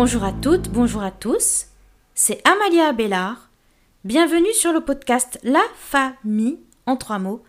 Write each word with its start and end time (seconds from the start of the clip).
Bonjour 0.00 0.22
à 0.22 0.32
toutes, 0.32 0.68
bonjour 0.68 1.02
à 1.02 1.10
tous. 1.10 1.66
C'est 2.14 2.40
Amalia 2.46 2.86
Abélard. 2.86 3.50
Bienvenue 4.04 4.52
sur 4.52 4.72
le 4.72 4.80
podcast 4.80 5.40
La 5.42 5.64
Famille 5.74 6.60
en 6.86 6.96
trois 6.96 7.18
mots, 7.18 7.42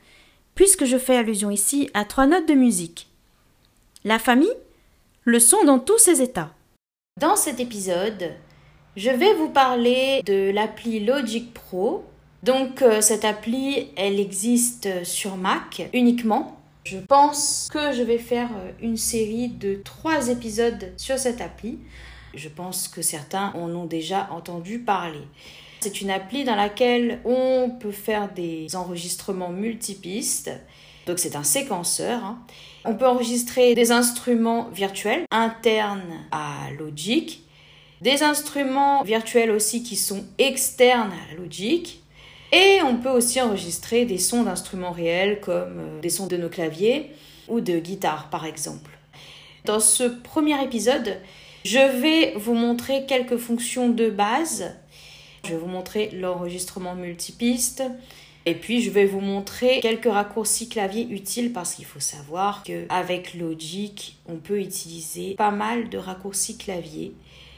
puisque 0.56 0.86
je 0.86 0.98
fais 0.98 1.16
allusion 1.16 1.52
ici 1.52 1.92
à 1.94 2.06
trois 2.06 2.26
notes 2.26 2.48
de 2.48 2.56
musique. 2.56 3.08
La 4.04 4.18
famille, 4.18 4.52
le 5.26 5.40
son 5.40 5.64
dans 5.64 5.78
tous 5.78 6.00
ses 6.00 6.24
états. 6.24 6.50
Dans 7.22 7.36
cet 7.36 7.60
épisode, 7.60 8.32
je 8.96 9.12
vais 9.12 9.36
vous 9.36 9.50
parler 9.50 10.24
de 10.26 10.50
l'appli 10.50 11.06
Logic 11.06 11.54
Pro. 11.54 12.04
Donc 12.42 12.82
euh, 12.82 13.00
cette 13.00 13.26
appli, 13.26 13.92
elle 13.96 14.20
existe 14.20 15.06
sur 15.06 15.38
Mac 15.38 15.88
uniquement. 15.94 16.60
Je 16.84 16.98
pense 16.98 17.70
que 17.72 17.94
je 17.94 18.02
vais 18.02 18.18
faire 18.18 18.50
euh, 18.58 18.72
une 18.82 18.98
série 18.98 19.50
de 19.50 19.76
trois 19.84 20.30
épisodes 20.30 20.92
sur 20.98 21.20
cette 21.20 21.42
appli. 21.42 21.78
Je 22.40 22.48
pense 22.48 22.88
que 22.88 23.02
certains 23.02 23.52
en 23.54 23.70
ont 23.76 23.84
déjà 23.84 24.30
entendu 24.32 24.80
parler. 24.80 25.28
C'est 25.82 26.00
une 26.00 26.10
appli 26.10 26.46
dans 26.46 26.56
laquelle 26.56 27.20
on 27.26 27.70
peut 27.82 27.92
faire 27.92 28.32
des 28.34 28.74
enregistrements 28.78 29.50
multipistes. 29.50 30.50
Donc 31.06 31.20
c'est 31.20 31.36
un 31.36 31.44
séquenceur. 31.44 32.24
hein. 32.24 32.40
On 32.86 32.96
peut 32.96 33.08
enregistrer 33.08 33.76
des 33.76 33.92
instruments 33.92 34.70
virtuels 34.70 35.26
internes 35.32 36.14
à 36.32 36.72
Logic, 36.78 37.44
des 38.00 38.24
instruments 38.24 39.04
virtuels 39.04 39.52
aussi 39.52 39.84
qui 39.84 39.98
sont 39.98 40.24
externes 40.38 41.12
à 41.12 41.36
Logic, 41.36 42.02
et 42.54 42.80
on 42.84 42.96
peut 42.96 43.10
aussi 43.10 43.42
enregistrer 43.42 44.06
des 44.06 44.18
sons 44.18 44.44
d'instruments 44.44 44.92
réels 44.92 45.42
comme 45.42 45.78
euh, 45.78 46.00
des 46.00 46.10
sons 46.10 46.28
de 46.28 46.38
nos 46.38 46.48
claviers 46.50 47.12
ou 47.50 47.60
de 47.60 47.80
guitare 47.80 48.30
par 48.30 48.46
exemple. 48.46 48.98
Dans 49.66 49.82
ce 49.82 50.04
premier 50.04 50.64
épisode, 50.64 51.18
je 51.66 52.02
vais 52.02 52.34
vous 52.36 52.54
montrer 52.54 53.06
quelques 53.06 53.38
fonctions 53.38 53.90
de 53.90 54.10
base. 54.10 54.76
Je 55.46 55.52
vais 55.52 55.58
vous 55.58 55.68
montrer 55.68 56.10
l'enregistrement 56.12 56.96
multipiste. 56.96 57.84
Et 58.46 58.56
puis 58.56 58.82
je 58.82 58.90
vais 58.90 59.06
vous 59.06 59.20
montrer 59.20 59.80
quelques 59.80 60.12
raccourcis 60.12 60.70
clavier 60.70 61.08
utiles 61.10 61.54
parce 61.54 61.76
qu'il 61.76 61.86
faut 61.86 62.00
savoir 62.00 62.64
qu'avec 62.64 63.34
Logic, 63.34 64.18
on 64.28 64.38
peut 64.38 64.60
utiliser 64.60 65.36
pas 65.36 65.52
mal 65.52 65.90
de 65.90 65.98
raccourcis 65.98 66.58
clavier. 66.58 67.14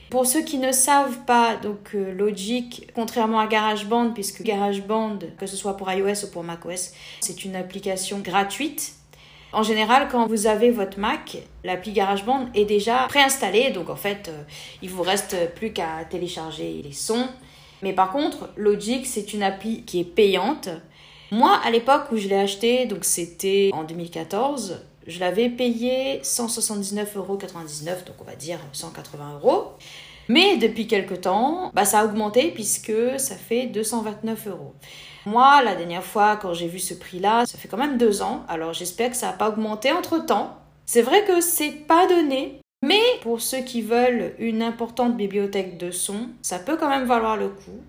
Pour 0.10 0.26
ceux 0.26 0.42
qui 0.42 0.58
ne 0.58 0.74
savent 0.74 1.24
pas, 1.26 1.56
donc 1.56 1.96
euh, 1.96 2.12
Logic, 2.14 2.90
contrairement 2.94 3.40
à 3.40 3.48
GarageBand, 3.48 4.12
puisque 4.12 4.44
GarageBand, 4.44 5.20
que 5.38 5.48
ce 5.48 5.56
soit 5.56 5.78
pour 5.78 5.90
iOS 5.90 6.26
ou 6.26 6.32
pour 6.34 6.44
macOS, 6.44 6.92
c'est 7.22 7.46
une 7.46 7.56
application 7.56 8.20
gratuite. 8.20 8.96
En 9.54 9.64
général, 9.64 10.08
quand 10.10 10.28
vous 10.28 10.48
avez 10.48 10.72
votre 10.72 10.98
Mac, 10.98 11.38
l'appli 11.64 11.92
GarageBand 11.92 12.48
est 12.54 12.66
déjà 12.66 13.08
préinstallée, 13.10 13.72
donc 13.72 13.90
en 13.90 13.98
fait, 13.98 14.30
euh, 14.30 14.44
il 14.82 14.90
vous 14.90 15.04
reste 15.04 15.54
plus 15.56 15.74
qu'à 15.74 16.06
télécharger 16.10 16.82
les 16.84 16.94
sons. 16.94 17.28
Mais 17.82 17.92
par 17.92 18.12
contre, 18.12 18.50
Logic, 18.56 19.06
c'est 19.06 19.34
une 19.34 19.44
appli 19.44 19.84
qui 19.84 20.00
est 20.00 20.06
payante. 20.06 20.70
Moi, 21.32 21.60
à 21.66 21.70
l'époque 21.70 22.12
où 22.12 22.18
je 22.18 22.30
l'ai 22.30 22.40
acheté, 22.40 22.86
donc 22.86 23.04
c'était 23.04 23.72
en 23.74 23.84
2014, 23.84 24.82
je 25.08 25.20
l'avais 25.20 25.50
payé 25.50 26.20
179,99€, 26.24 28.06
donc 28.06 28.16
on 28.22 28.24
va 28.24 28.36
dire 28.36 28.60
180 28.72 29.40
euros. 29.42 29.72
Mais 30.28 30.58
depuis 30.58 30.88
quelques 30.88 31.22
temps, 31.22 31.72
bah, 31.74 31.84
ça 31.84 32.00
a 32.00 32.06
augmenté 32.06 32.52
puisque 32.52 32.94
ça 33.18 33.36
fait 33.36 33.66
229 33.68 34.48
euros. 34.48 34.74
Moi, 35.26 35.62
la 35.64 35.76
dernière 35.76 36.04
fois, 36.04 36.36
quand 36.36 36.54
j'ai 36.54 36.68
vu 36.68 36.80
ce 36.80 36.96
prix-là, 36.96 37.46
ça 37.46 37.58
fait 37.58 37.68
quand 37.68 37.78
même 37.78 37.98
deux 37.98 38.24
ans. 38.24 38.44
Alors 38.48 38.74
j'espère 38.74 39.12
que 39.12 39.16
ça 39.16 39.28
n'a 39.28 39.34
pas 39.34 39.50
augmenté 39.50 39.92
entre 39.92 40.26
temps. 40.26 40.58
C'est 40.86 41.04
vrai 41.04 41.24
que 41.26 41.42
c'est 41.42 41.72
pas 41.72 42.08
donné, 42.08 42.60
mais 42.84 43.02
pour 43.22 43.40
ceux 43.40 43.60
qui 43.60 43.84
veulent 43.84 44.34
une 44.40 44.64
importante 44.64 45.16
bibliothèque 45.16 45.78
de 45.78 45.92
sons, 45.92 46.30
ça 46.42 46.58
peut 46.58 46.76
quand 46.76 46.90
même 46.90 47.06
valoir 47.06 47.38
le 47.38 47.50
coup. 47.50 47.80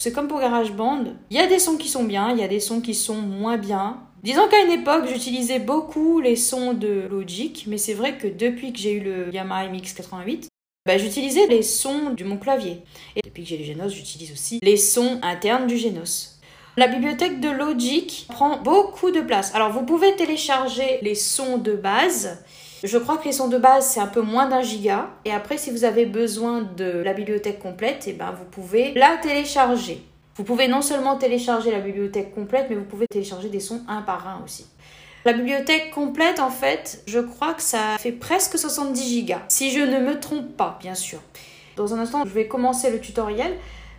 C'est 0.00 0.12
comme 0.12 0.28
pour 0.28 0.40
GarageBand, 0.40 1.04
il 1.30 1.36
y 1.36 1.40
a 1.40 1.46
des 1.46 1.58
sons 1.58 1.76
qui 1.76 1.88
sont 1.88 2.04
bien, 2.04 2.32
il 2.32 2.38
y 2.38 2.42
a 2.42 2.48
des 2.48 2.58
sons 2.58 2.80
qui 2.80 2.94
sont 2.94 3.20
moins 3.20 3.56
bien. 3.56 3.98
Disons 4.24 4.48
qu'à 4.48 4.64
une 4.64 4.72
époque, 4.72 5.06
j'utilisais 5.06 5.60
beaucoup 5.60 6.20
les 6.20 6.36
sons 6.36 6.74
de 6.74 7.06
Logic, 7.08 7.64
mais 7.68 7.78
c'est 7.78 7.94
vrai 7.94 8.18
que 8.18 8.26
depuis 8.26 8.72
que 8.72 8.78
j'ai 8.78 8.94
eu 8.94 9.00
le 9.00 9.32
Yamaha 9.32 9.68
MX88, 9.68 10.48
bah, 10.86 10.98
j'utilisais 10.98 11.46
les 11.46 11.62
sons 11.62 12.10
de 12.10 12.24
mon 12.24 12.36
clavier. 12.36 12.82
Et 13.14 13.20
depuis 13.22 13.44
que 13.44 13.48
j'ai 13.50 13.58
le 13.58 13.64
Genos, 13.64 13.90
j'utilise 13.90 14.32
aussi 14.32 14.58
les 14.62 14.76
sons 14.76 15.20
internes 15.22 15.66
du 15.66 15.76
Genos. 15.76 16.39
La 16.80 16.88
bibliothèque 16.88 17.40
de 17.40 17.50
Logic 17.50 18.26
prend 18.30 18.56
beaucoup 18.56 19.10
de 19.10 19.20
place. 19.20 19.54
Alors 19.54 19.70
vous 19.70 19.82
pouvez 19.82 20.16
télécharger 20.16 20.98
les 21.02 21.14
sons 21.14 21.58
de 21.58 21.74
base. 21.74 22.42
Je 22.82 22.96
crois 22.96 23.18
que 23.18 23.26
les 23.26 23.32
sons 23.32 23.48
de 23.48 23.58
base 23.58 23.86
c'est 23.86 24.00
un 24.00 24.06
peu 24.06 24.22
moins 24.22 24.48
d'un 24.48 24.62
giga. 24.62 25.10
Et 25.26 25.30
après 25.30 25.58
si 25.58 25.70
vous 25.70 25.84
avez 25.84 26.06
besoin 26.06 26.62
de 26.62 27.02
la 27.04 27.12
bibliothèque 27.12 27.58
complète, 27.58 28.08
et 28.08 28.14
ben 28.14 28.30
vous 28.30 28.46
pouvez 28.46 28.94
la 28.94 29.18
télécharger. 29.18 30.02
Vous 30.36 30.42
pouvez 30.42 30.68
non 30.68 30.80
seulement 30.80 31.18
télécharger 31.18 31.70
la 31.70 31.80
bibliothèque 31.80 32.34
complète, 32.34 32.68
mais 32.70 32.76
vous 32.76 32.86
pouvez 32.86 33.06
télécharger 33.06 33.50
des 33.50 33.60
sons 33.60 33.82
un 33.86 34.00
par 34.00 34.26
un 34.26 34.40
aussi. 34.42 34.64
La 35.26 35.34
bibliothèque 35.34 35.90
complète, 35.90 36.40
en 36.40 36.48
fait, 36.48 37.02
je 37.06 37.18
crois 37.18 37.52
que 37.52 37.60
ça 37.60 37.98
fait 37.98 38.10
presque 38.10 38.56
70 38.56 39.06
gigas. 39.06 39.42
Si 39.48 39.70
je 39.70 39.80
ne 39.80 39.98
me 39.98 40.18
trompe 40.18 40.56
pas, 40.56 40.78
bien 40.80 40.94
sûr. 40.94 41.18
Dans 41.76 41.92
un 41.92 41.98
instant, 41.98 42.24
je 42.24 42.30
vais 42.30 42.46
commencer 42.46 42.90
le 42.90 43.00
tutoriel. 43.00 43.52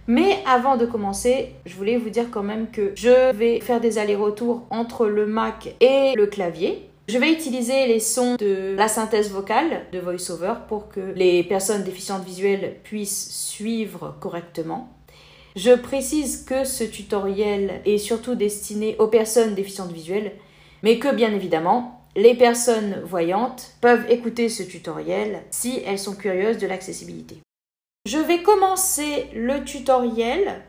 Mais 0.08 0.40
avant 0.46 0.78
de 0.78 0.86
commencer, 0.86 1.54
je 1.66 1.76
voulais 1.76 1.98
vous 1.98 2.10
dire 2.10 2.32
quand 2.32 2.44
même 2.44 2.72
que 2.72 2.92
je 2.96 3.32
vais 3.34 3.60
faire 3.60 3.80
des 3.80 3.98
allers-retours 3.98 4.64
entre 4.70 5.06
le 5.06 5.26
Mac 5.26 5.76
et 5.80 6.14
le 6.16 6.26
clavier. 6.26 6.90
Je 7.08 7.18
vais 7.18 7.32
utiliser 7.32 7.88
les 7.88 8.00
sons 8.00 8.36
de 8.36 8.74
la 8.76 8.88
synthèse 8.88 9.32
vocale 9.32 9.86
de 9.92 10.00
VoiceOver 10.00 10.54
pour 10.68 10.90
que 10.90 11.14
les 11.16 11.44
personnes 11.44 11.84
déficientes 11.84 12.24
visuelles 12.24 12.78
puissent 12.84 13.32
suivre 13.32 14.16
correctement. 14.20 14.90
Je 15.56 15.72
précise 15.72 16.46
que 16.46 16.64
ce 16.64 16.86
tutoriel 16.86 17.82
est 17.86 17.98
surtout 17.98 18.36
destiné 18.36 18.96
aux 19.00 19.08
personnes 19.08 19.56
déficientes 19.56 19.92
visuelles, 19.92 20.32
mais 20.84 21.00
que 21.00 21.14
bien 21.14 21.34
évidemment, 21.34 22.02
les 22.16 22.36
personnes 22.36 23.02
voyantes 23.04 23.74
peuvent 23.82 24.10
écouter 24.10 24.48
ce 24.50 24.64
tutoriel 24.64 25.42
si 25.52 25.82
elles 25.86 26.00
sont 26.00 26.16
curieuses 26.16 26.58
de 26.58 26.68
l'accessibilité. 26.68 27.42
Je 28.08 28.18
vais 28.18 28.42
commencer 28.42 29.28
le 29.36 29.64
tutoriel. 29.64 30.64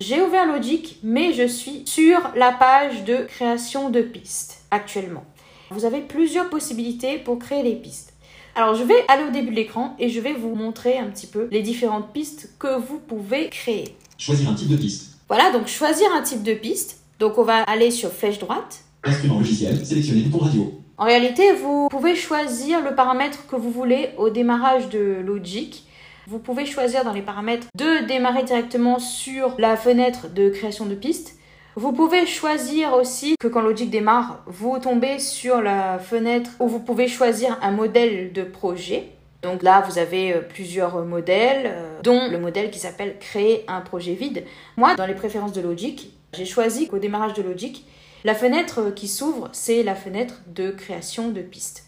J'ai 0.00 0.20
ouvert 0.20 0.46
Logic, 0.46 0.98
mais 1.04 1.32
je 1.32 1.46
suis 1.46 1.84
sur 1.86 2.18
la 2.34 2.50
page 2.50 3.04
de 3.04 3.18
création 3.18 3.88
de 3.88 4.00
pistes 4.02 4.64
actuellement. 4.72 5.22
Vous 5.70 5.84
avez 5.84 6.00
plusieurs 6.00 6.50
possibilités 6.50 7.18
pour 7.18 7.38
créer 7.38 7.62
les 7.62 7.76
pistes. 7.76 8.14
Alors 8.56 8.74
je 8.74 8.82
vais 8.82 9.04
aller 9.06 9.22
au 9.22 9.30
début 9.30 9.52
de 9.52 9.54
l'écran 9.54 9.94
et 10.00 10.08
je 10.08 10.18
vais 10.18 10.32
vous 10.32 10.56
montrer 10.56 10.98
un 10.98 11.06
petit 11.06 11.28
peu 11.28 11.46
les 11.52 11.62
différentes 11.62 12.12
pistes 12.12 12.50
que 12.58 12.76
vous 12.80 12.98
pouvez 12.98 13.48
créer. 13.48 13.96
Choisir 14.18 14.50
un 14.50 14.54
type 14.54 14.70
de 14.70 14.76
piste. 14.76 15.18
Voilà, 15.28 15.52
donc 15.52 15.68
choisir 15.68 16.08
un 16.12 16.22
type 16.22 16.42
de 16.42 16.54
piste. 16.54 16.98
Donc 17.20 17.38
on 17.38 17.44
va 17.44 17.62
aller 17.62 17.92
sur 17.92 18.10
flèche 18.10 18.40
droite. 18.40 18.80
Instrument 19.04 19.38
logiciel, 19.38 19.86
sélectionner 19.86 20.22
bouton 20.22 20.46
radio. 20.46 20.82
En 20.98 21.04
réalité, 21.04 21.52
vous 21.52 21.86
pouvez 21.88 22.16
choisir 22.16 22.82
le 22.82 22.96
paramètre 22.96 23.46
que 23.46 23.54
vous 23.54 23.70
voulez 23.70 24.08
au 24.18 24.30
démarrage 24.30 24.88
de 24.88 25.22
Logic. 25.24 25.86
Vous 26.28 26.38
pouvez 26.38 26.66
choisir 26.66 27.04
dans 27.04 27.12
les 27.12 27.22
paramètres 27.22 27.66
de 27.74 28.06
démarrer 28.06 28.44
directement 28.44 29.00
sur 29.00 29.56
la 29.58 29.76
fenêtre 29.76 30.28
de 30.28 30.50
création 30.50 30.86
de 30.86 30.94
piste. 30.94 31.36
Vous 31.74 31.92
pouvez 31.92 32.26
choisir 32.26 32.92
aussi 32.92 33.34
que 33.40 33.48
quand 33.48 33.60
Logic 33.60 33.90
démarre, 33.90 34.42
vous 34.46 34.78
tombez 34.78 35.18
sur 35.18 35.60
la 35.62 35.98
fenêtre 35.98 36.50
où 36.60 36.68
vous 36.68 36.78
pouvez 36.78 37.08
choisir 37.08 37.58
un 37.60 37.72
modèle 37.72 38.32
de 38.32 38.44
projet. 38.44 39.08
Donc 39.42 39.64
là, 39.64 39.80
vous 39.80 39.98
avez 39.98 40.34
euh, 40.34 40.40
plusieurs 40.40 41.04
modèles, 41.04 41.66
euh, 41.66 42.00
dont 42.02 42.28
le 42.30 42.38
modèle 42.38 42.70
qui 42.70 42.78
s'appelle 42.78 43.18
créer 43.18 43.64
un 43.66 43.80
projet 43.80 44.14
vide. 44.14 44.44
Moi, 44.76 44.94
dans 44.94 45.06
les 45.06 45.14
préférences 45.14 45.52
de 45.52 45.60
Logic, 45.60 46.12
j'ai 46.32 46.44
choisi 46.44 46.86
qu'au 46.86 46.98
démarrage 46.98 47.34
de 47.34 47.42
Logic, 47.42 47.84
la 48.22 48.36
fenêtre 48.36 48.78
euh, 48.80 48.90
qui 48.92 49.08
s'ouvre, 49.08 49.48
c'est 49.50 49.82
la 49.82 49.96
fenêtre 49.96 50.42
de 50.46 50.70
création 50.70 51.30
de 51.30 51.40
piste. 51.40 51.86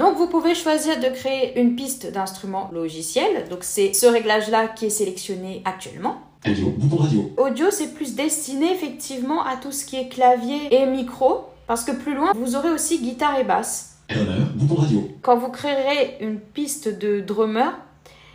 Donc 0.00 0.16
vous 0.16 0.28
pouvez 0.28 0.54
choisir 0.54 0.98
de 0.98 1.14
créer 1.14 1.60
une 1.60 1.76
piste 1.76 2.10
d'instrument 2.10 2.70
logiciel. 2.72 3.46
Donc 3.50 3.58
c'est 3.60 3.92
ce 3.92 4.06
réglage-là 4.06 4.68
qui 4.68 4.86
est 4.86 4.90
sélectionné 4.90 5.60
actuellement. 5.66 6.22
Audio, 6.48 6.70
bouton 6.70 6.96
radio. 6.96 7.30
Audio, 7.36 7.66
c'est 7.70 7.92
plus 7.92 8.14
destiné 8.14 8.72
effectivement 8.72 9.44
à 9.44 9.56
tout 9.56 9.72
ce 9.72 9.84
qui 9.84 9.96
est 9.96 10.08
clavier 10.08 10.74
et 10.74 10.86
micro. 10.86 11.44
Parce 11.66 11.84
que 11.84 11.92
plus 11.92 12.14
loin, 12.14 12.32
vous 12.34 12.56
aurez 12.56 12.70
aussi 12.70 12.98
guitare 12.98 13.38
et 13.38 13.44
basse. 13.44 13.98
Drummer, 14.08 14.46
bouton 14.54 14.74
radio. 14.76 15.08
Quand 15.20 15.36
vous 15.36 15.50
créerez 15.50 16.16
une 16.22 16.40
piste 16.40 16.88
de 16.88 17.20
drummer, 17.20 17.78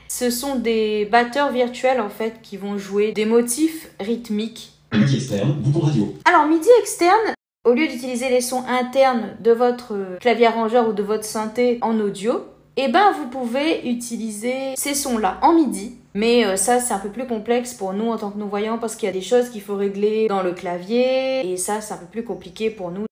ce 0.08 0.30
sont 0.30 0.58
des 0.58 1.06
batteurs 1.12 1.52
virtuels 1.52 2.00
en 2.00 2.10
fait 2.10 2.42
qui 2.44 2.58
vont 2.58 2.78
jouer 2.78 3.12
des 3.12 3.26
motifs 3.26 3.90
rythmiques. 4.00 4.72
MIDI 4.94 5.16
externe, 5.16 5.54
bouton 5.54 5.80
radio. 5.80 6.14
Alors 6.26 6.46
MIDI 6.46 6.70
externe, 6.80 7.34
au 7.66 7.74
lieu 7.74 7.88
d'utiliser 7.88 8.30
les 8.30 8.42
sons 8.42 8.64
internes 8.68 9.36
de 9.40 9.52
votre 9.52 9.96
clavier 10.20 10.46
arrangeur 10.46 10.88
ou 10.88 10.94
de 10.94 11.04
votre 11.04 11.26
synthé 11.26 11.80
en 11.82 12.00
audio, 12.00 12.46
eh 12.78 12.88
ben 12.88 13.12
vous 13.12 13.28
pouvez 13.28 13.90
utiliser 13.90 14.76
ces 14.76 14.94
sons-là 14.94 15.40
en 15.42 15.54
MIDI. 15.54 15.98
Mais 16.14 16.46
euh, 16.46 16.56
ça, 16.56 16.80
c'est 16.80 16.94
un 16.94 17.00
peu 17.00 17.10
plus 17.10 17.26
complexe 17.28 17.74
pour 17.74 17.94
nous 17.94 18.10
en 18.10 18.18
tant 18.18 18.32
que 18.32 18.38
non-voyants 18.38 18.78
parce 18.78 18.96
qu'il 18.96 19.08
y 19.08 19.10
a 19.10 19.14
des 19.14 19.22
choses 19.22 19.50
qu'il 19.50 19.62
faut 19.62 19.76
régler 19.76 20.28
dans 20.28 20.44
le 20.44 20.54
clavier 20.54 21.52
et 21.52 21.58
ça, 21.58 21.82
c'est 21.82 21.94
un 21.94 21.98
peu 21.98 22.06
plus 22.06 22.24
compliqué 22.24 22.70
pour 22.70 22.92
nous. 22.92 23.06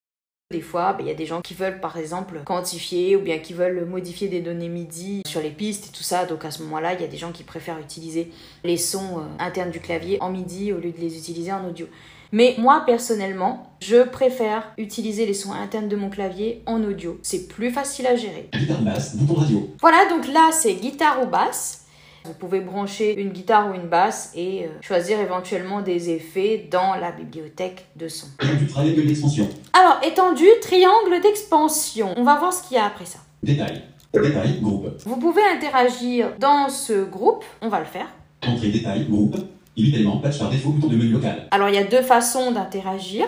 Des 0.52 0.62
fois, 0.62 0.94
bah, 0.94 1.00
il 1.02 1.08
y 1.08 1.12
a 1.12 1.16
des 1.16 1.26
gens 1.26 1.42
qui 1.42 1.56
veulent 1.56 1.80
par 1.80 1.98
exemple 1.98 2.42
quantifier 2.46 3.16
ou 3.16 3.22
bien 3.22 3.40
qui 3.40 3.54
veulent 3.54 3.86
modifier 3.86 4.28
des 4.28 4.40
données 4.40 4.70
MIDI 4.70 5.24
sur 5.26 5.42
les 5.42 5.50
pistes 5.50 5.88
et 5.88 5.92
tout 5.92 6.04
ça. 6.04 6.26
Donc 6.26 6.46
à 6.46 6.52
ce 6.52 6.62
moment-là, 6.62 6.94
il 6.94 7.02
y 7.02 7.04
a 7.04 7.08
des 7.08 7.18
gens 7.18 7.32
qui 7.32 7.44
préfèrent 7.44 7.80
utiliser 7.80 8.32
les 8.64 8.78
sons 8.78 9.18
euh, 9.18 9.44
internes 9.44 9.72
du 9.72 9.80
clavier 9.80 10.22
en 10.22 10.30
MIDI 10.30 10.72
au 10.72 10.78
lieu 10.78 10.92
de 10.92 11.00
les 11.00 11.18
utiliser 11.18 11.52
en 11.52 11.68
audio. 11.68 11.88
Mais 12.34 12.56
moi 12.58 12.82
personnellement, 12.84 13.76
je 13.80 14.04
préfère 14.04 14.74
utiliser 14.80 15.28
les 15.28 15.36
sons 15.36 15.54
internes 15.54 15.88
de 15.88 15.96
mon 15.96 16.10
clavier 16.10 16.64
en 16.66 16.84
audio. 16.84 17.20
C'est 17.22 17.48
plus 17.48 17.70
facile 17.70 18.08
à 18.08 18.16
gérer. 18.16 18.50
Guitare 18.52 18.82
basse, 18.82 19.16
bouton 19.16 19.40
radio. 19.40 19.70
Voilà, 19.80 20.10
donc 20.10 20.28
là 20.28 20.50
c'est 20.52 20.74
guitare 20.74 21.22
ou 21.24 21.28
basse. 21.28 21.86
Vous 22.26 22.34
pouvez 22.34 22.62
brancher 22.62 23.22
une 23.22 23.30
guitare 23.30 23.70
ou 23.70 23.76
une 23.76 23.88
basse 23.88 24.32
et 24.36 24.64
euh, 24.64 24.70
choisir 24.82 25.20
éventuellement 25.20 25.82
des 25.82 26.10
effets 26.10 26.68
dans 26.72 26.96
la 26.96 27.12
bibliothèque 27.12 27.86
de 27.98 28.08
son. 28.08 28.26
Étendu 28.42 28.66
triangle 28.66 29.06
d'expansion. 29.06 29.50
Alors, 29.74 30.00
étendu, 30.04 30.46
triangle 30.62 31.22
d'expansion. 31.22 32.14
On 32.18 32.24
va 32.24 32.40
voir 32.40 32.52
ce 32.52 32.68
qu'il 32.68 32.78
y 32.78 32.80
a 32.80 32.86
après 32.86 33.06
ça. 33.06 33.20
Détail. 33.44 33.84
Détail, 34.12 34.60
groupe. 34.62 34.88
Vous 35.06 35.18
pouvez 35.18 35.44
interagir 35.44 36.34
dans 36.40 36.70
ce 36.70 37.04
groupe, 37.04 37.44
on 37.62 37.68
va 37.68 37.80
le 37.80 37.86
faire. 37.86 38.08
Entrée 38.48 38.70
détail, 38.70 39.06
groupe. 39.06 39.36
8 39.78 39.96
éléments, 39.96 40.18
patch 40.18 40.40
par 40.40 40.50
défaut, 40.50 40.70
bouton 40.70 40.88
de 40.88 40.96
menu 40.96 41.10
local. 41.10 41.48
Alors, 41.52 41.70
il 41.70 41.76
y 41.76 41.80
a 41.80 41.84
deux 41.84 42.02
façons 42.02 42.52
d'interagir. 42.52 43.26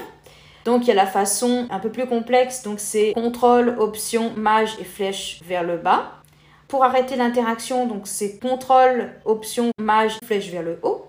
Donc, 0.64 0.84
il 0.84 0.88
y 0.88 0.92
a 0.92 0.96
la 0.96 1.06
façon 1.06 1.68
un 1.70 1.80
peu 1.80 1.92
plus 1.92 2.08
complexe, 2.08 2.64
donc 2.64 2.80
c'est 2.80 3.14
contrôle, 3.14 3.76
option, 3.78 4.34
mage 4.36 4.72
et 4.80 4.84
flèche 4.84 5.40
vers 5.46 5.64
le 5.64 5.78
bas. 5.78 6.12
Pour 6.68 6.84
arrêter 6.84 7.16
l'interaction, 7.16 7.86
donc 7.86 8.08
c'est 8.08 8.40
contrôle, 8.40 9.12
option, 9.26 9.70
mage, 9.80 10.18
flèche 10.24 10.50
vers 10.50 10.64
le 10.64 10.80
haut. 10.82 11.06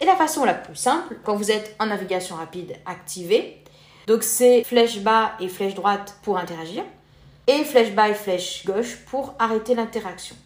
Et 0.00 0.04
la 0.04 0.16
façon 0.16 0.44
la 0.44 0.54
plus 0.54 0.76
simple, 0.76 1.16
quand 1.24 1.36
vous 1.36 1.50
êtes 1.50 1.76
en 1.78 1.86
navigation 1.86 2.36
rapide 2.36 2.74
activée, 2.84 3.62
donc 4.06 4.22
c'est 4.22 4.64
flèche 4.64 5.00
bas 5.00 5.32
et 5.40 5.48
flèche 5.48 5.74
droite 5.74 6.16
pour 6.22 6.36
interagir, 6.36 6.82
et 7.46 7.64
flèche 7.64 7.92
bas 7.92 8.08
et 8.08 8.14
flèche 8.14 8.64
gauche 8.66 8.96
pour 9.06 9.34
arrêter 9.38 9.74
l'interaction. 9.74 10.36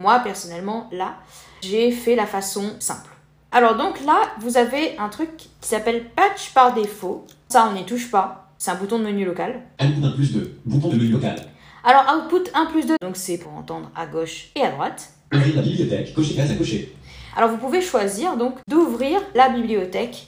Moi, 0.00 0.20
personnellement, 0.20 0.88
là, 0.92 1.16
j'ai 1.62 1.90
fait 1.90 2.14
la 2.14 2.26
façon 2.26 2.76
simple. 2.78 3.10
Alors 3.54 3.76
donc 3.76 4.04
là, 4.04 4.20
vous 4.40 4.56
avez 4.56 4.98
un 4.98 5.08
truc 5.08 5.36
qui 5.36 5.48
s'appelle 5.60 6.10
patch 6.16 6.52
par 6.52 6.74
défaut. 6.74 7.24
Ça, 7.48 7.68
on 7.70 7.74
n'y 7.74 7.86
touche 7.86 8.10
pas. 8.10 8.50
C'est 8.58 8.72
un 8.72 8.74
bouton 8.74 8.98
de 8.98 9.04
menu 9.04 9.24
local. 9.24 9.62
Input 9.78 10.04
1 10.04 10.10
plus 10.10 10.32
2, 10.32 10.58
bouton 10.64 10.88
de 10.88 10.96
menu 10.96 11.10
local. 11.10 11.36
Alors 11.84 12.04
output 12.16 12.50
1 12.52 12.66
plus 12.66 12.84
2, 12.84 12.96
donc 13.00 13.16
c'est 13.16 13.38
pour 13.38 13.52
entendre 13.52 13.92
à 13.94 14.06
gauche 14.06 14.48
et 14.56 14.62
à 14.62 14.72
droite. 14.72 15.12
Ouvrir 15.32 15.54
la 15.54 15.62
bibliothèque, 15.62 16.14
cocher 16.14 16.34
case 16.34 16.50
à 16.50 16.54
cocher. 16.56 16.96
Alors 17.36 17.48
vous 17.50 17.58
pouvez 17.58 17.80
choisir 17.80 18.36
donc 18.36 18.56
d'ouvrir 18.68 19.20
la 19.36 19.48
bibliothèque. 19.50 20.26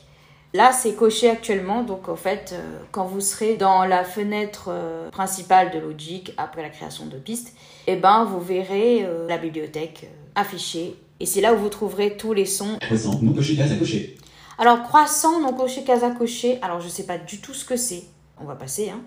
Là 0.54 0.70
c'est 0.70 0.94
coché 0.94 1.28
actuellement, 1.28 1.82
donc 1.82 2.08
en 2.08 2.14
fait 2.14 2.54
euh, 2.54 2.78
quand 2.92 3.06
vous 3.06 3.20
serez 3.20 3.56
dans 3.56 3.84
la 3.84 4.04
fenêtre 4.04 4.66
euh, 4.68 5.10
principale 5.10 5.72
de 5.72 5.80
Logic 5.80 6.32
après 6.36 6.62
la 6.62 6.68
création 6.68 7.06
de 7.06 7.16
pistes, 7.16 7.56
eh 7.88 7.96
ben 7.96 8.24
vous 8.24 8.40
verrez 8.40 9.04
euh, 9.04 9.26
la 9.26 9.38
bibliothèque 9.38 10.08
affichée 10.36 10.96
et 11.20 11.26
c'est 11.26 11.40
là 11.40 11.54
où 11.54 11.58
vous 11.58 11.68
trouverez 11.68 12.16
tous 12.16 12.32
les 12.32 12.46
sons. 12.46 12.78
Croissant, 12.80 13.20
non 13.22 13.32
cocher 13.32 13.56
case 13.56 13.72
à 13.72 13.76
cocher. 13.76 14.16
Alors 14.58 14.82
croissant, 14.82 15.40
non 15.40 15.52
coché, 15.52 15.84
case 15.84 16.04
à 16.04 16.10
cocher. 16.10 16.58
Alors 16.62 16.80
je 16.80 16.88
sais 16.88 17.04
pas 17.04 17.18
du 17.18 17.40
tout 17.40 17.54
ce 17.54 17.64
que 17.64 17.76
c'est. 17.76 18.04
On 18.40 18.44
va 18.44 18.54
passer 18.54 18.90
hein. 18.90 19.00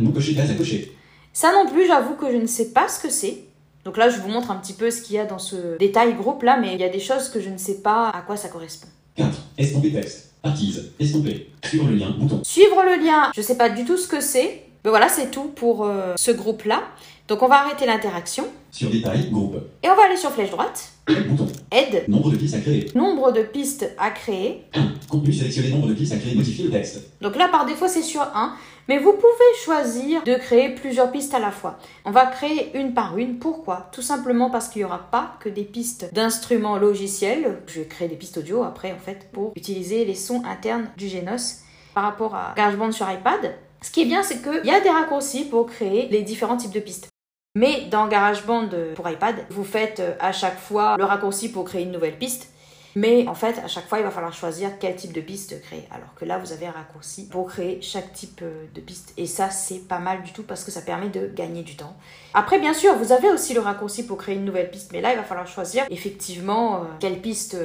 Non 0.00 0.10
cocher 0.10 0.34
case 0.34 0.50
à 0.50 0.54
cocher. 0.54 0.96
Ça 1.32 1.52
non 1.52 1.70
plus, 1.70 1.86
j'avoue 1.86 2.14
que 2.14 2.30
je 2.30 2.36
ne 2.36 2.46
sais 2.46 2.72
pas 2.72 2.88
ce 2.88 3.00
que 3.00 3.10
c'est. 3.10 3.44
Donc 3.84 3.96
là, 3.96 4.08
je 4.08 4.18
vous 4.20 4.28
montre 4.28 4.50
un 4.50 4.56
petit 4.56 4.74
peu 4.74 4.90
ce 4.90 5.02
qu'il 5.02 5.16
y 5.16 5.18
a 5.18 5.24
dans 5.24 5.38
ce 5.38 5.76
détail 5.78 6.14
groupe 6.14 6.42
là, 6.42 6.56
mais 6.60 6.74
il 6.74 6.80
y 6.80 6.84
a 6.84 6.88
des 6.88 7.00
choses 7.00 7.28
que 7.28 7.40
je 7.40 7.50
ne 7.50 7.56
sais 7.56 7.82
pas 7.82 8.10
à 8.10 8.22
quoi 8.22 8.36
ça 8.36 8.48
correspond. 8.48 8.88
4. 9.16 9.28
Estomper 9.58 9.92
texte. 9.92 10.32
Artise. 10.42 10.92
Estomper. 11.00 11.48
Suivre 11.64 11.88
le 11.88 11.96
lien, 11.96 12.10
bouton. 12.10 12.40
Suivre 12.44 12.82
le 12.84 13.04
lien, 13.04 13.30
je 13.34 13.42
sais 13.42 13.56
pas 13.56 13.68
du 13.68 13.84
tout 13.84 13.96
ce 13.96 14.06
que 14.06 14.20
c'est. 14.20 14.64
Mais 14.84 14.90
voilà, 14.90 15.08
c'est 15.08 15.30
tout 15.30 15.48
pour 15.48 15.84
euh, 15.84 16.14
ce 16.16 16.30
groupe 16.30 16.64
là. 16.64 16.82
Donc 17.28 17.42
on 17.42 17.48
va 17.48 17.60
arrêter 17.60 17.86
l'interaction 17.86 18.46
Sur 18.72 18.88
détail, 18.90 19.28
groupe. 19.30 19.56
et 19.82 19.88
on 19.90 19.94
va 19.94 20.04
aller 20.06 20.16
sur 20.16 20.30
flèche 20.30 20.50
droite, 20.50 20.92
bouton? 21.06 21.46
aide, 21.70 22.04
Nombre 22.08 22.30
de 22.30 22.36
pistes 22.36 22.54
à 22.54 22.60
créer. 22.60 22.86
nombre 22.94 23.30
de 23.30 23.42
pistes 23.42 23.92
à 23.98 24.10
créer. 24.10 24.64
1. 24.74 24.80
Contenu 25.10 25.30
sélectionné, 25.32 25.68
nombre 25.68 25.88
de 25.88 25.92
pistes 25.94 26.14
à 26.14 26.16
créer, 26.16 26.34
modifier 26.34 26.64
le 26.64 26.70
texte. 26.70 27.00
Donc 27.20 27.36
là, 27.36 27.48
par 27.48 27.66
défaut, 27.66 27.86
c'est 27.86 28.00
sur 28.02 28.22
1. 28.22 28.54
Mais 28.88 28.98
vous 28.98 29.12
pouvez 29.12 29.62
choisir 29.62 30.22
de 30.24 30.34
créer 30.36 30.70
plusieurs 30.74 31.12
pistes 31.12 31.34
à 31.34 31.38
la 31.38 31.50
fois. 31.50 31.78
On 32.06 32.10
va 32.10 32.24
créer 32.26 32.70
une 32.74 32.94
par 32.94 33.18
une. 33.18 33.38
Pourquoi? 33.38 33.90
Tout 33.92 34.00
simplement 34.02 34.48
parce 34.48 34.68
qu'il 34.68 34.80
n'y 34.80 34.86
aura 34.86 34.98
pas 35.10 35.34
que 35.40 35.50
des 35.50 35.64
pistes 35.64 36.08
d'instruments 36.14 36.78
logiciels. 36.78 37.58
Je 37.66 37.80
vais 37.80 37.86
créer 37.86 38.08
des 38.08 38.16
pistes 38.16 38.38
audio 38.38 38.62
après, 38.62 38.90
en 38.92 38.98
fait, 38.98 39.28
pour 39.32 39.52
utiliser 39.54 40.04
les 40.06 40.14
sons 40.14 40.42
internes 40.46 40.88
du 40.96 41.08
Genos 41.08 41.58
par 41.94 42.04
rapport 42.04 42.34
à 42.34 42.54
GarageBand 42.56 42.90
sur 42.90 43.06
iPad. 43.10 43.54
Ce 43.82 43.90
qui 43.90 44.00
est 44.02 44.06
bien, 44.06 44.22
c'est 44.22 44.42
qu'il 44.42 44.64
y 44.64 44.70
a 44.74 44.80
des 44.80 44.88
raccourcis 44.88 45.44
pour 45.44 45.66
créer 45.66 46.08
les 46.08 46.22
différents 46.22 46.56
types 46.56 46.72
de 46.72 46.80
pistes. 46.80 47.08
Mais 47.54 47.86
dans 47.90 48.08
GarageBand 48.08 48.70
euh, 48.72 48.94
pour 48.94 49.06
iPad, 49.10 49.34
vous 49.50 49.62
faites 49.62 50.00
euh, 50.00 50.14
à 50.20 50.32
chaque 50.32 50.58
fois 50.58 50.96
le 50.96 51.04
raccourci 51.04 51.52
pour 51.52 51.64
créer 51.64 51.82
une 51.82 51.92
nouvelle 51.92 52.16
piste. 52.16 52.48
Mais 52.96 53.28
en 53.28 53.34
fait, 53.34 53.58
à 53.62 53.68
chaque 53.68 53.86
fois, 53.88 53.98
il 53.98 54.04
va 54.04 54.10
falloir 54.10 54.32
choisir 54.32 54.70
quel 54.78 54.96
type 54.96 55.12
de 55.12 55.20
piste 55.20 55.60
créer. 55.60 55.84
Alors 55.90 56.14
que 56.14 56.24
là, 56.24 56.38
vous 56.38 56.52
avez 56.52 56.64
un 56.64 56.70
raccourci 56.70 57.28
pour 57.28 57.48
créer 57.48 57.82
chaque 57.82 58.10
type 58.14 58.40
euh, 58.42 58.64
de 58.74 58.80
piste. 58.80 59.12
Et 59.18 59.26
ça, 59.26 59.50
c'est 59.50 59.86
pas 59.86 59.98
mal 59.98 60.22
du 60.22 60.32
tout 60.32 60.44
parce 60.44 60.64
que 60.64 60.70
ça 60.70 60.80
permet 60.80 61.10
de 61.10 61.26
gagner 61.26 61.62
du 61.62 61.76
temps. 61.76 61.94
Après, 62.32 62.58
bien 62.58 62.72
sûr, 62.72 62.94
vous 62.94 63.12
avez 63.12 63.28
aussi 63.30 63.52
le 63.52 63.60
raccourci 63.60 64.06
pour 64.06 64.16
créer 64.16 64.36
une 64.36 64.46
nouvelle 64.46 64.70
piste. 64.70 64.90
Mais 64.92 65.02
là, 65.02 65.12
il 65.12 65.16
va 65.18 65.24
falloir 65.24 65.46
choisir 65.46 65.84
effectivement 65.90 66.86
quelle 67.00 67.20
piste 67.20 67.58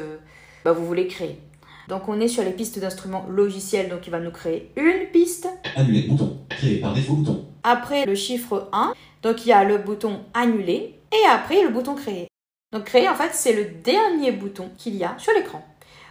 bah, 0.66 0.74
vous 0.74 0.86
voulez 0.86 1.08
créer. 1.08 1.40
Donc, 1.88 2.10
on 2.10 2.20
est 2.20 2.28
sur 2.28 2.44
les 2.44 2.52
pistes 2.52 2.78
d'instruments 2.78 3.26
logiciels. 3.30 3.88
Donc, 3.88 4.06
il 4.06 4.10
va 4.10 4.20
nous 4.20 4.32
créer 4.32 4.74
une 4.76 5.08
piste. 5.14 5.48
Annuler, 5.78 6.02
bouton. 6.02 6.40
Créer 6.50 6.82
par 6.82 6.94
défaut, 6.94 7.14
bouton. 7.14 7.46
Après 7.64 8.06
le 8.06 8.16
chiffre 8.16 8.70
1, 8.72 8.94
donc 9.22 9.46
il 9.46 9.50
y 9.50 9.54
a 9.54 9.64
le 9.64 9.78
bouton 9.78 10.22
annuler. 10.34 11.00
Et 11.12 11.28
après, 11.30 11.64
le 11.64 11.70
bouton 11.70 11.96
créer. 11.96 12.28
Donc 12.74 12.84
créer, 12.86 13.08
en 13.08 13.16
fait, 13.16 13.34
c'est 13.34 13.54
le 13.54 13.66
dernier 13.66 14.32
bouton 14.32 14.70
qu'il 14.78 14.96
y 14.96 15.04
a 15.04 15.16
sur 15.18 15.34
l'écran. 15.34 15.64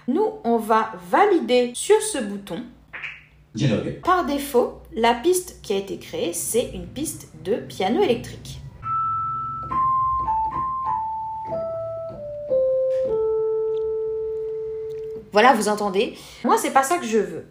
Nous, 0.09 0.27
on 0.45 0.57
va 0.57 0.93
valider 1.11 1.73
sur 1.75 2.01
ce 2.01 2.19
bouton. 2.19 2.63
Dialogue. 3.55 4.01
Par 4.03 4.25
défaut, 4.25 4.81
la 4.95 5.15
piste 5.15 5.61
qui 5.63 5.73
a 5.73 5.77
été 5.77 5.99
créée, 5.99 6.33
c'est 6.33 6.71
une 6.75 6.87
piste 6.87 7.29
de 7.43 7.57
piano 7.57 8.03
électrique. 8.03 8.61
Voilà, 15.33 15.53
vous 15.53 15.69
entendez? 15.69 16.17
Moi, 16.45 16.57
c'est 16.57 16.73
pas 16.73 16.83
ça 16.83 16.97
que 16.99 17.05
je 17.05 17.19
veux. 17.19 17.47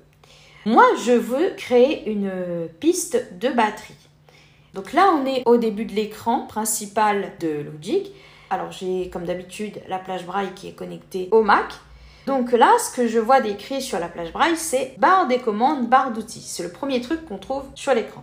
Moi, 0.65 0.85
je 1.05 1.11
veux 1.11 1.51
créer 1.55 2.09
une 2.09 2.67
piste 2.79 3.37
de 3.39 3.49
batterie. 3.49 3.93
Donc 4.75 4.91
là, 4.91 5.15
on 5.17 5.25
est 5.25 5.41
au 5.45 5.55
début 5.55 5.85
de 5.85 5.93
l'écran 5.93 6.41
principal 6.47 7.31
de 7.39 7.61
Logic. 7.71 8.11
Alors 8.49 8.73
j'ai 8.73 9.09
comme 9.09 9.23
d'habitude 9.23 9.79
la 9.87 9.99
plage 9.99 10.25
braille 10.25 10.49
qui 10.53 10.67
est 10.67 10.73
connectée 10.73 11.29
au 11.31 11.43
Mac. 11.43 11.73
Donc 12.27 12.51
là, 12.51 12.69
ce 12.79 12.93
que 12.93 13.07
je 13.07 13.17
vois 13.17 13.39
décrit 13.39 13.81
sur 13.81 13.99
la 13.99 14.09
plage 14.09 14.33
braille, 14.33 14.57
c'est 14.57 14.95
barre 14.97 15.27
des 15.27 15.37
commandes, 15.37 15.87
barre 15.87 16.11
d'outils. 16.11 16.41
C'est 16.45 16.61
le 16.63 16.69
premier 16.69 16.99
truc 16.99 17.25
qu'on 17.25 17.37
trouve 17.37 17.63
sur 17.73 17.93
l'écran. 17.93 18.21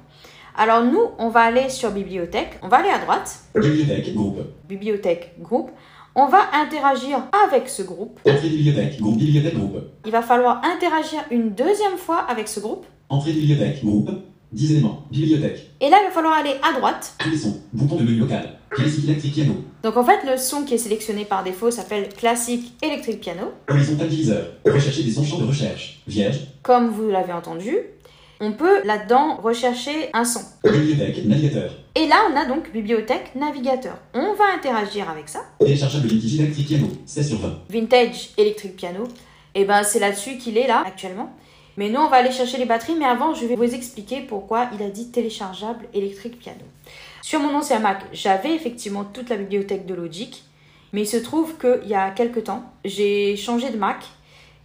Alors 0.55 0.85
nous, 0.85 1.01
on 1.19 1.31
va 1.31 1.41
aller 1.41 1.71
sur 1.71 1.91
bibliothèque, 1.91 2.59
on 2.61 2.69
va 2.69 2.79
aller 2.81 2.91
à 2.91 2.99
droite, 2.99 3.41
Bibliothèque, 3.55 4.15
groupe. 4.15 4.41
bibliothèque, 4.69 5.33
groupe. 5.41 5.71
On 6.15 6.27
va 6.27 6.41
interagir 6.53 7.23
avec 7.47 7.71
ce 7.71 7.83
groupe. 7.83 8.21
Entrée 8.29 8.51
bibliothèque, 8.51 9.01
groupe, 9.01 9.17
bibliothèque, 9.17 9.55
groupe. 9.57 9.79
Il 10.05 10.13
va 10.13 10.21
falloir 10.21 10.61
interagir 10.63 11.21
une 11.31 11.55
deuxième 11.55 11.97
fois 11.97 12.19
avec 12.19 12.49
ce 12.49 12.61
groupe. 12.61 12.85
Entrée 13.09 13.33
bibliothèque, 13.33 13.83
groupe. 13.83 14.11
10 14.53 14.73
éléments. 14.73 15.05
Bibliothèque. 15.11 15.71
Et 15.81 15.89
là, 15.89 15.99
il 16.03 16.07
va 16.07 16.11
falloir 16.11 16.35
aller 16.35 16.55
à 16.63 16.79
droite. 16.79 17.15
Tous 17.19 17.31
les 17.31 17.37
sons. 17.37 17.61
Bouton 17.73 17.97
de 17.97 18.03
menu 18.03 18.19
local? 18.19 18.59
Classique 18.71 19.05
électrique 19.05 19.35
piano. 19.35 19.55
Donc? 19.83 19.97
En 19.97 20.05
fait, 20.05 20.21
le 20.31 20.37
son 20.37 20.65
qui 20.65 20.75
est 20.75 20.79
sélectionné 20.79 21.25
par 21.25 21.43
défaut 21.43 21.71
s'appelle 21.71 22.09
classique 22.11 22.75
électrique 22.83 23.21
piano. 23.21 23.53
Horizontal 23.69 24.09
diviseur. 24.09 24.47
Rechercher 24.65 25.03
des 25.03 25.11
sons 25.11 25.25
champs 25.25 25.39
de 25.39 25.47
recherche. 25.47 26.01
Vierge. 26.07 26.41
Comme 26.63 26.89
vous 26.89 27.09
l'avez 27.09 27.33
entendu, 27.33 27.77
on 28.41 28.53
peut 28.53 28.85
là-dedans 28.85 29.37
rechercher 29.43 30.11
un 30.13 30.25
son. 30.25 30.41
Bibliothèque, 30.65 31.25
navigateur. 31.25 31.71
Et 31.95 32.07
là, 32.07 32.17
on 32.31 32.37
a 32.37 32.47
donc 32.47 32.73
bibliothèque, 32.73 33.35
navigateur. 33.35 33.99
On 34.15 34.35
va 34.35 34.45
interagir 34.57 35.09
avec 35.11 35.29
ça. 35.29 35.41
Téléchargeable 35.59 36.09
vintage 36.09 36.35
électrique 36.35 36.69
piano. 36.69 36.89
16 37.07 37.29
sur 37.29 37.39
20. 37.39 37.59
Vintage 37.69 38.31
Electric 38.39 38.77
Piano. 38.77 39.05
Et 39.55 39.65
ben 39.67 39.83
c'est 39.83 39.99
là-dessus 39.99 40.39
qu'il 40.39 40.57
est 40.57 40.67
là 40.67 40.83
actuellement. 40.87 41.31
Mais 41.77 41.89
nous, 41.89 42.01
on 42.01 42.09
va 42.09 42.17
aller 42.17 42.33
chercher 42.33 42.59
les 42.59 42.65
batteries. 42.65 42.97
Mais 42.99 43.05
avant, 43.05 43.35
je 43.35 43.47
vais 43.47 43.57
vous 43.57 43.75
expliquer 43.75 44.21
pourquoi 44.21 44.69
il 44.75 44.83
a 44.83 44.91
dit 44.91 45.11
téléchargeable 45.11 45.87
Electric 45.95 46.39
Piano. 46.39 46.65
Sur 47.23 47.41
mon 47.41 47.55
ancien 47.55 47.79
Mac, 47.79 48.03
j'avais 48.13 48.55
effectivement 48.55 49.05
toute 49.05 49.31
la 49.31 49.37
bibliothèque 49.37 49.87
de 49.87 49.95
Logic. 49.95 50.45
Mais 50.93 51.03
il 51.03 51.07
se 51.07 51.17
trouve 51.17 51.57
qu'il 51.57 51.89
y 51.89 51.95
a 51.95 52.11
quelques 52.11 52.45
temps, 52.45 52.65
j'ai 52.85 53.37
changé 53.37 53.71
de 53.71 53.79
Mac. 53.79 54.05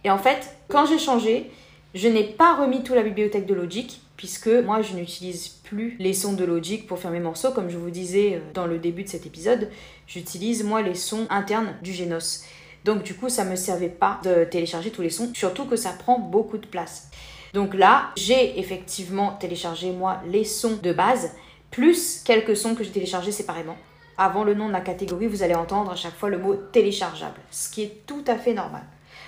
Et 0.04 0.10
en 0.10 0.18
fait, 0.18 0.56
quand 0.68 0.84
j'ai 0.84 0.98
changé, 0.98 1.50
je 1.94 2.08
n'ai 2.08 2.24
pas 2.24 2.54
remis 2.54 2.82
toute 2.82 2.96
la 2.96 3.02
bibliothèque 3.02 3.46
de 3.46 3.54
Logic, 3.54 4.00
puisque 4.16 4.48
moi, 4.48 4.82
je 4.82 4.94
n'utilise 4.94 5.48
plus 5.48 5.96
les 5.98 6.12
sons 6.12 6.34
de 6.34 6.44
Logic 6.44 6.86
pour 6.86 6.98
faire 6.98 7.10
mes 7.10 7.20
morceaux. 7.20 7.52
Comme 7.52 7.70
je 7.70 7.78
vous 7.78 7.90
disais 7.90 8.34
euh, 8.34 8.40
dans 8.52 8.66
le 8.66 8.78
début 8.78 9.04
de 9.04 9.08
cet 9.08 9.26
épisode, 9.26 9.70
j'utilise 10.06 10.64
moi 10.64 10.82
les 10.82 10.94
sons 10.94 11.26
internes 11.30 11.74
du 11.82 11.92
Genos. 11.92 12.44
Donc 12.88 13.02
du 13.02 13.12
coup, 13.12 13.28
ça 13.28 13.44
me 13.44 13.54
servait 13.54 13.90
pas 13.90 14.18
de 14.24 14.44
télécharger 14.44 14.90
tous 14.90 15.02
les 15.02 15.10
sons, 15.10 15.30
surtout 15.34 15.66
que 15.66 15.76
ça 15.76 15.90
prend 15.90 16.18
beaucoup 16.18 16.56
de 16.56 16.66
place. 16.66 17.10
Donc 17.52 17.74
là, 17.74 18.12
j'ai 18.16 18.58
effectivement 18.58 19.32
téléchargé 19.32 19.92
moi 19.92 20.22
les 20.26 20.44
sons 20.44 20.78
de 20.82 20.94
base, 20.94 21.32
plus 21.70 22.22
quelques 22.24 22.56
sons 22.56 22.74
que 22.74 22.82
j'ai 22.82 22.90
téléchargés 22.90 23.30
séparément. 23.30 23.76
Avant 24.16 24.42
le 24.42 24.54
nom 24.54 24.68
de 24.68 24.72
la 24.72 24.80
catégorie, 24.80 25.26
vous 25.26 25.42
allez 25.42 25.54
entendre 25.54 25.90
à 25.90 25.96
chaque 25.96 26.16
fois 26.16 26.30
le 26.30 26.38
mot 26.38 26.54
téléchargeable, 26.54 27.38
ce 27.50 27.68
qui 27.68 27.82
est 27.82 28.06
tout 28.06 28.24
à 28.26 28.36
fait 28.36 28.54
normal. 28.54 28.84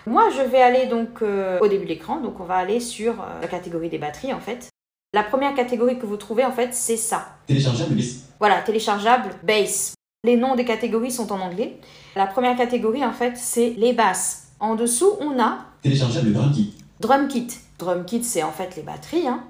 Moi, 0.07 0.31
je 0.35 0.41
vais 0.41 0.63
aller 0.63 0.87
donc 0.87 1.21
euh, 1.21 1.59
au 1.61 1.69
début 1.69 1.85
de 1.85 1.91
l'écran, 1.91 2.19
donc 2.19 2.41
on 2.41 2.45
va 2.45 2.57
aller 2.57 2.81
sur 2.81 3.21
euh, 3.21 3.43
la 3.43 3.47
catégorie 3.47 3.91
des 3.91 3.99
batteries 3.99 4.33
en 4.33 4.41
fait. 4.41 4.71
La 5.13 5.23
première 5.23 5.55
catégorie 5.55 5.99
que 5.99 6.07
vous 6.07 6.17
trouvez 6.17 6.47
en 6.47 6.53
fait, 6.53 6.73
c'est 6.73 6.97
ça. 6.97 7.37
Téléchargeable 7.47 7.95
bass. 7.95 8.25
Voilà, 8.39 8.63
téléchargeable, 8.63 9.29
bass. 9.43 9.93
Les 10.23 10.37
noms 10.37 10.55
des 10.55 10.67
catégories 10.67 11.11
sont 11.11 11.33
en 11.33 11.41
anglais. 11.41 11.79
La 12.15 12.27
première 12.27 12.55
catégorie 12.55 13.03
en 13.05 13.13
fait, 13.13 13.39
c'est 13.39 13.71
les 13.79 13.95
basses. 13.95 14.49
En 14.61 14.75
dessous, 14.75 15.13
on 15.21 15.41
a 15.41 15.65
Téléchargeable 15.81 16.35
drum 16.35 16.53
kit. 16.53 16.75
drum 17.01 17.27
kit. 17.29 17.47
Drum 17.79 18.05
kit, 18.05 18.23
c'est 18.23 18.43
en 18.43 18.53
fait 18.53 18.77
les 18.77 18.83
batteries. 18.83 19.27
hein. 19.27 19.43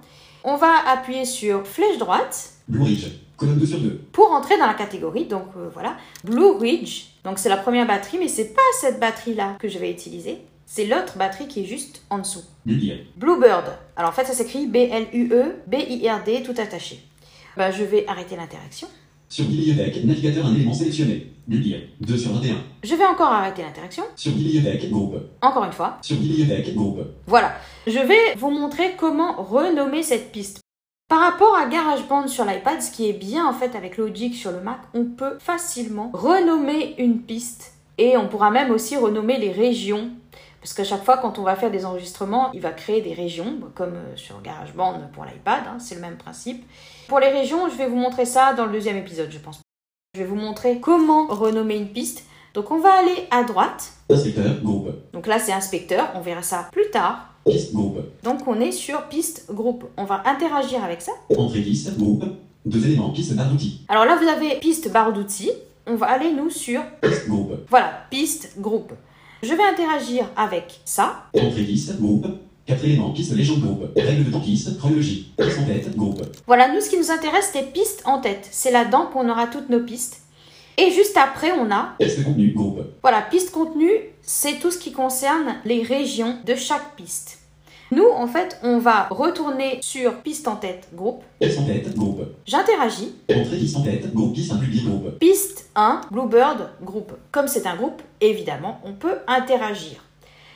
On 0.45 0.57
va 0.57 0.73
appuyer 0.89 1.25
sur 1.25 1.67
flèche 1.67 1.99
droite 1.99 2.51
Blue 2.69 2.85
Ridge. 2.85 3.07
Colonne 3.37 3.59
2 3.59 3.67
sur 3.67 3.81
2. 3.81 4.01
pour 4.13 4.31
entrer 4.31 4.59
dans 4.59 4.67
la 4.67 4.75
catégorie. 4.75 5.25
Donc 5.25 5.47
euh, 5.57 5.69
voilà, 5.75 5.97
Blue 6.23 6.53
Ridge. 6.61 7.07
Donc 7.25 7.41
c'est 7.41 7.49
la 7.49 7.57
première 7.57 7.89
batterie, 7.89 8.19
mais 8.21 8.29
c'est 8.29 8.55
pas 8.55 8.61
cette 8.81 9.01
batterie 9.01 9.35
là 9.35 9.57
que 9.59 9.67
je 9.67 9.79
vais 9.81 9.91
utiliser. 9.91 10.39
C'est 10.67 10.85
l'autre 10.87 11.19
batterie 11.19 11.49
qui 11.49 11.63
est 11.65 11.67
juste 11.67 12.03
en 12.11 12.19
dessous. 12.19 12.45
Bluebeard. 12.65 12.99
Bluebird. 13.17 13.65
Alors 13.97 14.11
en 14.11 14.13
fait, 14.13 14.25
ça 14.25 14.35
s'écrit 14.35 14.69
B-L-U-E, 14.69 15.57
B-I-R-D, 15.67 16.45
tout 16.45 16.55
attaché. 16.61 17.01
Ben, 17.57 17.73
je 17.73 17.83
vais 17.83 18.07
arrêter 18.07 18.37
l'interaction. 18.37 18.87
Sur 19.31 19.45
bibliothèque, 19.45 20.05
navigateur 20.05 20.45
un 20.45 20.55
élément 20.57 20.75
sélectionné. 20.75 21.31
Bluebeard. 21.47 21.83
2 22.01 22.19
sur 22.19 22.33
21. 22.33 22.57
Je 22.83 22.97
vais 22.97 23.07
encore 23.07 23.29
arrêter 23.29 23.63
l'interaction. 23.63 24.03
Sur 24.17 24.33
bibliothèque, 24.33 24.91
groupe. 24.91 25.19
Encore 25.41 25.63
une 25.63 25.73
fois. 25.73 25.99
Sur 26.03 26.17
bibliothèque, 26.17 26.75
groupe. 26.75 26.99
Voilà. 27.29 27.53
Je 27.87 28.01
vais 28.01 28.35
vous 28.37 28.51
montrer 28.51 28.97
comment 28.99 29.41
renommer 29.41 30.03
cette 30.03 30.33
piste. 30.33 30.59
Par 31.09 31.21
rapport 31.21 31.55
à 31.55 31.67
GarageBand 31.67 32.27
sur 32.27 32.45
l'iPad, 32.45 32.83
ce 32.83 32.91
qui 32.91 33.09
est 33.09 33.13
bien 33.13 33.47
en 33.47 33.53
fait 33.53 33.77
avec 33.77 33.99
Logic 33.99 34.35
sur 34.35 34.51
le 34.51 34.61
Mac, 34.61 34.81
on 34.95 35.05
peut 35.05 35.39
facilement 35.39 36.11
renommer 36.13 36.97
une 36.99 37.21
piste 37.21 37.75
et 37.99 38.17
on 38.17 38.27
pourra 38.27 38.51
même 38.51 38.73
aussi 38.73 38.97
renommer 38.97 39.39
les 39.39 39.53
régions. 39.53 40.11
Parce 40.61 40.75
qu'à 40.75 40.85
chaque 40.85 41.05
fois, 41.05 41.19
quand 41.19 41.39
on 41.39 41.45
va 41.45 41.55
faire 41.55 41.71
des 41.71 41.85
enregistrements, 41.85 42.51
il 42.53 42.61
va 42.61 42.73
créer 42.73 43.01
des 43.01 43.15
régions, 43.15 43.61
comme 43.77 43.95
euh, 43.95 44.17
sur 44.17 44.43
GarageBand 44.43 45.01
pour 45.13 45.25
l'iPad, 45.25 45.63
hein, 45.69 45.79
c'est 45.79 45.95
le 45.95 46.01
même 46.01 46.17
principe. 46.17 46.65
Pour 47.11 47.19
les 47.19 47.31
régions, 47.31 47.69
je 47.69 47.75
vais 47.77 47.89
vous 47.89 47.97
montrer 47.97 48.25
ça 48.25 48.55
dans 48.55 48.67
le 48.67 48.73
deuxième 48.73 48.97
épisode, 48.97 49.27
je 49.33 49.39
pense. 49.41 49.61
Je 50.15 50.21
vais 50.21 50.27
vous 50.27 50.37
montrer 50.37 50.79
comment 50.79 51.27
renommer 51.27 51.77
une 51.77 51.89
piste. 51.89 52.23
Donc 52.55 52.71
on 52.71 52.79
va 52.79 52.93
aller 53.01 53.27
à 53.33 53.43
droite. 53.43 53.95
Inspecteur, 54.09 54.63
groupe. 54.63 54.91
Donc 55.13 55.27
là, 55.27 55.41
c'est 55.41 55.51
inspecteur, 55.53 56.09
on 56.15 56.21
verra 56.21 56.43
ça 56.43 56.69
plus 56.71 56.89
tard. 56.93 57.35
Piste, 57.45 57.75
groupe. 57.75 57.99
Donc 58.23 58.47
on 58.47 58.61
est 58.61 58.71
sur 58.71 59.09
piste 59.09 59.47
groupe. 59.53 59.87
On 59.97 60.05
va 60.05 60.23
interagir 60.25 60.85
avec 60.85 61.03
ça. 61.03 61.11
Entrée 61.37 61.63
piste, 61.63 61.99
groupe. 61.99 62.23
Deux 62.65 62.87
éléments, 62.87 63.11
piste 63.11 63.35
barre 63.35 63.51
d'outils. 63.51 63.85
Alors 63.89 64.05
là, 64.05 64.15
vous 64.15 64.29
avez 64.29 64.61
piste 64.61 64.93
barre 64.93 65.13
d'outils. 65.13 65.51
On 65.89 65.97
va 65.97 66.07
aller 66.07 66.33
nous 66.33 66.49
sur, 66.49 66.81
Piste, 67.03 67.27
groupe. 67.29 67.55
voilà, 67.71 68.05
piste 68.09 68.53
groupe. 68.61 68.93
Je 69.43 69.53
vais 69.53 69.65
interagir 69.65 70.27
avec 70.37 70.79
ça. 70.85 71.25
Entrée 71.35 71.65
piste, 71.65 72.01
groupe. 72.01 72.29
Quatre 72.71 72.85
éléments, 72.85 73.11
piste 73.11 73.35
légende, 73.35 73.63
groupe. 73.63 73.89
Règle 73.97 74.31
de 74.31 74.39
piste, 74.39 74.79
chronologie. 74.79 75.33
Piste 75.37 75.59
en 75.59 75.65
tête, 75.67 75.97
groupe. 75.97 76.23
Voilà, 76.47 76.73
nous, 76.73 76.81
ce 76.81 76.89
qui 76.89 76.97
nous 76.99 77.11
intéresse, 77.11 77.51
c'est 77.53 77.73
piste 77.73 78.03
en 78.05 78.21
tête. 78.21 78.47
C'est 78.53 78.71
là-dedans 78.71 79.09
qu'on 79.13 79.29
aura 79.29 79.49
toutes 79.49 79.71
nos 79.71 79.81
pistes. 79.81 80.21
Et 80.79 80.93
juste 80.93 81.17
après, 81.17 81.51
on 81.51 81.69
a, 81.73 81.95
Piste 81.99 82.23
contenu, 82.23 82.53
groupe. 82.53 82.79
voilà, 83.03 83.23
piste 83.23 83.51
contenu, 83.51 83.91
c'est 84.23 84.61
tout 84.61 84.71
ce 84.71 84.79
qui 84.79 84.93
concerne 84.93 85.57
les 85.65 85.83
régions 85.83 86.37
de 86.47 86.55
chaque 86.55 86.95
piste. 86.95 87.39
Nous, 87.91 88.07
en 88.09 88.29
fait, 88.29 88.57
on 88.63 88.79
va 88.79 89.09
retourner 89.11 89.81
sur 89.83 90.23
piste 90.23 90.47
en 90.47 90.55
tête 90.55 90.87
groupe. 90.95 91.25
Piste 91.41 91.59
en 91.59 91.65
tête, 91.65 91.93
groupe. 91.97 92.23
J'interagis. 92.47 93.17
Entrée 93.35 93.57
piste 93.57 93.79
en 93.79 93.83
tête, 93.83 94.15
groupe, 94.15 94.33
piste 94.33 94.53
groupe. 94.85 95.19
Piste 95.19 95.71
1, 95.75 96.03
Bluebird, 96.13 96.71
groupe. 96.81 97.15
Comme 97.33 97.49
c'est 97.49 97.67
un 97.67 97.75
groupe, 97.75 98.01
évidemment, 98.21 98.81
on 98.85 98.93
peut 98.93 99.17
interagir. 99.27 100.05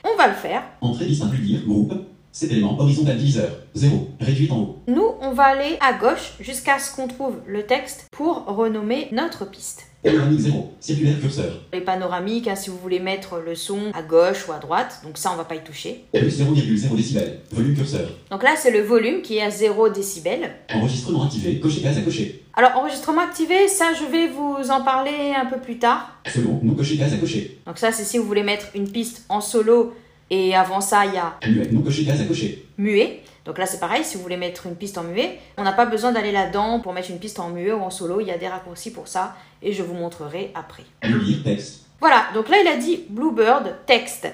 On 0.04 0.16
va 0.16 0.28
le 0.28 0.34
faire. 0.34 0.62
Entrée 0.80 1.06
inclus, 1.22 1.64
groupe. 1.66 2.13
Cet 2.34 2.50
élément 2.50 2.76
horizontal 2.80 3.16
diviseur. 3.16 3.48
0. 3.74 4.08
Réduit 4.18 4.50
en 4.50 4.58
haut. 4.58 4.78
Nous, 4.88 5.08
on 5.20 5.30
va 5.30 5.44
aller 5.44 5.78
à 5.80 5.92
gauche 5.92 6.32
jusqu'à 6.40 6.80
ce 6.80 6.92
qu'on 6.92 7.06
trouve 7.06 7.36
le 7.46 7.62
texte 7.62 8.06
pour 8.10 8.44
renommer 8.46 9.06
notre 9.12 9.48
piste. 9.48 9.86
Panoramique 10.02 10.40
0. 10.40 10.72
Circulaire 10.80 11.20
curseur. 11.20 11.60
Les 11.72 11.80
panoramiques, 11.80 12.48
hein, 12.48 12.56
si 12.56 12.70
vous 12.70 12.76
voulez 12.76 12.98
mettre 12.98 13.38
le 13.38 13.54
son 13.54 13.92
à 13.94 14.02
gauche 14.02 14.48
ou 14.48 14.52
à 14.52 14.58
droite, 14.58 15.00
donc 15.04 15.16
ça, 15.16 15.30
on 15.32 15.36
va 15.36 15.44
pas 15.44 15.54
y 15.54 15.62
toucher. 15.62 16.06
Plus 16.12 16.40
0,0 16.42 16.96
décibel. 16.96 17.38
Volume 17.52 17.76
curseur. 17.76 18.10
Donc 18.32 18.42
là, 18.42 18.56
c'est 18.58 18.72
le 18.72 18.80
volume 18.80 19.22
qui 19.22 19.36
est 19.36 19.42
à 19.42 19.50
0 19.50 19.90
décibel. 19.90 20.56
Enregistrement 20.74 21.22
activé. 21.22 21.60
Cocher 21.60 21.82
case 21.82 21.98
à 21.98 22.00
cocher. 22.00 22.42
Alors, 22.54 22.72
enregistrement 22.76 23.20
activé, 23.20 23.68
ça, 23.68 23.92
je 23.94 24.10
vais 24.10 24.26
vous 24.26 24.72
en 24.72 24.82
parler 24.82 25.32
un 25.40 25.46
peu 25.46 25.60
plus 25.60 25.78
tard. 25.78 26.20
Selon, 26.26 26.58
non 26.64 26.74
cocher 26.74 26.96
case 26.96 27.12
à 27.12 27.16
cocher. 27.16 27.60
Donc 27.64 27.78
ça, 27.78 27.92
c'est 27.92 28.02
si 28.02 28.18
vous 28.18 28.24
voulez 28.24 28.42
mettre 28.42 28.66
une 28.74 28.90
piste 28.90 29.24
en 29.28 29.40
solo 29.40 29.94
et 30.30 30.54
avant 30.54 30.80
ça, 30.80 31.04
il 31.06 31.14
y 31.14 31.18
a 31.18 31.34
Muet, 31.46 31.70
non 31.72 31.80
à 31.80 32.24
cocher. 32.24 32.66
muet. 32.78 33.22
Donc 33.44 33.58
là, 33.58 33.66
c'est 33.66 33.78
pareil, 33.78 34.04
si 34.04 34.16
vous 34.16 34.22
voulez 34.22 34.38
mettre 34.38 34.66
une 34.66 34.74
piste 34.74 34.96
en 34.96 35.02
muet, 35.02 35.38
on 35.58 35.64
n'a 35.64 35.72
pas 35.72 35.84
besoin 35.84 36.12
d'aller 36.12 36.32
là-dedans 36.32 36.80
pour 36.80 36.94
mettre 36.94 37.10
une 37.10 37.18
piste 37.18 37.38
en 37.38 37.50
muet 37.50 37.72
ou 37.72 37.82
en 37.82 37.90
solo. 37.90 38.20
Il 38.20 38.26
y 38.26 38.30
a 38.30 38.38
des 38.38 38.48
raccourcis 38.48 38.90
pour 38.90 39.06
ça 39.06 39.36
et 39.62 39.72
je 39.72 39.82
vous 39.82 39.94
montrerai 39.94 40.50
après. 40.54 40.84
Lire, 41.02 41.42
texte. 41.44 41.82
Voilà, 42.00 42.26
donc 42.34 42.48
là, 42.48 42.56
il 42.62 42.68
a 42.68 42.76
dit 42.76 43.04
Bluebird 43.08 43.74
texte. 43.86 44.28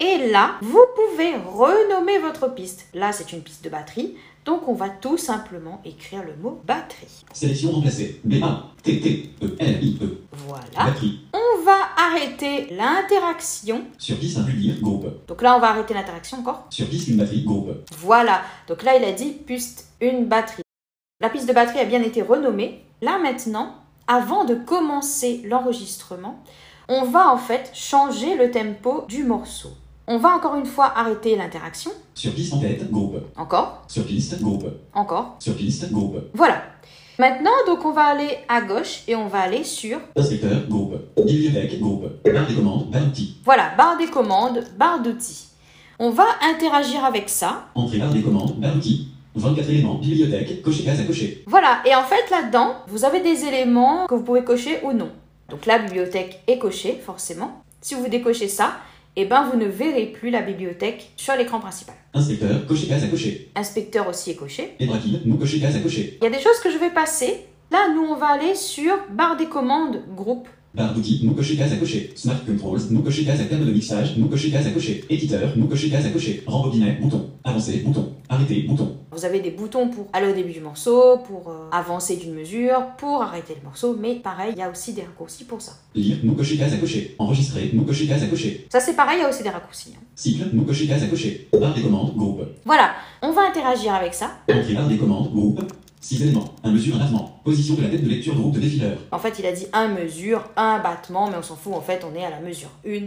Et 0.00 0.30
là, 0.30 0.56
vous 0.60 0.84
pouvez 0.96 1.34
renommer 1.46 2.18
votre 2.18 2.52
piste. 2.52 2.86
Là, 2.94 3.12
c'est 3.12 3.32
une 3.32 3.42
piste 3.42 3.64
de 3.64 3.70
batterie. 3.70 4.16
Donc, 4.44 4.68
on 4.68 4.74
va 4.74 4.90
tout 4.90 5.16
simplement 5.16 5.80
écrire 5.84 6.22
le 6.22 6.36
mot 6.36 6.60
batterie. 6.66 7.24
Sélection 7.32 7.72
remplacée. 7.72 8.20
B-A. 8.24 8.64
T. 8.82 9.00
T. 9.00 9.30
E. 9.42 9.56
L. 9.58 9.82
I. 9.82 9.98
E. 10.02 10.18
Voilà. 10.32 10.64
Batterie. 10.76 11.20
On 11.32 11.64
va 11.64 11.78
arrêter 11.96 12.74
l'interaction. 12.74 13.84
Sur 13.96 14.18
piste 14.18 14.36
inclus, 14.36 14.56
lire, 14.56 14.80
groupe. 14.80 15.06
Donc 15.26 15.40
là, 15.40 15.56
on 15.56 15.60
va 15.60 15.70
arrêter 15.70 15.94
l'interaction 15.94 16.40
encore. 16.40 16.66
Sur 16.68 16.86
piste 16.88 17.08
une 17.08 17.16
batterie, 17.16 17.42
groupe. 17.42 17.70
Voilà. 17.98 18.42
Donc 18.68 18.82
là, 18.82 18.96
il 18.96 19.04
a 19.04 19.12
dit 19.12 19.30
piste 19.30 19.88
une 20.00 20.26
batterie. 20.26 20.62
La 21.20 21.30
piste 21.30 21.48
de 21.48 21.54
batterie 21.54 21.80
a 21.80 21.86
bien 21.86 22.02
été 22.02 22.20
renommée. 22.20 22.84
Là, 23.00 23.18
maintenant, 23.18 23.76
avant 24.06 24.44
de 24.44 24.54
commencer 24.54 25.40
l'enregistrement, 25.46 26.42
on 26.88 27.04
va 27.04 27.32
en 27.32 27.38
fait 27.38 27.70
changer 27.72 28.36
le 28.36 28.50
tempo 28.50 29.06
du 29.08 29.24
morceau. 29.24 29.70
On 30.06 30.18
va 30.18 30.34
encore 30.36 30.56
une 30.56 30.66
fois 30.66 30.92
arrêter 30.96 31.34
l'interaction. 31.36 31.90
Sur 32.14 32.32
piste 32.34 32.52
en 32.52 32.58
tête, 32.60 32.90
groupe. 32.90 33.16
Encore, 33.36 33.84
Sur 33.88 34.04
piste, 34.04 34.40
groupe. 34.40 34.66
encore. 34.92 35.36
Sur 35.38 35.54
piste, 35.56 35.90
groupe. 35.90 36.18
Voilà. 36.34 36.62
Maintenant, 37.18 37.52
donc, 37.66 37.84
on 37.84 37.92
va 37.92 38.04
aller 38.06 38.28
à 38.48 38.60
gauche 38.60 39.02
et 39.08 39.16
on 39.16 39.28
va 39.28 39.40
aller 39.40 39.64
sur, 39.64 39.98
Inspecteur, 40.16 40.66
groupe. 40.68 40.94
Bibliothèque, 41.16 41.80
groupe. 41.80 42.06
Barre 42.24 42.46
des 42.46 42.54
commandes, 42.54 42.90
barre 42.90 43.04
d'outils. 43.06 43.36
voilà, 43.44 43.70
barre 43.78 43.96
des 43.96 44.06
commandes, 44.08 44.64
barre 44.76 45.00
d'outils. 45.00 45.46
On 45.98 46.10
va 46.10 46.26
interagir 46.42 47.04
avec 47.04 47.28
ça. 47.30 47.66
Entrée 47.74 47.98
barre 47.98 48.12
des 48.12 48.22
commandes, 48.22 48.56
barre 48.58 48.74
d'outils. 48.74 49.08
24 49.36 49.68
éléments, 49.70 49.94
bibliothèque, 49.94 50.62
cocher 50.62 50.84
case 50.84 51.00
à 51.00 51.04
cocher. 51.04 51.44
Voilà. 51.46 51.78
Et 51.86 51.94
en 51.94 52.02
fait, 52.04 52.30
là-dedans, 52.30 52.74
vous 52.88 53.04
avez 53.04 53.20
des 53.20 53.44
éléments 53.46 54.06
que 54.06 54.14
vous 54.14 54.22
pouvez 54.22 54.44
cocher 54.44 54.80
ou 54.84 54.92
non. 54.92 55.10
Donc, 55.48 55.66
la 55.66 55.78
bibliothèque 55.78 56.40
est 56.46 56.58
cochée, 56.58 57.00
forcément. 57.04 57.62
Si 57.80 57.94
vous 57.94 58.08
décochez 58.08 58.48
ça, 58.48 58.74
eh 59.16 59.26
ben, 59.26 59.48
vous 59.50 59.56
ne 59.58 59.66
verrez 59.66 60.06
plus 60.06 60.30
la 60.30 60.42
bibliothèque 60.42 61.12
sur 61.16 61.34
l'écran 61.36 61.60
principal. 61.60 61.94
Inspecteur, 62.14 62.66
cocher 62.66 62.88
case 62.88 63.04
à 63.04 63.06
cocher. 63.06 63.50
Inspecteur 63.54 64.08
aussi 64.08 64.30
est 64.30 64.36
coché. 64.36 64.74
Et 64.80 64.86
braquille, 64.86 65.20
non 65.24 65.36
cocher 65.36 65.60
case 65.60 65.76
à 65.76 65.80
cocher. 65.80 66.18
Il 66.20 66.24
y 66.24 66.26
a 66.26 66.30
des 66.30 66.42
choses 66.42 66.58
que 66.60 66.70
je 66.70 66.78
vais 66.78 66.90
passer. 66.90 67.46
Là, 67.70 67.88
nous, 67.94 68.02
on 68.02 68.16
va 68.16 68.26
aller 68.26 68.54
sur 68.54 68.92
barre 69.10 69.36
des 69.36 69.46
commandes, 69.46 70.02
groupe. 70.14 70.48
Barre 70.74 70.92
d'outils, 70.92 71.20
non 71.24 71.34
cocher 71.34 71.56
case 71.56 71.72
à 71.72 71.76
cocher. 71.76 72.10
Smart 72.16 72.44
Controls, 72.44 72.80
non 72.90 73.00
cocher 73.02 73.24
case 73.24 73.40
à 73.40 73.44
de 73.44 73.70
mixage, 73.70 74.16
non 74.16 74.26
cocher 74.26 74.50
case 74.50 74.66
à 74.66 74.70
cocher. 74.70 75.04
Éditeur, 75.08 75.56
non 75.56 75.68
cocher 75.68 75.88
case 75.88 76.06
à 76.06 76.10
cocher. 76.10 76.42
Rembobinet, 76.46 76.98
bouton. 77.00 77.30
Avancer, 77.44 77.78
bouton. 77.78 78.12
Arrêter, 78.28 78.62
bouton. 78.62 78.96
Vous 79.12 79.24
avez 79.24 79.38
des 79.38 79.52
boutons 79.52 79.88
pour 79.88 80.06
aller 80.12 80.28
au 80.28 80.34
début 80.34 80.50
du 80.50 80.58
morceau, 80.58 81.18
pour 81.18 81.48
euh, 81.48 81.68
avancer 81.70 82.16
d'une 82.16 82.34
mesure, 82.34 82.86
pour 82.98 83.22
arrêter 83.22 83.54
le 83.54 83.62
morceau, 83.62 83.96
mais 84.00 84.16
pareil, 84.16 84.52
il 84.56 84.58
y 84.58 84.62
a 84.62 84.68
aussi 84.70 84.92
des 84.94 85.02
raccourcis 85.02 85.44
pour 85.44 85.62
ça. 85.62 85.74
Lire, 85.94 86.16
non 86.24 86.34
cocher 86.34 86.56
case 86.56 86.72
à 86.72 86.78
cocher. 86.78 87.14
Enregistrer, 87.20 87.70
non 87.72 87.84
cocher 87.84 88.08
case 88.08 88.24
à 88.24 88.26
cocher. 88.26 88.66
Ça 88.72 88.80
c'est 88.80 88.94
pareil, 88.96 89.18
il 89.20 89.22
y 89.22 89.24
a 89.24 89.28
aussi 89.28 89.44
des 89.44 89.50
raccourcis. 89.50 89.92
hein. 89.96 90.02
Cycle, 90.16 90.48
non 90.52 90.64
cocher 90.64 90.88
case 90.88 91.04
à 91.04 91.06
cocher. 91.06 91.46
Barre 91.52 91.74
des 91.74 91.82
commandes, 91.82 92.16
groupe. 92.16 92.40
Voilà, 92.64 92.94
on 93.22 93.30
va 93.30 93.42
interagir 93.48 93.94
avec 93.94 94.12
ça. 94.14 94.32
Entrée 94.50 94.74
barre 94.74 94.88
des 94.88 94.96
commandes, 94.96 95.30
groupe. 95.32 95.60
6 96.04 96.22
éléments. 96.22 96.44
Un 96.62 96.70
mesure, 96.70 96.96
un 96.96 96.98
battement. 96.98 97.40
Position 97.44 97.76
de 97.76 97.82
la 97.82 97.88
tête 97.88 98.04
de 98.04 98.08
lecture, 98.10 98.34
groupe 98.34 98.52
de 98.52 98.60
défileur. 98.60 98.98
En 99.10 99.18
fait, 99.18 99.38
il 99.38 99.46
a 99.46 99.52
dit 99.52 99.66
un 99.72 99.88
mesure, 99.88 100.44
un 100.54 100.78
battement, 100.78 101.30
mais 101.30 101.36
on 101.38 101.42
s'en 101.42 101.56
fout, 101.56 101.72
en 101.72 101.80
fait, 101.80 102.04
on 102.04 102.14
est 102.14 102.24
à 102.24 102.28
la 102.28 102.40
mesure 102.40 102.68
1. 102.86 103.04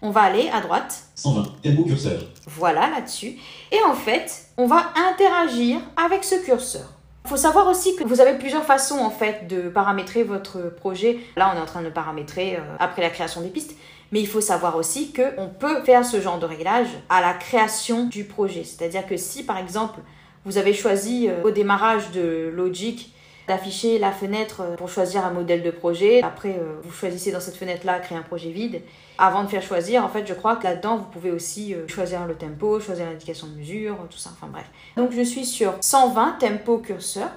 On 0.00 0.10
va 0.10 0.22
aller 0.22 0.48
à 0.50 0.62
droite, 0.62 1.08
120. 1.14 1.42
Tempo 1.62 1.84
curseur. 1.84 2.22
voilà 2.46 2.88
là-dessus, 2.88 3.36
et 3.70 3.78
en 3.86 3.92
fait, 3.92 4.46
on 4.56 4.66
va 4.66 4.92
interagir 5.12 5.80
avec 6.02 6.24
ce 6.24 6.36
curseur. 6.36 6.94
Il 7.26 7.28
faut 7.28 7.36
savoir 7.36 7.66
aussi 7.66 7.94
que 7.96 8.04
vous 8.04 8.22
avez 8.22 8.38
plusieurs 8.38 8.64
façons 8.64 9.00
en 9.00 9.10
fait 9.10 9.46
de 9.46 9.68
paramétrer 9.68 10.22
votre 10.22 10.74
projet. 10.74 11.18
Là, 11.36 11.52
on 11.52 11.58
est 11.58 11.60
en 11.60 11.66
train 11.66 11.82
de 11.82 11.90
paramétrer 11.90 12.56
euh, 12.56 12.60
après 12.78 13.02
la 13.02 13.10
création 13.10 13.42
des 13.42 13.48
pistes. 13.48 13.74
Mais 14.12 14.20
il 14.20 14.26
faut 14.26 14.40
savoir 14.40 14.76
aussi 14.76 15.12
qu'on 15.12 15.48
peut 15.48 15.82
faire 15.82 16.06
ce 16.06 16.22
genre 16.22 16.38
de 16.38 16.46
réglage 16.46 16.88
à 17.10 17.20
la 17.20 17.34
création 17.34 18.06
du 18.06 18.24
projet. 18.24 18.64
C'est-à-dire 18.64 19.06
que 19.06 19.18
si 19.18 19.42
par 19.42 19.58
exemple 19.58 20.00
vous 20.44 20.58
avez 20.58 20.72
choisi 20.72 21.28
euh, 21.28 21.42
au 21.44 21.50
démarrage 21.50 22.10
de 22.12 22.50
Logic 22.54 23.12
d'afficher 23.46 23.98
la 23.98 24.12
fenêtre 24.12 24.60
euh, 24.60 24.76
pour 24.76 24.88
choisir 24.88 25.24
un 25.24 25.30
modèle 25.30 25.62
de 25.62 25.70
projet. 25.70 26.22
Après, 26.22 26.56
euh, 26.58 26.80
vous 26.82 26.92
choisissez 26.92 27.32
dans 27.32 27.40
cette 27.40 27.56
fenêtre-là 27.56 27.98
créer 27.98 28.18
un 28.18 28.22
projet 28.22 28.50
vide. 28.50 28.82
Avant 29.16 29.42
de 29.42 29.48
faire 29.48 29.62
choisir, 29.62 30.04
en 30.04 30.08
fait, 30.08 30.26
je 30.26 30.34
crois 30.34 30.56
que 30.56 30.64
là-dedans, 30.64 30.96
vous 30.96 31.04
pouvez 31.04 31.30
aussi 31.30 31.74
choisir 31.88 32.26
le 32.26 32.34
tempo, 32.34 32.78
choisir 32.78 33.06
l'indication 33.06 33.46
de 33.46 33.54
mesure, 33.54 33.96
tout 34.10 34.18
ça, 34.18 34.30
enfin 34.32 34.46
bref. 34.50 34.66
Donc 34.96 35.12
je 35.12 35.22
suis 35.22 35.44
sur 35.44 35.74
120 35.80 36.38
tempo 36.38 36.78
curseur. 36.78 37.30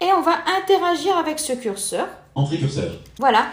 Et 0.00 0.12
on 0.16 0.20
va 0.20 0.36
interagir 0.60 1.16
avec 1.16 1.38
ce 1.38 1.54
curseur. 1.54 2.06
Entrée 2.34 2.58
curseur. 2.58 2.92
Voilà. 3.18 3.50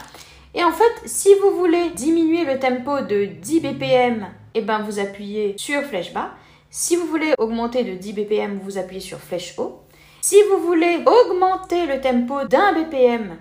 Et 0.53 0.63
en 0.63 0.71
fait, 0.71 0.93
si 1.05 1.29
vous 1.41 1.57
voulez 1.57 1.89
diminuer 1.89 2.45
le 2.45 2.59
tempo 2.59 3.01
de 3.01 3.25
10 3.25 3.61
BPM, 3.61 4.27
eh 4.53 4.61
ben 4.61 4.79
vous 4.79 4.99
appuyez 4.99 5.55
sur 5.57 5.81
flèche 5.83 6.13
bas. 6.13 6.31
Si 6.77 6.97
vous 6.97 7.07
voulez 7.07 7.33
augmenter 7.37 7.85
de 7.85 7.93
10 7.93 8.11
BPM, 8.11 8.59
vous 8.61 8.77
appuyez 8.77 8.99
sur 8.99 9.17
flèche 9.17 9.57
haut. 9.57 9.79
Si 10.19 10.35
vous 10.51 10.61
voulez 10.61 11.05
augmenter 11.05 11.85
le 11.85 12.01
tempo 12.01 12.43
d'un 12.43 12.73
BPM, 12.73 13.37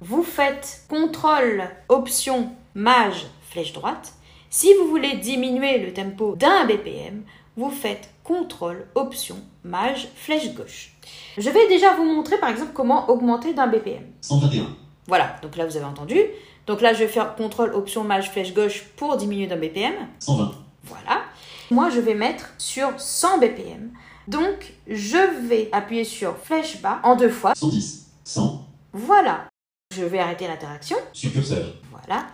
vous 0.00 0.22
faites 0.22 0.82
CTRL, 0.88 1.68
Option, 1.88 2.52
Maj, 2.76 3.26
flèche 3.50 3.72
droite. 3.72 4.12
Si 4.50 4.72
vous 4.74 4.86
voulez 4.86 5.16
diminuer 5.16 5.78
le 5.78 5.92
tempo 5.92 6.36
d'un 6.36 6.64
BPM, 6.64 7.24
vous 7.56 7.70
faites 7.70 8.14
CTRL, 8.22 8.86
Option, 8.94 9.38
Maj, 9.64 10.06
flèche 10.14 10.54
gauche. 10.54 10.92
Je 11.38 11.50
vais 11.50 11.66
déjà 11.66 11.92
vous 11.94 12.04
montrer 12.04 12.38
par 12.38 12.50
exemple 12.50 12.70
comment 12.72 13.10
augmenter 13.10 13.52
d'un 13.52 13.66
BPM. 13.66 14.04
121. 14.20 14.64
Voilà, 15.08 15.34
donc 15.42 15.56
là 15.56 15.66
vous 15.66 15.76
avez 15.76 15.86
entendu. 15.86 16.20
Donc 16.68 16.80
là, 16.80 16.92
je 16.92 17.00
vais 17.00 17.08
faire 17.08 17.34
CTRL, 17.34 17.74
Option, 17.74 18.04
Maj, 18.04 18.30
flèche 18.30 18.54
gauche 18.54 18.84
pour 18.96 19.16
diminuer 19.16 19.48
d'un 19.48 19.56
BPM. 19.56 19.94
120. 20.20 20.52
Voilà. 20.84 21.22
Moi, 21.70 21.90
je 21.90 22.00
vais 22.00 22.14
mettre 22.14 22.50
sur 22.58 22.88
100 22.96 23.38
BPM. 23.38 23.90
Donc, 24.28 24.72
je 24.88 25.46
vais 25.48 25.68
appuyer 25.72 26.04
sur 26.04 26.36
flèche 26.38 26.80
bas 26.80 27.00
en 27.02 27.16
deux 27.16 27.28
fois. 27.28 27.54
110. 27.56 28.06
100. 28.24 28.66
Voilà. 28.92 29.46
Je 29.94 30.04
vais 30.04 30.18
arrêter 30.18 30.46
l'interaction. 30.46 30.96
Sur 31.12 31.32
curseur. 31.32 31.74
Voilà. 31.90 32.26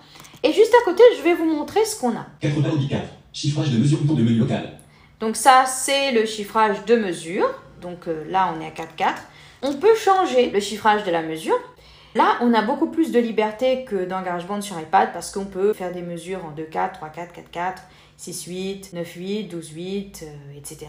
Et 0.43 0.53
juste 0.53 0.75
à 0.81 0.85
côté, 0.85 1.03
je 1.17 1.23
vais 1.23 1.35
vous 1.35 1.47
montrer 1.47 1.85
ce 1.85 1.99
qu'on 1.99 2.17
a. 2.17 2.27
80 2.41 2.71
oblique 2.73 2.91
4. 2.91 3.03
Chiffrage 3.33 3.71
de 3.71 3.79
mesure 3.79 3.99
bouton 4.01 4.15
de 4.15 4.23
menu 4.23 4.39
local. 4.39 4.79
Donc 5.21 5.37
ça, 5.37 5.65
c'est 5.67 6.13
le 6.13 6.27
chiffrage 6.27 6.85
de 6.85 6.97
mesure. 6.97 7.49
Donc 7.81 8.09
euh, 8.09 8.25
là, 8.29 8.55
on 8.55 8.61
est 8.61 8.67
à 8.67 8.71
4.4. 8.71 9.15
On 9.63 9.75
peut 9.75 9.95
changer 9.95 10.51
le 10.51 10.61
chiffrage 10.61 11.05
de 11.05 11.11
la 11.11 11.23
mesure. 11.23 11.59
Là, 12.15 12.37
on 12.43 12.53
a 12.53 12.61
beaucoup 12.61 12.89
plus 12.89 13.11
de 13.11 13.19
liberté 13.19 13.85
que 13.85 14.05
dans 14.05 14.21
GarageBand 14.21 14.61
sur 14.61 14.79
iPad 14.79 15.13
parce 15.15 15.31
qu'on 15.31 15.47
peut 15.47 15.73
faire 15.73 15.93
des 15.93 16.03
mesures 16.03 16.45
en 16.45 16.51
2-4, 16.51 16.99
3-4, 17.01 17.29
4-4, 17.55 17.75
6-8, 18.23 18.95
9-8, 18.95 19.51
12-8, 19.51 20.25
etc. 20.57 20.87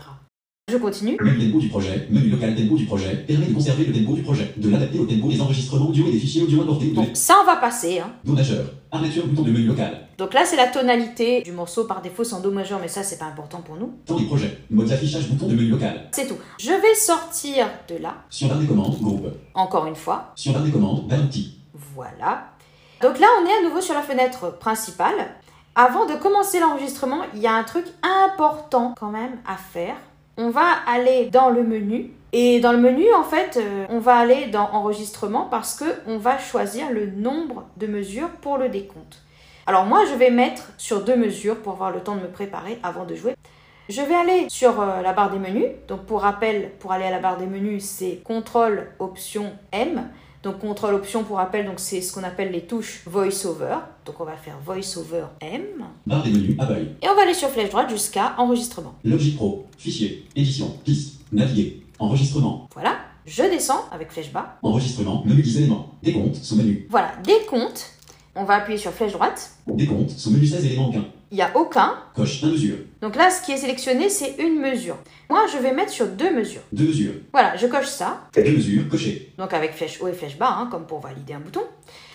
Je 0.71 0.77
continue. 0.77 1.17
Le 1.19 1.37
tempo 1.37 1.59
du 1.59 1.67
projet, 1.67 2.07
menu 2.09 2.29
local 2.29 2.55
tempo 2.55 2.77
du 2.77 2.85
projet, 2.85 3.15
permet 3.27 3.47
de 3.47 3.53
conserver 3.53 3.85
le 3.85 3.93
tempo 3.93 4.13
du 4.13 4.21
projet, 4.21 4.53
de 4.55 4.69
l'adapter 4.69 4.99
au 4.99 5.05
tempo 5.05 5.27
des 5.27 5.41
enregistrements 5.41 5.89
audio 5.89 6.07
et 6.07 6.11
des 6.11 6.19
fichiers 6.19 6.43
audio 6.43 6.61
importés. 6.61 6.93
Ça 7.15 7.35
on 7.41 7.45
va 7.45 7.57
passer. 7.57 7.99
Hein. 7.99 8.13
Do 8.23 8.33
majeur. 8.33 8.65
Armature 8.91 9.27
bouton 9.27 9.41
de 9.41 9.51
menu 9.51 9.65
local. 9.65 10.07
Donc 10.17 10.33
là 10.33 10.45
c'est 10.45 10.55
la 10.55 10.67
tonalité 10.67 11.41
du 11.41 11.51
morceau 11.51 11.85
par 11.85 12.01
défaut 12.01 12.23
en 12.33 12.39
do 12.39 12.51
majeur 12.51 12.79
mais 12.79 12.87
ça 12.87 13.03
c'est 13.03 13.17
pas 13.17 13.25
important 13.25 13.61
pour 13.61 13.75
nous. 13.75 13.93
Temps 14.05 14.15
des 14.15 14.25
projets. 14.25 14.59
Mode 14.69 14.87
d'affichage 14.87 15.27
bouton 15.27 15.47
de 15.47 15.55
menu 15.55 15.69
local. 15.69 16.07
C'est 16.11 16.27
tout. 16.27 16.37
Je 16.59 16.69
vais 16.69 16.95
sortir 16.95 17.67
de 17.89 17.97
là. 17.97 18.23
Sur 18.29 18.47
barre 18.47 18.59
des 18.59 18.67
commandes, 18.67 18.97
groupe. 19.01 19.27
Encore 19.55 19.87
une 19.87 19.95
fois. 19.95 20.31
Sur 20.35 20.53
barre 20.53 20.63
des 20.63 20.71
commandes, 20.71 21.09
Valenty. 21.09 21.57
Voilà. 21.95 22.51
Donc 23.01 23.19
là 23.19 23.27
on 23.41 23.45
est 23.45 23.65
à 23.65 23.67
nouveau 23.67 23.81
sur 23.81 23.95
la 23.95 24.01
fenêtre 24.01 24.57
principale. 24.59 25.35
Avant 25.75 26.05
de 26.05 26.13
commencer 26.15 26.59
l'enregistrement, 26.59 27.21
il 27.33 27.39
y 27.39 27.47
a 27.47 27.53
un 27.53 27.63
truc 27.63 27.85
important 28.03 28.93
quand 28.97 29.09
même 29.09 29.37
à 29.47 29.57
faire 29.57 29.95
on 30.37 30.49
va 30.49 30.67
aller 30.87 31.27
dans 31.27 31.49
le 31.49 31.63
menu. 31.63 32.11
Et 32.31 32.59
dans 32.59 32.71
le 32.71 32.79
menu, 32.79 33.05
en 33.13 33.23
fait, 33.23 33.57
euh, 33.57 33.85
on 33.89 33.99
va 33.99 34.15
aller 34.15 34.47
dans 34.47 34.69
enregistrement 34.71 35.45
parce 35.45 35.75
que 35.75 35.85
on 36.07 36.17
va 36.17 36.39
choisir 36.39 36.91
le 36.91 37.05
nombre 37.05 37.65
de 37.77 37.85
mesures 37.85 38.29
pour 38.41 38.57
le 38.57 38.69
décompte. 38.69 39.19
Alors 39.67 39.85
moi, 39.85 40.03
je 40.09 40.15
vais 40.15 40.31
mettre 40.31 40.71
sur 40.77 41.03
deux 41.03 41.15
mesures 41.15 41.57
pour 41.57 41.73
avoir 41.73 41.91
le 41.91 41.99
temps 41.99 42.15
de 42.15 42.21
me 42.21 42.31
préparer 42.31 42.79
avant 42.81 43.05
de 43.05 43.13
jouer. 43.13 43.35
Je 43.89 44.01
vais 44.01 44.15
aller 44.15 44.47
sur 44.49 44.81
euh, 44.81 45.01
la 45.01 45.13
barre 45.13 45.29
des 45.29 45.37
menus. 45.37 45.67
Donc 45.87 46.05
pour 46.05 46.21
rappel, 46.21 46.71
pour 46.79 46.91
aller 46.91 47.05
à 47.05 47.11
la 47.11 47.19
barre 47.19 47.37
des 47.37 47.45
menus, 47.45 47.83
c'est 47.83 48.21
CTRL 48.27 48.93
Option 48.97 49.51
M. 49.71 50.09
Donc 50.43 50.55
CTRL 50.59 50.95
Option 50.95 51.23
pour 51.23 51.37
rappel, 51.37 51.65
donc 51.65 51.75
c'est 51.77 52.01
ce 52.01 52.11
qu'on 52.11 52.23
appelle 52.23 52.51
les 52.51 52.63
touches 52.63 53.01
VoiceOver. 53.05 53.77
Donc 54.05 54.19
on 54.19 54.25
va 54.25 54.35
faire 54.35 54.57
VoiceOver 54.65 55.23
M. 55.39 55.63
Barre 56.05 56.21
des 56.23 56.31
menus, 56.31 56.57
Apple. 56.59 56.87
Et 57.01 57.07
on 57.07 57.15
va 57.15 57.21
aller 57.21 57.33
sur 57.33 57.47
flèche 57.49 57.69
droite 57.69 57.89
jusqu'à 57.89 58.35
enregistrement. 58.37 58.93
Logic 59.05 59.37
Pro, 59.37 59.65
fichier, 59.77 60.25
édition, 60.35 60.77
piste, 60.83 61.21
naviguer, 61.31 61.83
enregistrement. 61.97 62.67
Voilà. 62.73 62.97
Je 63.25 63.43
descends 63.43 63.85
avec 63.89 64.11
flèche 64.11 64.33
bas. 64.33 64.57
Enregistrement, 64.63 65.23
menu 65.25 65.41
10 65.41 65.59
éléments. 65.59 65.93
Décompte, 66.03 66.35
sous-menu. 66.35 66.87
Voilà, 66.89 67.13
décompte. 67.23 67.91
On 68.35 68.43
va 68.43 68.55
appuyer 68.55 68.77
sur 68.77 68.91
flèche 68.91 69.13
droite. 69.13 69.51
Décompte, 69.65 70.09
sous-menu 70.09 70.45
16 70.45 70.65
éléments 70.65 70.91
1. 70.93 71.05
Il 71.31 71.35
n'y 71.35 71.41
a 71.41 71.55
aucun. 71.55 71.93
Coche 72.13 72.43
1 72.43 72.47
mesure. 72.49 72.75
Donc 73.03 73.17
là, 73.17 73.29
ce 73.29 73.41
qui 73.41 73.51
est 73.51 73.57
sélectionné, 73.57 74.07
c'est 74.07 74.35
une 74.39 74.61
mesure. 74.61 74.95
Moi, 75.29 75.45
je 75.51 75.57
vais 75.57 75.73
mettre 75.73 75.91
sur 75.91 76.07
deux 76.07 76.33
mesures. 76.33 76.61
Deux 76.71 76.85
mesures. 76.85 77.11
Voilà, 77.33 77.57
je 77.57 77.67
coche 77.67 77.87
ça. 77.87 78.21
Deux 78.33 78.43
mesures, 78.43 78.87
coché. 78.87 79.33
Donc 79.37 79.53
avec 79.53 79.73
flèche 79.73 79.99
haut 79.99 80.07
et 80.07 80.13
flèche 80.13 80.37
bas, 80.37 80.55
hein, 80.57 80.69
comme 80.71 80.85
pour 80.85 81.01
valider 81.01 81.33
un 81.33 81.41
bouton. 81.41 81.63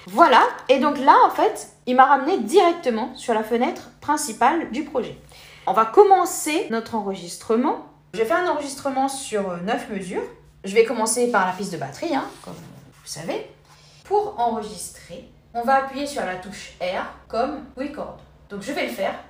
Voilà, 0.06 0.40
et 0.70 0.78
donc 0.78 0.98
là, 0.98 1.14
en 1.26 1.30
fait, 1.30 1.68
il 1.84 1.94
m'a 1.94 2.06
ramené 2.06 2.38
directement 2.38 3.14
sur 3.16 3.34
la 3.34 3.42
fenêtre 3.42 3.90
principale 4.00 4.70
du 4.70 4.84
projet. 4.84 5.18
On 5.66 5.74
va 5.74 5.84
commencer 5.84 6.68
notre 6.70 6.94
enregistrement. 6.94 7.84
Je 8.14 8.20
vais 8.20 8.24
faire 8.24 8.38
un 8.38 8.48
enregistrement 8.48 9.08
sur 9.08 9.58
9 9.62 9.90
mesures. 9.90 10.24
Je 10.64 10.74
vais 10.74 10.86
commencer 10.86 11.30
par 11.30 11.44
la 11.44 11.52
piste 11.52 11.74
de 11.74 11.76
batterie, 11.76 12.14
hein, 12.14 12.24
comme 12.42 12.54
vous 12.54 13.00
savez. 13.04 13.46
Pour 14.04 14.40
enregistrer, 14.40 15.28
on 15.52 15.60
va 15.64 15.84
appuyer 15.84 16.06
sur 16.06 16.24
la 16.24 16.36
touche 16.36 16.72
R 16.80 17.04
comme 17.28 17.66
record. 17.76 18.16
Donc 18.48 18.62
je 18.62 18.72
vais 18.72 18.86
le 18.86 18.92
faire. 18.92 19.22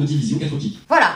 De 0.00 0.06
division 0.06 0.38
4 0.38 0.52
outils. 0.54 0.78
Voilà. 0.88 1.12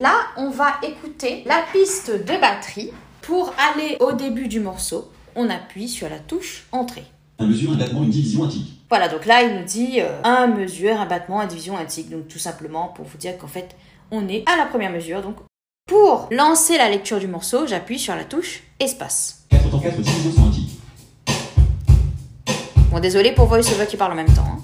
Là, 0.00 0.14
on 0.36 0.50
va 0.50 0.74
écouter 0.82 1.42
la 1.46 1.62
piste 1.72 2.10
de 2.10 2.40
batterie. 2.40 2.90
Pour 3.22 3.52
aller 3.58 3.96
au 4.00 4.12
début 4.12 4.48
du 4.48 4.60
morceau, 4.60 5.10
on 5.36 5.50
appuie 5.50 5.88
sur 5.88 6.08
la 6.08 6.18
touche 6.18 6.64
Entrée. 6.72 7.04
Un 7.38 7.46
mesure, 7.46 7.72
un 7.72 7.76
battement, 7.76 8.02
une 8.02 8.10
division, 8.10 8.44
un 8.44 8.48
tic. 8.48 8.80
Voilà, 8.88 9.08
donc 9.08 9.26
là, 9.26 9.42
il 9.42 9.54
nous 9.58 9.64
dit 9.64 10.00
euh, 10.00 10.08
un 10.24 10.46
mesure, 10.46 10.98
un 10.98 11.04
battement, 11.06 11.40
un 11.40 11.46
division, 11.46 11.76
un 11.76 11.84
tic. 11.84 12.08
Donc 12.10 12.26
tout 12.28 12.38
simplement 12.38 12.88
pour 12.88 13.04
vous 13.04 13.18
dire 13.18 13.36
qu'en 13.36 13.46
fait, 13.48 13.76
on 14.10 14.26
est 14.28 14.44
à 14.50 14.56
la 14.56 14.64
première 14.66 14.90
mesure. 14.90 15.20
Donc 15.20 15.36
pour 15.86 16.28
lancer 16.30 16.78
la 16.78 16.88
lecture 16.88 17.18
du 17.20 17.26
morceau, 17.26 17.66
j'appuie 17.66 17.98
sur 17.98 18.14
la 18.14 18.24
touche 18.24 18.62
Espace. 18.80 19.44
4 19.50 19.70
temps 19.70 19.78
4 19.78 20.00
divisions 20.00 20.46
un 20.46 20.50
tic. 20.50 20.70
Bon, 22.90 23.00
désolé 23.00 23.32
pour 23.32 23.46
VoiceOver 23.46 23.86
qui 23.86 23.96
parle 23.98 24.12
en 24.12 24.16
même 24.16 24.32
temps. 24.32 24.46
hein. 24.46 24.60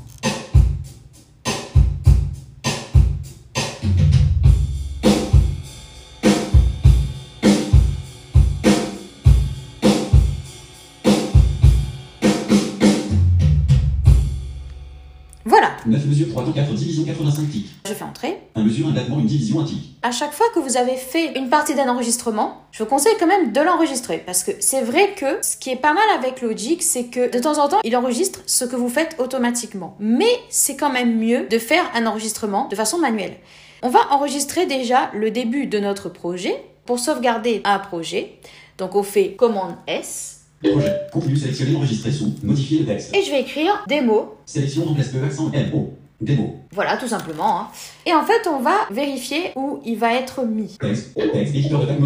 9 15.87 16.07
mesures, 16.07 16.29
3 16.31 16.44
temps 16.44 16.53
4 16.53 16.73
divisions 16.73 17.05
85 17.05 17.51
tic. 17.51 17.66
je 17.87 17.92
fais 17.92 18.05
entrer. 18.05 18.38
Un 18.55 18.62
mesure, 18.64 18.88
un 18.88 18.92
battement, 18.92 19.18
une 19.18 19.27
division, 19.27 19.61
un 19.61 19.64
tic. 19.64 19.99
À 20.03 20.11
chaque 20.11 20.33
fois 20.33 20.47
que 20.55 20.61
vous 20.61 20.77
avez 20.77 20.97
fait 20.97 21.38
une 21.38 21.49
partie 21.49 21.75
d'un 21.75 21.88
enregistrement, 21.88 22.62
je 22.73 22.83
vous 22.83 22.88
conseille 22.88 23.14
quand 23.18 23.27
même 23.27 23.53
de 23.53 23.61
l'enregistrer 23.61 24.23
parce 24.25 24.44
que 24.44 24.53
c'est 24.61 24.83
vrai 24.83 25.14
que 25.14 25.38
ce 25.42 25.57
qui 25.57 25.70
est 25.70 25.77
pas 25.77 25.94
mal 25.94 26.05
avec 26.18 26.40
Logic, 26.40 26.83
c'est 26.83 27.05
que 27.05 27.31
de 27.31 27.38
temps 27.38 27.59
en 27.62 27.68
temps, 27.68 27.81
il 27.85 27.97
enregistre 27.97 28.40
ce 28.47 28.64
que 28.64 28.77
vous 28.77 28.88
faites 28.88 29.16
automatiquement. 29.18 29.97
Mais 29.99 30.40
c'est 30.49 30.77
quand 30.77 30.90
même 30.92 31.18
mieux 31.18 31.47
de 31.49 31.59
faire 31.59 31.85
un 31.94 32.07
enregistrement 32.07 32.68
de 32.68 32.77
façon 32.77 32.99
manuelle. 32.99 33.37
On 33.83 33.88
va 33.88 34.01
enregistrer 34.11 34.66
déjà 34.66 35.11
le 35.14 35.31
début 35.31 35.66
de 35.66 35.79
notre 35.79 36.09
projet 36.09 36.55
pour 36.87 36.99
sauvegarder 36.99 37.61
un 37.64 37.79
projet. 37.79 38.38
Donc 38.79 38.94
on 38.94 39.03
fait 39.03 39.33
commande 39.35 39.77
S. 39.87 40.43
Projet. 40.70 41.00
Contenu 41.12 41.37
sélectionné 41.37 41.77
enregistré 41.77 42.11
sous. 42.11 42.35
Modifier 42.42 42.81
le 42.81 42.87
texte. 42.87 43.14
Et 43.14 43.22
je 43.22 43.31
vais 43.31 43.42
écrire 43.42 43.85
des 43.87 44.00
mots. 44.00 44.37
Sélection 44.46 44.85
remplace 44.85 45.09
peu 45.09 45.22
accent 45.22 45.50
M 45.53 45.70
O. 45.74 45.92
Démo. 46.20 46.55
Voilà, 46.72 46.96
tout 46.96 47.09
simplement. 47.09 47.61
hein. 47.61 47.68
Et 48.07 48.14
en 48.14 48.24
fait, 48.24 48.48
on 48.48 48.61
va 48.61 48.87
vérifier 48.90 49.50
où 49.57 49.81
il 49.85 49.98
va 49.98 50.14
être 50.14 50.44
mis. 50.44 50.79
Texte. 50.79 51.14
Texte. 51.14 51.55
Éditeur 51.55 51.81
de 51.81 51.87
tag. 51.87 52.00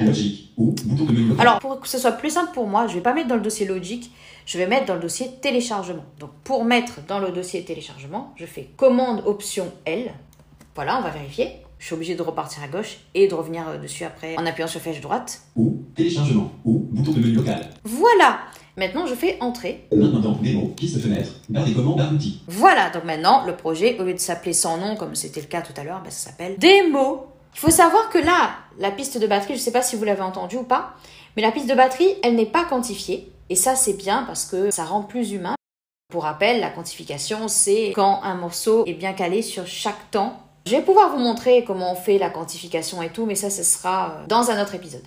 Logique. 0.00 0.52
Ou 0.58 0.74
bouton 0.84 1.04
de 1.04 1.12
menu. 1.12 1.32
Alors, 1.38 1.58
pour 1.60 1.80
que 1.80 1.88
ce 1.88 1.96
soit 1.96 2.12
plus 2.12 2.30
simple 2.30 2.50
pour 2.52 2.66
moi, 2.66 2.86
je 2.88 2.94
vais 2.94 3.00
pas 3.00 3.14
mettre 3.14 3.28
dans 3.28 3.36
le 3.36 3.40
dossier 3.40 3.64
Logic, 3.64 4.10
je 4.44 4.58
vais 4.58 4.66
mettre 4.66 4.86
dans 4.86 4.94
le 4.94 5.00
dossier 5.00 5.30
téléchargement. 5.40 6.04
Donc, 6.18 6.30
pour 6.44 6.64
mettre 6.64 6.98
dans 7.08 7.20
le 7.20 7.30
dossier 7.30 7.64
téléchargement, 7.64 8.34
je 8.36 8.44
fais 8.44 8.68
commande 8.76 9.22
option 9.24 9.72
L. 9.86 10.12
Voilà, 10.74 10.98
on 10.98 11.02
va 11.02 11.10
vérifier. 11.10 11.61
Je 11.82 11.86
suis 11.88 11.94
obligée 11.96 12.14
de 12.14 12.22
repartir 12.22 12.62
à 12.62 12.68
gauche 12.68 12.98
et 13.12 13.26
de 13.26 13.34
revenir 13.34 13.68
euh, 13.68 13.76
dessus 13.76 14.04
après 14.04 14.36
en 14.38 14.46
appuyant 14.46 14.68
sur 14.68 14.80
flèche 14.80 15.00
droite. 15.00 15.42
Ou 15.56 15.82
téléchargement. 15.96 16.52
Ou 16.64 16.86
bouton 16.92 17.10
de 17.10 17.18
menu 17.18 17.32
local. 17.32 17.70
Voilà 17.82 18.38
Maintenant, 18.76 19.04
je 19.08 19.16
fais 19.16 19.36
entrée. 19.40 19.88
Maintenant 19.90 20.20
dans 20.20 20.32
démo. 20.34 20.68
Piste 20.76 21.00
fenêtre. 21.00 21.32
Barre 21.48 21.64
des 21.64 21.72
commandes 21.72 21.96
barre 21.96 22.12
outils. 22.12 22.40
Voilà, 22.46 22.88
donc 22.90 23.02
maintenant, 23.02 23.44
le 23.46 23.56
projet, 23.56 23.98
au 23.98 24.04
lieu 24.04 24.14
de 24.14 24.20
s'appeler 24.20 24.52
sans 24.52 24.78
nom, 24.78 24.94
comme 24.94 25.16
c'était 25.16 25.40
le 25.40 25.48
cas 25.48 25.60
tout 25.60 25.72
à 25.76 25.82
l'heure, 25.82 26.00
ben, 26.04 26.10
ça 26.10 26.30
s'appelle 26.30 26.56
démo. 26.56 27.26
Il 27.52 27.58
faut 27.58 27.70
savoir 27.70 28.10
que 28.10 28.18
là, 28.18 28.50
la 28.78 28.92
piste 28.92 29.20
de 29.20 29.26
batterie, 29.26 29.54
je 29.54 29.58
ne 29.58 29.64
sais 29.64 29.72
pas 29.72 29.82
si 29.82 29.96
vous 29.96 30.04
l'avez 30.04 30.22
entendu 30.22 30.58
ou 30.58 30.62
pas, 30.62 30.94
mais 31.36 31.42
la 31.42 31.50
piste 31.50 31.68
de 31.68 31.74
batterie, 31.74 32.14
elle 32.22 32.36
n'est 32.36 32.46
pas 32.46 32.64
quantifiée. 32.64 33.32
Et 33.50 33.56
ça, 33.56 33.74
c'est 33.74 33.94
bien 33.94 34.22
parce 34.22 34.44
que 34.44 34.70
ça 34.70 34.84
rend 34.84 35.02
plus 35.02 35.32
humain. 35.32 35.56
Pour 36.12 36.22
rappel, 36.22 36.60
la 36.60 36.70
quantification, 36.70 37.48
c'est 37.48 37.90
quand 37.92 38.22
un 38.22 38.36
morceau 38.36 38.86
est 38.86 38.94
bien 38.94 39.14
calé 39.14 39.42
sur 39.42 39.66
chaque 39.66 40.12
temps. 40.12 40.41
Je 40.66 40.76
vais 40.76 40.82
pouvoir 40.82 41.10
vous 41.10 41.18
montrer 41.18 41.64
comment 41.64 41.92
on 41.92 41.96
fait 41.96 42.18
la 42.18 42.30
quantification 42.30 43.02
et 43.02 43.10
tout, 43.10 43.26
mais 43.26 43.34
ça, 43.34 43.50
ce 43.50 43.62
sera 43.62 44.10
euh, 44.10 44.26
dans 44.28 44.50
un 44.50 44.62
autre 44.62 44.74
épisode. 44.74 45.06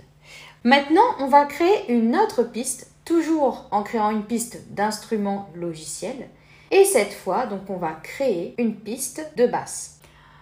Maintenant, 0.63 1.05
on 1.19 1.27
va 1.27 1.45
créer 1.45 1.89
une 1.89 2.15
autre 2.15 2.43
piste, 2.43 2.91
toujours 3.05 3.67
en 3.71 3.83
créant 3.83 4.11
une 4.11 4.23
piste 4.23 4.63
d'instrument 4.71 5.49
logiciel. 5.55 6.29
Et 6.71 6.83
cette 6.83 7.13
fois, 7.13 7.45
donc, 7.45 7.61
on 7.69 7.77
va 7.77 7.91
créer 7.91 8.55
une 8.57 8.75
piste 8.75 9.31
de 9.37 9.47
basse. 9.47 9.99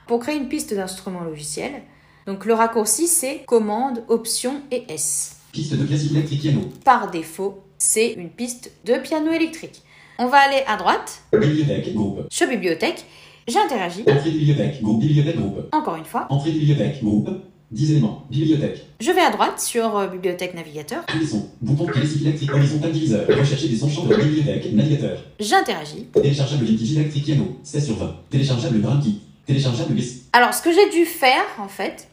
Pour 0.08 0.20
créer 0.20 0.36
une 0.36 0.50
piste 0.50 0.74
d'instrument 0.74 1.22
logiciel, 1.22 1.84
donc 2.26 2.46
le 2.46 2.54
raccourci 2.54 3.08
c'est 3.08 3.44
commande, 3.46 4.04
option 4.08 4.62
et 4.72 4.86
S. 4.90 5.38
Piste 5.52 5.76
de 5.76 5.86
classique 5.86 6.12
électrique 6.12 6.42
piano. 6.42 6.62
Par 6.84 7.12
défaut, 7.12 7.62
c'est 7.78 8.14
une 8.14 8.30
piste 8.30 8.72
de 8.86 8.96
piano 8.96 9.32
électrique. 9.32 9.84
On 10.20 10.28
va 10.28 10.38
aller 10.38 10.64
à 10.68 10.78
droite 10.78 11.24
Bibliothèque. 11.32 11.94
Groupe. 11.94 12.22
sur 12.30 12.48
bibliothèque. 12.48 13.06
J'interagis. 13.48 14.04
Entrée 14.08 14.32
de 14.32 14.38
bibliothèque. 14.38 14.82
Groupe. 14.82 15.02
Bibliothèque. 15.02 15.38
Groupe. 15.38 15.68
Encore 15.72 15.96
une 15.96 16.06
fois. 16.06 16.28
Entrée 16.30 16.52
de 16.52 16.60
bibliothèque. 16.60 17.04
Groupe. 17.04 17.30
10 17.72 17.92
éléments. 17.92 18.24
Bibliothèque. 18.30 18.86
Je 19.00 19.12
vais 19.12 19.22
à 19.22 19.32
droite 19.32 19.60
sur 19.60 19.98
euh, 19.98 20.08
bibliothèque 20.08 20.54
navigateur. 20.54 21.04
Sons. 21.30 21.50
Bouton 21.62 21.86
classique 21.86 22.22
électrique 22.22 22.54
horizontal 22.54 22.92
diviseur. 22.92 23.28
Rechercher 23.28 23.68
des 23.68 23.76
sons 23.76 23.90
chambre. 23.90 24.16
Bibliothèque. 24.16 24.72
Navigateur. 24.74 25.18
J'interagis. 25.40 26.06
Téléchargeable 26.14 26.66
vintage 26.66 26.92
électrique 26.92 27.26
piano. 27.26 27.58
16 27.64 27.86
sur 27.86 27.96
20. 27.96 28.16
Téléchargeable 28.30 28.78
Brunky. 28.80 29.22
Téléchargeable 29.46 29.94
bis. 29.94 30.24
Alors, 30.32 30.54
ce 30.54 30.62
que 30.62 30.72
j'ai 30.72 30.90
dû 30.90 31.06
faire, 31.06 31.44
en 31.60 31.68
fait, 31.68 32.08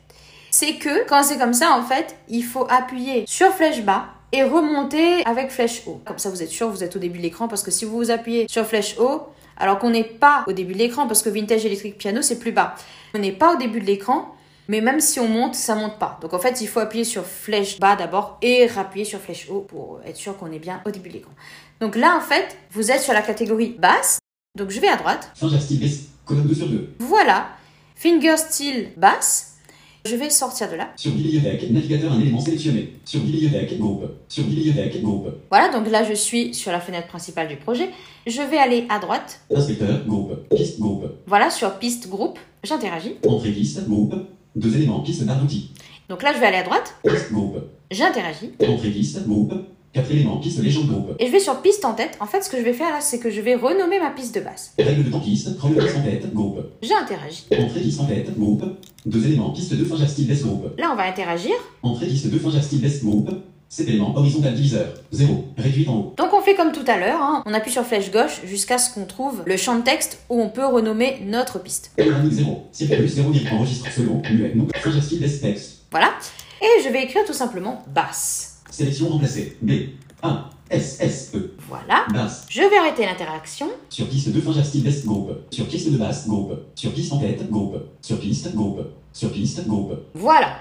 c'est 0.50 0.74
que 0.74 1.06
quand 1.08 1.22
c'est 1.22 1.38
comme 1.38 1.54
ça, 1.54 1.76
en 1.78 1.82
fait, 1.82 2.16
il 2.28 2.42
faut 2.42 2.66
appuyer 2.68 3.24
sur 3.26 3.52
flèche 3.52 3.84
bas 3.84 4.06
et 4.32 4.42
remonter 4.42 5.24
avec 5.26 5.50
flèche 5.50 5.82
haut. 5.86 6.00
Comme 6.04 6.18
ça, 6.18 6.30
vous 6.30 6.42
êtes 6.42 6.50
sûr, 6.50 6.68
vous 6.70 6.82
êtes 6.82 6.96
au 6.96 6.98
début 6.98 7.18
de 7.18 7.22
l'écran, 7.22 7.48
parce 7.48 7.62
que 7.62 7.70
si 7.70 7.84
vous 7.84 7.96
vous 7.96 8.10
appuyez 8.10 8.46
sur 8.48 8.64
flèche 8.66 8.96
haut, 8.98 9.22
alors 9.60 9.78
qu'on 9.78 9.90
n'est 9.90 10.02
pas 10.04 10.44
au 10.48 10.52
début 10.52 10.72
de 10.72 10.78
l'écran, 10.78 11.06
parce 11.06 11.22
que 11.22 11.28
Vintage 11.28 11.64
Electric 11.64 11.98
Piano, 11.98 12.22
c'est 12.22 12.38
plus 12.38 12.52
bas. 12.52 12.74
On 13.14 13.18
n'est 13.18 13.32
pas 13.32 13.54
au 13.54 13.56
début 13.56 13.80
de 13.80 13.86
l'écran, 13.86 14.34
mais 14.68 14.80
même 14.80 15.00
si 15.00 15.20
on 15.20 15.28
monte, 15.28 15.54
ça 15.54 15.74
monte 15.74 15.98
pas. 15.98 16.18
Donc 16.22 16.32
en 16.32 16.38
fait, 16.38 16.60
il 16.60 16.68
faut 16.68 16.80
appuyer 16.80 17.04
sur 17.04 17.24
flèche 17.24 17.78
bas 17.78 17.96
d'abord 17.96 18.38
et 18.40 18.66
rappuyer 18.66 19.04
sur 19.04 19.20
flèche 19.20 19.48
haut 19.50 19.60
pour 19.60 20.00
être 20.04 20.16
sûr 20.16 20.36
qu'on 20.36 20.50
est 20.50 20.58
bien 20.58 20.80
au 20.86 20.90
début 20.90 21.08
de 21.08 21.14
l'écran. 21.14 21.32
Donc 21.80 21.96
là, 21.96 22.16
en 22.16 22.20
fait, 22.20 22.56
vous 22.70 22.90
êtes 22.90 23.00
sur 23.00 23.12
la 23.12 23.22
catégorie 23.22 23.76
basse. 23.78 24.18
Donc 24.56 24.70
je 24.70 24.80
vais 24.80 24.88
à 24.88 24.96
droite. 24.96 25.30
Style 25.34 25.78
bis. 25.78 26.08
Colonne 26.24 26.46
2 26.46 26.54
sur 26.54 26.68
2. 26.68 26.94
Voilà. 27.00 27.48
Fingerstyle 27.96 28.92
basse. 28.96 29.49
Je 30.06 30.16
vais 30.16 30.30
sortir 30.30 30.70
de 30.70 30.76
là. 30.76 30.90
Sur 30.96 31.12
bibliothèque. 31.12 31.70
Navigateur 31.70 32.12
un 32.12 32.20
élément 32.20 32.40
sélectionné. 32.40 32.94
Sur 33.04 33.20
bibliothèque. 33.20 33.78
Groupe. 33.78 34.04
Sur 34.28 34.44
bibliothèque. 34.44 35.02
Groupe. 35.02 35.28
Voilà, 35.50 35.68
donc 35.70 35.90
là 35.90 36.04
je 36.04 36.14
suis 36.14 36.54
sur 36.54 36.72
la 36.72 36.80
fenêtre 36.80 37.08
principale 37.08 37.48
du 37.48 37.56
projet. 37.56 37.90
Je 38.26 38.40
vais 38.40 38.56
aller 38.56 38.86
à 38.88 38.98
droite. 38.98 39.40
Inspecteur. 39.54 40.06
Groupe. 40.06 40.48
Piste. 40.56 40.80
Groupe. 40.80 41.04
Voilà, 41.26 41.50
sur 41.50 41.78
piste 41.78 42.08
groupe. 42.08 42.38
J'interagis. 42.64 43.16
Entrée 43.26 43.50
piste. 43.52 43.86
Groupe. 43.86 44.14
Deux 44.56 44.74
éléments. 44.74 45.00
Piste 45.00 45.24
barre 45.24 45.40
d'outils. 45.40 45.70
Donc 46.08 46.22
là 46.22 46.32
je 46.34 46.40
vais 46.40 46.46
aller 46.46 46.58
à 46.58 46.62
droite. 46.62 46.94
Piste. 47.06 47.32
Groupe. 47.32 47.58
J'interagis. 47.90 48.52
Entrée 48.66 48.90
piste. 48.90 49.26
Groupe. 49.26 49.52
Quatre 49.92 50.10
éléments. 50.12 50.36
Piste 50.38 50.62
légende 50.62 50.86
groupe. 50.88 51.16
Et 51.18 51.26
je 51.26 51.32
vais 51.32 51.40
sur 51.40 51.60
piste 51.62 51.84
en 51.84 51.94
tête. 51.94 52.16
En 52.20 52.26
fait, 52.26 52.42
ce 52.42 52.48
que 52.50 52.56
je 52.58 52.62
vais 52.62 52.72
faire 52.72 52.90
là, 52.90 53.00
c'est 53.00 53.18
que 53.18 53.28
je 53.30 53.40
vais 53.40 53.56
renommer 53.56 53.98
ma 53.98 54.10
piste 54.10 54.34
de 54.34 54.40
basse. 54.40 54.72
Règle 54.78 55.04
de 55.04 55.10
temps 55.10 55.20
piste. 55.20 55.56
Chronographie 55.58 55.98
en 55.98 56.02
tête. 56.02 56.32
Groupe. 56.32 56.60
J'interagis. 56.82 57.46
Entrée 57.58 57.80
piste 57.80 58.00
en 58.00 58.04
tête. 58.06 58.38
Groupe. 58.38 58.64
Deux 59.06 59.26
éléments. 59.26 59.50
Piste 59.50 59.74
de 59.74 59.84
Fingerstyle 59.84 60.26
Best 60.28 60.44
Groupe. 60.44 60.78
Là, 60.78 60.90
on 60.92 60.96
va 60.96 61.04
interagir. 61.04 61.52
Entrée 61.82 62.06
piste 62.06 62.28
de 62.30 62.38
Fingerstyle 62.38 62.80
Best 62.80 63.02
Groupe. 63.04 63.30
Cet 63.68 63.88
élément 63.88 64.16
horizontal 64.16 64.54
diviseur. 64.54 64.86
0. 65.12 65.44
Réduit 65.56 65.86
en 65.88 65.94
haut. 65.96 66.14
Donc 66.16 66.30
on 66.34 66.40
fait 66.40 66.54
comme 66.56 66.72
tout 66.72 66.84
à 66.88 66.96
l'heure. 66.98 67.20
hein. 67.22 67.42
On 67.46 67.54
appuie 67.54 67.70
sur 67.70 67.84
flèche 67.84 68.10
gauche 68.10 68.40
jusqu'à 68.44 68.78
ce 68.78 68.92
qu'on 68.92 69.04
trouve 69.06 69.42
le 69.46 69.56
champ 69.56 69.76
de 69.78 69.82
texte 69.82 70.18
où 70.28 70.40
on 70.42 70.48
peut 70.48 70.66
renommer 70.66 71.20
notre 71.24 71.60
piste. 71.62 71.92
Panoramique 71.96 72.32
0. 72.32 72.64
Circulus 72.72 73.08
0. 73.08 73.32
Enregistre 73.52 73.86
selon. 73.92 74.22
Muet. 74.28 74.52
Non. 74.56 74.66
Fingerstyle 74.74 75.20
Best 75.20 75.40
Text. 75.42 75.82
Voilà. 75.92 76.10
Et 76.60 76.82
je 76.84 76.88
vais 76.92 77.04
écrire 77.04 77.24
tout 77.24 77.32
simplement 77.32 77.82
basse. 77.94 78.49
Sélection 78.70 79.08
remplacée. 79.08 79.56
B. 79.60 79.72
1. 80.22 80.50
S. 80.70 80.98
S. 81.00 81.32
E. 81.34 81.56
Voilà. 81.68 82.06
Basse. 82.12 82.46
Je 82.48 82.62
vais 82.62 82.76
arrêter 82.76 83.04
l'interaction. 83.04 83.68
Sur 83.88 84.08
piste 84.08 84.28
de 84.30 84.40
Fingerstyle 84.40 84.84
Best 84.84 85.04
Groupe. 85.04 85.32
Sur 85.50 85.66
piste 85.66 85.90
de 85.90 85.96
basse. 85.96 86.28
Groupe. 86.28 86.52
Sur 86.74 86.92
piste 86.92 87.12
en 87.12 87.18
tête. 87.18 87.50
Groupe. 87.50 87.76
Sur 88.00 88.20
piste. 88.20 88.54
Groupe. 88.54 88.80
Sur 89.12 89.32
piste. 89.32 89.66
Groupe. 89.66 89.94
Voilà. 90.14 90.58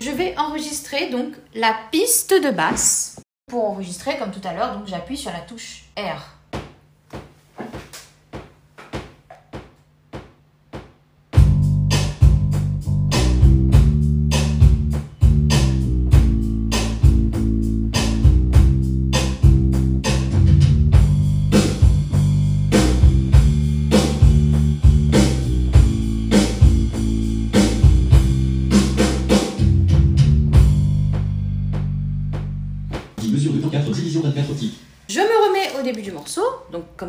Je 0.00 0.10
vais 0.10 0.36
enregistrer 0.38 1.10
donc 1.10 1.34
la 1.54 1.74
piste 1.92 2.32
de 2.32 2.50
basse. 2.50 3.20
Pour 3.46 3.64
enregistrer, 3.64 4.16
comme 4.18 4.30
tout 4.30 4.40
à 4.44 4.54
l'heure, 4.54 4.78
donc 4.78 4.86
j'appuie 4.86 5.16
sur 5.16 5.32
la 5.32 5.40
touche 5.40 5.84
R. 5.98 6.39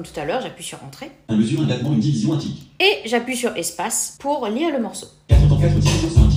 comme 0.02 0.12
tout 0.12 0.20
à 0.20 0.26
l'heure, 0.26 0.42
j'appuie 0.42 0.64
sur 0.64 0.84
Entrée. 0.84 1.12
Un 1.30 1.36
mesure 1.36 1.62
un 1.62 1.66
battement 1.66 1.94
une 1.94 2.00
division 2.00 2.34
un 2.34 2.38
tic. 2.38 2.72
Et 2.80 3.08
j'appuie 3.08 3.38
sur 3.38 3.56
Espace 3.56 4.18
pour 4.20 4.48
lire 4.48 4.72
le 4.72 4.80
morceau. 4.80 5.06
4 5.28 5.48
temps 5.48 5.58
4 5.60 5.76
division 5.76 6.31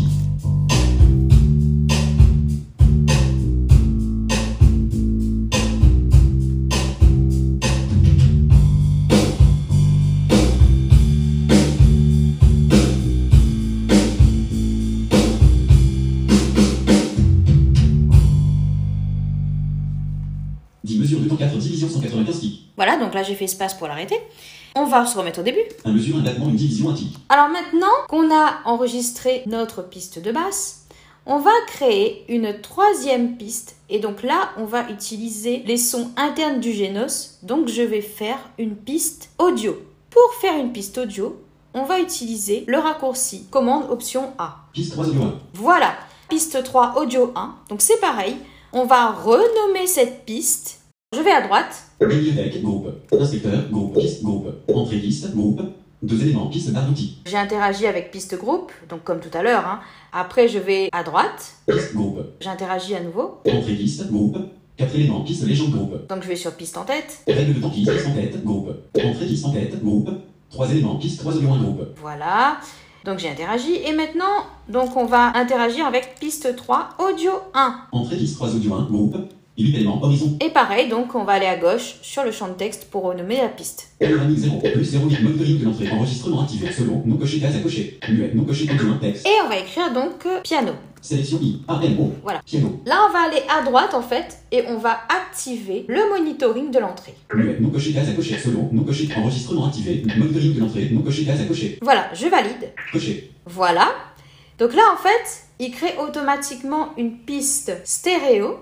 j'ai 23.25 23.35
fait 23.35 23.47
Espace 23.47 23.75
pour 23.75 23.89
l'arrêter. 23.89 24.17
On 24.77 24.85
va 24.85 25.07
se 25.07 25.19
remettre 25.19 25.41
au 25.41 25.43
début. 25.43 25.65
Un 25.85 25.93
mesure 25.93 26.17
un 26.17 26.21
battement 26.21 26.49
une 26.49 26.57
division 26.57 26.91
un 26.91 26.95
tic. 26.95 27.17
Alors 27.29 27.49
maintenant 27.49 27.93
qu'on 28.09 28.33
a 28.33 28.61
enregistré 28.65 29.43
notre 29.47 29.83
piste 29.83 30.21
de 30.21 30.31
basse, 30.31 30.87
on 31.27 31.39
va 31.39 31.53
créer 31.67 32.25
une 32.29 32.61
troisième 32.61 33.37
piste. 33.37 33.77
Et 33.89 33.99
donc 33.99 34.23
là, 34.23 34.51
on 34.59 34.65
va 34.65 34.91
utiliser 34.91 35.63
les 35.67 35.77
sons 35.77 36.11
internes 36.17 36.61
du 36.61 36.73
Genos. 36.73 37.39
Donc 37.43 37.69
je 37.69 37.83
vais 37.83 38.03
faire 38.03 38.39
une 38.59 38.77
piste 38.77 39.31
audio. 39.39 39.77
Pour 40.11 40.35
faire 40.41 40.57
une 40.57 40.73
piste 40.73 40.99
audio, 40.99 41.41
on 41.73 41.85
va 41.85 42.01
utiliser 42.01 42.65
le 42.67 42.79
raccourci 42.79 43.47
commande 43.51 43.91
option 43.91 44.33
A. 44.39 44.57
Piste 44.73 44.93
3 44.93 45.07
audio 45.07 45.23
1. 45.23 45.33
Voilà, 45.55 45.95
piste 46.29 46.63
3 46.63 46.95
audio 46.97 47.33
1. 47.35 47.55
Donc 47.69 47.81
c'est 47.81 48.01
pareil, 48.01 48.37
on 48.73 48.85
va 48.85 49.11
renommer 49.11 49.87
cette 49.87 50.25
piste. 50.25 50.81
Je 51.15 51.21
vais 51.21 51.33
à 51.33 51.43
droite. 51.43 51.85
Bibliothèque, 52.01 52.63
groupe. 52.63 52.89
Inspecteur, 53.19 53.69
groupe. 53.71 53.99
Piste, 53.99 54.23
groupe. 54.23 54.47
Entrée 54.73 54.99
piste, 54.99 55.35
groupe. 55.35 55.61
Deux 56.03 56.21
éléments, 56.23 56.47
piste 56.49 56.71
barre 56.73 56.87
d'outils. 56.87 57.19
J'ai 57.25 57.39
interagi 57.39 57.87
avec 57.87 58.11
piste 58.11 58.37
groupe, 58.39 58.73
donc 58.91 59.05
comme 59.05 59.21
tout 59.21 59.31
à 59.37 59.43
l'heure. 59.43 59.67
hein. 59.67 59.81
Après, 60.13 60.49
je 60.49 60.59
vais 60.59 60.89
à 60.93 61.03
droite. 61.03 61.55
Piste, 61.67 61.95
groupe. 61.95 62.19
J'interagis 62.41 62.95
à 62.95 63.01
nouveau. 63.01 63.39
Entrée 63.51 63.75
piste, 63.75 64.11
groupe. 64.11 64.37
Quatre 64.77 64.95
éléments, 64.97 65.21
piste 65.23 65.47
légende 65.47 65.71
groupe. 65.71 66.09
Donc 66.09 66.23
je 66.23 66.29
vais 66.29 66.37
sur 66.37 66.53
piste 66.53 66.77
en 66.77 66.85
tête. 66.85 67.21
Règle 67.29 67.55
de 67.55 67.61
temps 67.61 67.71
piste, 67.71 67.91
en 68.09 68.13
tête, 68.13 68.45
groupe. 68.45 68.71
Entrée 68.99 69.27
piste 69.27 69.45
en 69.47 69.53
tête, 69.53 69.83
groupe. 69.83 70.11
Trois 70.51 70.71
éléments, 70.71 70.97
piste, 70.97 71.21
trois 71.21 71.35
audio, 71.35 71.51
un 71.53 71.59
groupe. 71.63 71.83
Voilà. 72.01 72.59
Donc 73.05 73.19
j'ai 73.19 73.29
interagi. 73.31 73.77
Et 73.87 73.93
maintenant, 73.93 74.45
donc 74.69 74.97
on 74.97 75.05
va 75.07 75.37
interagir 75.37 75.87
avec 75.87 76.17
piste 76.19 76.57
3, 76.57 76.91
audio 76.99 77.33
1. 77.55 77.77
Entrée 77.93 78.17
piste, 78.17 78.35
trois 78.37 78.53
audio, 78.55 78.75
un 78.75 78.85
groupe. 78.85 79.17
Horizon. 79.57 80.37
Et 80.41 80.51
pareil, 80.51 80.89
donc 80.89 81.15
on 81.15 81.25
va 81.25 81.35
aller 81.35 81.47
à 81.47 81.57
gauche 81.57 81.97
sur 82.03 82.25
le 82.25 82.33
champ 82.33 82.49
de 82.49 82.55
texte 82.55 82.89
pour 82.91 83.05
renommer 83.05 83.37
la 83.37 83.49
piste. 83.49 83.89
Panoramique 84.01 84.39
0, 84.39 84.59
plus 84.59 84.85
0, 84.85 85.05
monitoring 85.23 85.61
de 85.61 85.65
l'entrée. 85.65 85.91
Enregistrement 85.91 86.43
activé, 86.43 86.73
selon, 86.73 87.03
non 87.07 87.17
coché, 87.17 87.39
case 87.39 87.57
à 87.57 87.61
cocher. 87.61 87.99
Muet, 88.09 88.35
non 88.35 88.45
coché, 88.45 88.65
audio, 88.71 88.93
un 88.93 88.97
texte. 88.97 89.27
Et 89.27 89.43
on 89.45 89.49
va 89.49 89.59
écrire 89.59 89.93
donc 89.93 90.27
euh, 90.27 90.41
piano. 90.43 90.73
Sélection 91.01 91.39
I, 91.41 91.61
A, 91.69 91.81
N, 91.85 91.97
O. 92.01 92.13
Voilà. 92.23 92.41
Piano. 92.45 92.81
Là, 92.87 93.07
on 93.09 93.13
va 93.13 93.21
aller 93.21 93.43
à 93.49 93.63
droite 93.63 93.95
en 93.95 94.03
fait 94.03 94.39
et 94.51 94.65
on 94.69 94.79
va 94.79 95.01
activer 95.09 95.85
le 95.87 96.09
monitoring 96.09 96.71
de 96.71 96.79
l'entrée. 96.79 97.15
Muet, 97.33 97.59
non 97.61 97.71
coché, 97.71 97.93
case 97.93 98.09
à 98.09 98.13
cocher, 98.13 98.39
selon, 98.39 98.69
non 98.73 98.83
coché, 98.83 99.09
enregistrement 99.17 99.67
activé. 99.67 100.03
Monitoring 100.17 100.55
de 100.55 100.61
l'entrée, 100.61 100.89
non 100.91 101.03
coché, 101.03 101.25
case 101.25 101.41
à 101.41 101.45
cocher. 101.45 101.79
Voilà, 101.81 102.11
je 102.13 102.27
valide. 102.27 102.73
Coché. 102.93 103.31
Voilà. 103.47 103.93
Donc 104.59 104.75
là, 104.75 104.83
en 104.93 104.97
fait, 104.97 105.45
il 105.59 105.71
crée 105.71 105.95
automatiquement 106.01 106.91
une 106.97 107.19
piste 107.19 107.73
stéréo 107.85 108.59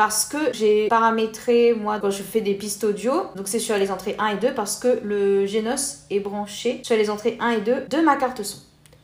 parce 0.00 0.24
que 0.24 0.54
j'ai 0.54 0.88
paramétré, 0.88 1.74
moi, 1.74 2.00
quand 2.00 2.10
je 2.10 2.22
fais 2.22 2.40
des 2.40 2.54
pistes 2.54 2.84
audio, 2.84 3.12
donc 3.36 3.48
c'est 3.48 3.58
sur 3.58 3.76
les 3.76 3.90
entrées 3.90 4.16
1 4.18 4.28
et 4.28 4.36
2 4.38 4.54
parce 4.54 4.78
que 4.78 4.98
le 5.04 5.44
Genos 5.44 6.06
est 6.08 6.20
branché 6.20 6.80
sur 6.84 6.96
les 6.96 7.10
entrées 7.10 7.36
1 7.38 7.50
et 7.50 7.60
2 7.60 7.86
de 7.90 7.96
ma 8.02 8.16
carte 8.16 8.42
son. 8.42 8.56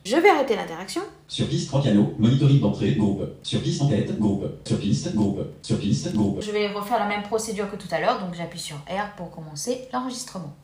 Je 0.07 0.17
vais 0.17 0.31
arrêter 0.31 0.57
l'interaction. 0.57 1.03
Sur 1.29 1.49
piste, 1.49 1.69
trois 1.69 1.83
pianos, 1.83 2.15
monitoring 2.19 2.61
d'entrée, 2.61 2.93
groupe. 2.93 3.25
Sur 3.43 3.61
piste 3.61 3.83
en 3.83 3.89
tête, 3.89 4.19
groupe. 4.19 4.47
Sur 4.67 4.79
piste, 4.79 5.15
groupe. 5.15 5.41
Sur 5.61 5.79
piste, 5.79 6.15
groupe. 6.15 6.41
Je 6.41 6.51
vais 6.51 6.69
refaire 6.69 6.99
la 6.99 7.09
même 7.09 7.25
procédure 7.25 7.71
que 7.71 7.77
tout 7.77 7.89
à 7.91 8.01
l'heure, 8.01 8.19
donc 8.19 8.35
j'appuie 8.35 8.59
sur 8.59 8.77
R 8.77 9.15
pour 9.19 9.31
commencer 9.31 9.89
l'enregistrement. 9.93 10.57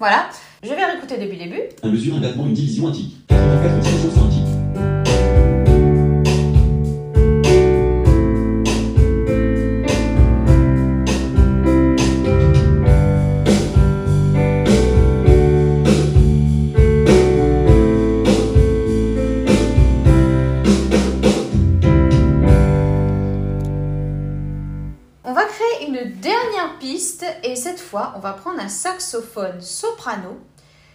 Voilà, 0.00 0.30
je 0.62 0.70
vais 0.70 0.82
réécouter 0.82 1.18
depuis 1.18 1.36
le 1.36 1.44
début. 1.44 1.60
Un 1.82 1.90
mesure, 1.90 2.16
un 2.16 2.20
battement, 2.20 2.46
une 2.46 2.54
division, 2.54 2.88
un 2.88 2.92
tic. 2.92 3.16
84 3.28 3.80
division, 3.80 4.10
c'est 4.14 4.20
un 4.20 4.28
tic. 4.28 4.59
Fois, 27.90 28.12
on 28.16 28.20
va 28.20 28.34
prendre 28.34 28.60
un 28.60 28.68
saxophone 28.68 29.60
soprano. 29.60 30.38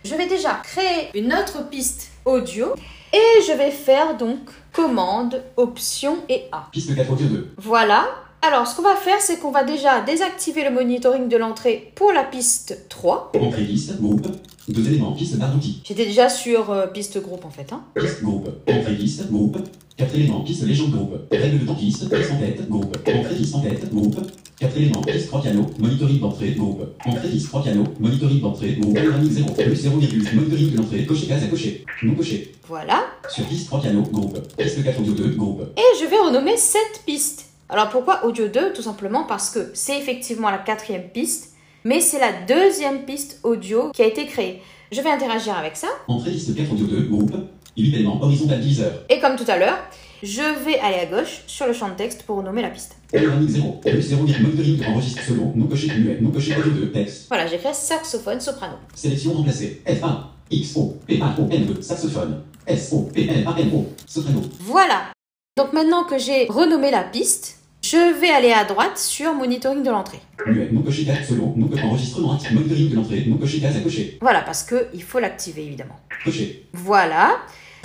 Je 0.05 0.15
vais 0.15 0.27
déjà 0.27 0.61
créer 0.63 1.09
une 1.13 1.33
autre 1.33 1.67
piste 1.69 2.11
audio 2.23 2.67
et 3.11 3.41
je 3.45 3.51
vais 3.51 3.71
faire 3.71 4.15
donc 4.15 4.39
commande, 4.71 5.43
option 5.57 6.19
et 6.29 6.43
A. 6.53 6.69
Piste 6.71 6.95
4, 6.95 7.11
audio 7.11 7.27
2. 7.27 7.53
Voilà. 7.57 8.05
Alors, 8.41 8.65
ce 8.65 8.77
qu'on 8.77 8.83
va 8.83 8.95
faire, 8.95 9.19
c'est 9.19 9.39
qu'on 9.39 9.51
va 9.51 9.65
déjà 9.65 10.01
désactiver 10.01 10.63
le 10.63 10.71
monitoring 10.71 11.27
de 11.27 11.35
l'entrée 11.35 11.91
pour 11.95 12.13
la 12.13 12.23
piste 12.23 12.85
3. 12.87 13.33
Entrée 13.41 13.65
piste, 13.65 13.99
groupe. 13.99 14.27
Deux 14.69 14.87
éléments, 14.87 15.11
piste 15.11 15.37
barre 15.37 15.51
d'outils. 15.51 15.81
J'étais 15.83 16.05
déjà 16.05 16.29
sur 16.29 16.71
euh, 16.71 16.87
piste 16.87 17.21
groupe 17.21 17.43
en 17.43 17.49
fait. 17.49 17.73
Hein. 17.73 17.83
Piste, 17.93 18.23
groupe. 18.23 18.47
Entrée 18.69 18.95
piste, 18.95 19.29
groupe. 19.29 19.57
Quatre 19.97 20.15
éléments, 20.15 20.41
piste 20.41 20.63
légende 20.63 20.91
groupe. 20.91 21.15
Règle 21.29 21.59
de 21.59 21.65
temps 21.65 21.75
piste, 21.75 22.09
piste 22.09 22.31
en 22.31 22.37
tête, 22.37 22.69
groupe. 22.69 22.97
Entrée 22.97 23.35
piste 23.35 23.55
en 23.55 23.59
tête, 23.59 23.93
groupe. 23.93 24.17
Quatre 24.57 24.77
éléments, 24.77 25.01
piste 25.01 25.27
3 25.27 25.41
pianos, 25.41 25.65
monitoring 25.79 26.19
d'entrée, 26.21 26.51
groupe. 26.51 26.81
Entrée 27.05 27.27
piste 27.27 27.49
3 27.49 27.63
pianos, 27.63 27.83
monitoring 27.99 28.39
d'entrée, 28.39 28.73
groupe. 28.79 28.95
Panoramique 28.95 29.31
0, 29.33 29.49
plus 29.51 29.75
0, 29.75 29.95
monitoring 29.97 30.71
de 30.71 30.77
l'entrée, 30.77 31.05
coché 31.05 31.27
case 31.27 31.43
à 31.43 31.47
cocher. 31.47 31.83
Non 32.03 32.15
coché. 32.15 32.53
Voilà. 32.65 33.03
Sur 33.29 33.43
piste 33.45 33.67
3 33.67 33.81
pianos, 33.81 34.03
groupe. 34.03 34.39
Piste 34.55 34.81
4 34.81 34.99
audio 35.01 35.13
2, 35.13 35.27
groupe. 35.35 35.61
Et 35.75 35.99
je 35.99 36.05
vais 36.05 36.17
renommer 36.17 36.55
cette 36.55 37.03
piste. 37.05 37.49
Alors 37.67 37.89
pourquoi 37.89 38.25
audio 38.25 38.47
2 38.47 38.71
Tout 38.71 38.81
simplement 38.81 39.25
parce 39.25 39.49
que 39.49 39.71
c'est 39.73 39.97
effectivement 39.97 40.49
la 40.49 40.59
quatrième 40.59 41.09
piste, 41.09 41.53
mais 41.83 41.99
c'est 41.99 42.19
la 42.19 42.31
deuxième 42.47 43.03
piste 43.03 43.41
audio 43.43 43.91
qui 43.91 44.03
a 44.03 44.05
été 44.05 44.25
créée. 44.25 44.61
Je 44.89 45.01
vais 45.01 45.09
interagir 45.09 45.57
avec 45.57 45.75
ça. 45.75 45.87
Entrée 46.07 46.31
piste 46.31 46.55
4 46.55 46.71
audio 46.71 46.87
2, 46.87 47.01
groupe. 47.09 47.33
8 47.77 47.93
éléments, 47.93 48.23
horizontal 48.23 48.61
diviseur. 48.61 48.93
Et 49.09 49.19
comme 49.19 49.35
tout 49.35 49.43
à 49.49 49.57
l'heure, 49.57 49.77
je 50.23 50.63
vais 50.63 50.79
aller 50.79 50.99
à 50.99 51.05
gauche 51.05 51.41
sur 51.47 51.67
le 51.67 51.73
champ 51.73 51.89
de 51.89 51.95
texte 51.95 52.23
pour 52.23 52.37
renommer 52.37 52.61
la 52.61 52.69
piste. 52.69 52.95
Panoramique 53.11 53.49
0, 53.49 53.81
plus 53.81 54.01
0, 54.01 54.21
monitoring 54.21 54.85
enregistre 54.87 55.21
selon, 55.23 55.53
non 55.55 55.67
coché 55.67 55.87
muet, 55.97 56.19
non 56.21 56.31
coché 56.31 56.55
audio 56.55 56.71
2, 56.71 56.91
texte. 56.91 57.27
Voilà, 57.27 57.47
j'ai 57.47 57.57
créé 57.57 57.73
saxophone 57.73 58.39
soprano. 58.39 58.75
Sélection 58.93 59.33
remplacée. 59.33 59.81
F1, 59.85 60.17
X, 60.51 60.75
O, 60.75 60.97
P, 61.07 61.19
A, 61.21 61.35
O, 61.39 61.47
N, 61.49 61.69
E, 61.69 61.81
saxophone. 61.81 62.43
S, 62.65 62.89
O, 62.93 63.09
P, 63.13 63.27
N, 63.27 63.47
A, 63.47 63.59
N, 63.59 63.71
O, 63.73 63.87
soprano. 64.05 64.41
Voilà. 64.59 65.11
Donc 65.57 65.73
maintenant 65.73 66.03
que 66.03 66.17
j'ai 66.17 66.45
renommé 66.49 66.91
la 66.91 67.03
piste, 67.03 67.59
je 67.81 68.19
vais 68.19 68.29
aller 68.29 68.51
à 68.51 68.65
droite 68.65 68.97
sur 68.97 69.33
monitoring 69.33 69.83
de 69.83 69.89
l'entrée. 69.91 70.19
Muet, 70.47 70.71
non 70.71 70.81
coché 70.81 71.05
case, 71.05 71.27
solo, 71.27 71.53
non 71.55 71.69
enregistrement 71.83 72.33
actif, 72.33 72.51
monitoring 72.51 72.89
de 72.89 72.95
l'entrée, 72.95 73.25
non 73.27 73.37
coché 73.37 73.61
à 73.65 73.71
cocher. 73.79 74.17
Voilà, 74.21 74.41
parce 74.41 74.63
que 74.63 74.87
il 74.93 75.03
faut 75.03 75.19
l'activer 75.19 75.65
évidemment. 75.65 75.95
Coché. 76.23 76.67
Voilà. 76.73 77.37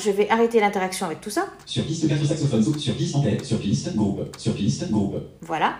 Je 0.02 0.10
vais 0.10 0.28
arrêter 0.30 0.60
l'interaction 0.60 1.06
avec 1.06 1.20
tout 1.20 1.30
ça. 1.30 1.46
Sur 1.66 1.84
piste 1.84 2.08
4 2.08 2.24
saxophone, 2.24 2.62
saut, 2.62 2.78
sur 2.78 2.94
piste 2.94 3.16
en 3.16 3.22
tête, 3.22 3.44
sur 3.44 3.58
piste, 3.58 3.94
groupe. 3.94 4.34
Sur 4.38 4.54
piste, 4.54 4.90
groupe. 4.90 5.16
Voilà. 5.42 5.74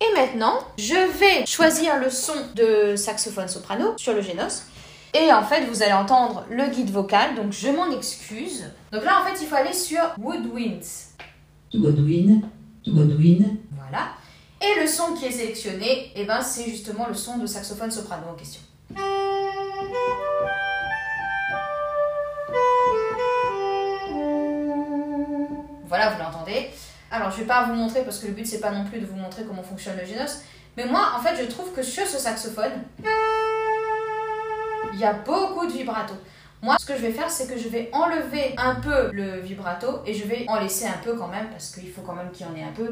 Et 0.00 0.14
maintenant, 0.14 0.58
je 0.78 0.94
vais 1.18 1.44
choisir 1.46 1.98
le 1.98 2.10
son 2.10 2.34
de 2.54 2.94
saxophone 2.96 3.48
soprano 3.48 3.94
sur 3.96 4.12
le 4.12 4.20
Genos. 4.20 4.64
Et 5.14 5.32
en 5.32 5.42
fait, 5.42 5.64
vous 5.66 5.82
allez 5.82 5.92
entendre 5.92 6.44
le 6.50 6.66
guide 6.68 6.90
vocal, 6.90 7.34
donc 7.36 7.52
je 7.52 7.68
m'en 7.68 7.90
excuse. 7.90 8.64
Donc 8.92 9.04
là, 9.04 9.22
en 9.22 9.26
fait, 9.26 9.40
il 9.40 9.46
faut 9.46 9.54
aller 9.56 9.72
sur 9.72 10.00
Woodwinds. 10.18 11.14
to 11.70 11.80
Godwin, 11.80 12.42
Voilà. 13.72 14.08
Et 14.60 14.80
le 14.80 14.86
son 14.86 15.14
qui 15.14 15.26
est 15.26 15.30
sélectionné, 15.32 16.12
eh 16.14 16.24
ben, 16.24 16.40
c'est 16.42 16.64
justement 16.64 17.06
le 17.08 17.14
son 17.14 17.38
de 17.38 17.46
saxophone 17.46 17.90
soprano 17.90 18.28
en 18.30 18.34
question. 18.34 18.60
Voilà, 25.96 26.10
vous 26.10 26.20
l'entendez. 26.20 26.70
Alors, 27.12 27.30
je 27.30 27.36
vais 27.36 27.44
pas 27.44 27.66
vous 27.66 27.74
montrer 27.74 28.02
parce 28.02 28.18
que 28.18 28.26
le 28.26 28.32
but 28.32 28.44
c'est 28.44 28.58
pas 28.58 28.72
non 28.72 28.84
plus 28.84 28.98
de 28.98 29.06
vous 29.06 29.14
montrer 29.14 29.44
comment 29.44 29.62
fonctionne 29.62 29.96
le 29.96 30.04
Genos. 30.04 30.40
Mais 30.76 30.86
moi, 30.86 31.12
en 31.16 31.22
fait, 31.22 31.40
je 31.40 31.48
trouve 31.48 31.72
que 31.72 31.84
sur 31.84 32.04
ce 32.04 32.18
saxophone, 32.18 32.72
il 34.92 34.98
y 34.98 35.04
a 35.04 35.12
beaucoup 35.12 35.64
de 35.68 35.70
vibrato. 35.70 36.14
Moi, 36.62 36.74
ce 36.80 36.86
que 36.86 36.96
je 36.96 37.02
vais 37.02 37.12
faire, 37.12 37.30
c'est 37.30 37.46
que 37.46 37.56
je 37.56 37.68
vais 37.68 37.90
enlever 37.92 38.56
un 38.58 38.74
peu 38.74 39.12
le 39.12 39.38
vibrato 39.38 40.00
et 40.04 40.14
je 40.14 40.26
vais 40.26 40.46
en 40.48 40.58
laisser 40.58 40.86
un 40.86 40.98
peu 41.04 41.14
quand 41.14 41.28
même 41.28 41.48
parce 41.50 41.70
qu'il 41.70 41.92
faut 41.92 42.02
quand 42.02 42.14
même 42.14 42.32
qu'il 42.32 42.44
y 42.44 42.48
en 42.48 42.56
ait 42.56 42.64
un 42.64 42.72
peu. 42.72 42.90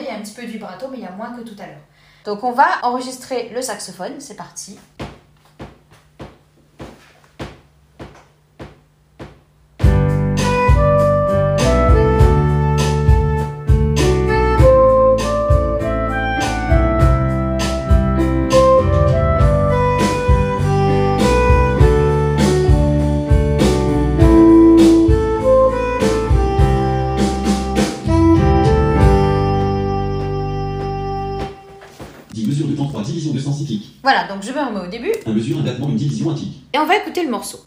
Il 0.00 0.04
y 0.04 0.08
a 0.08 0.14
un 0.14 0.20
petit 0.20 0.34
peu 0.34 0.42
de 0.42 0.48
vibrato, 0.48 0.86
mais 0.90 0.98
il 0.98 1.02
y 1.02 1.06
a 1.06 1.10
moins 1.10 1.32
que 1.32 1.42
tout 1.42 1.56
à 1.58 1.66
l'heure. 1.66 1.76
Donc 2.24 2.44
on 2.44 2.52
va 2.52 2.66
enregistrer 2.82 3.50
le 3.54 3.62
saxophone, 3.62 4.20
c'est 4.20 4.36
parti. 4.36 4.78
Mesure 35.32 35.58
un 35.58 35.62
battement 35.62 35.88
une 35.88 35.96
division 35.96 36.30
un 36.30 36.52
et 36.72 36.78
on 36.78 36.86
va 36.86 36.96
écouter 36.96 37.22
le 37.22 37.30
morceau. 37.30 37.58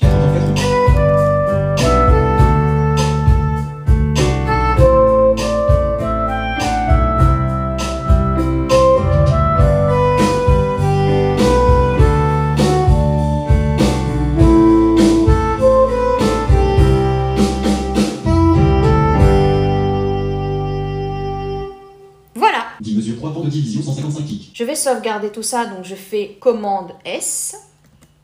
Sauvegarder 24.75 25.31
tout 25.31 25.43
ça, 25.43 25.65
donc 25.65 25.83
je 25.83 25.95
fais 25.95 26.37
commande 26.39 26.93
S. 27.05 27.55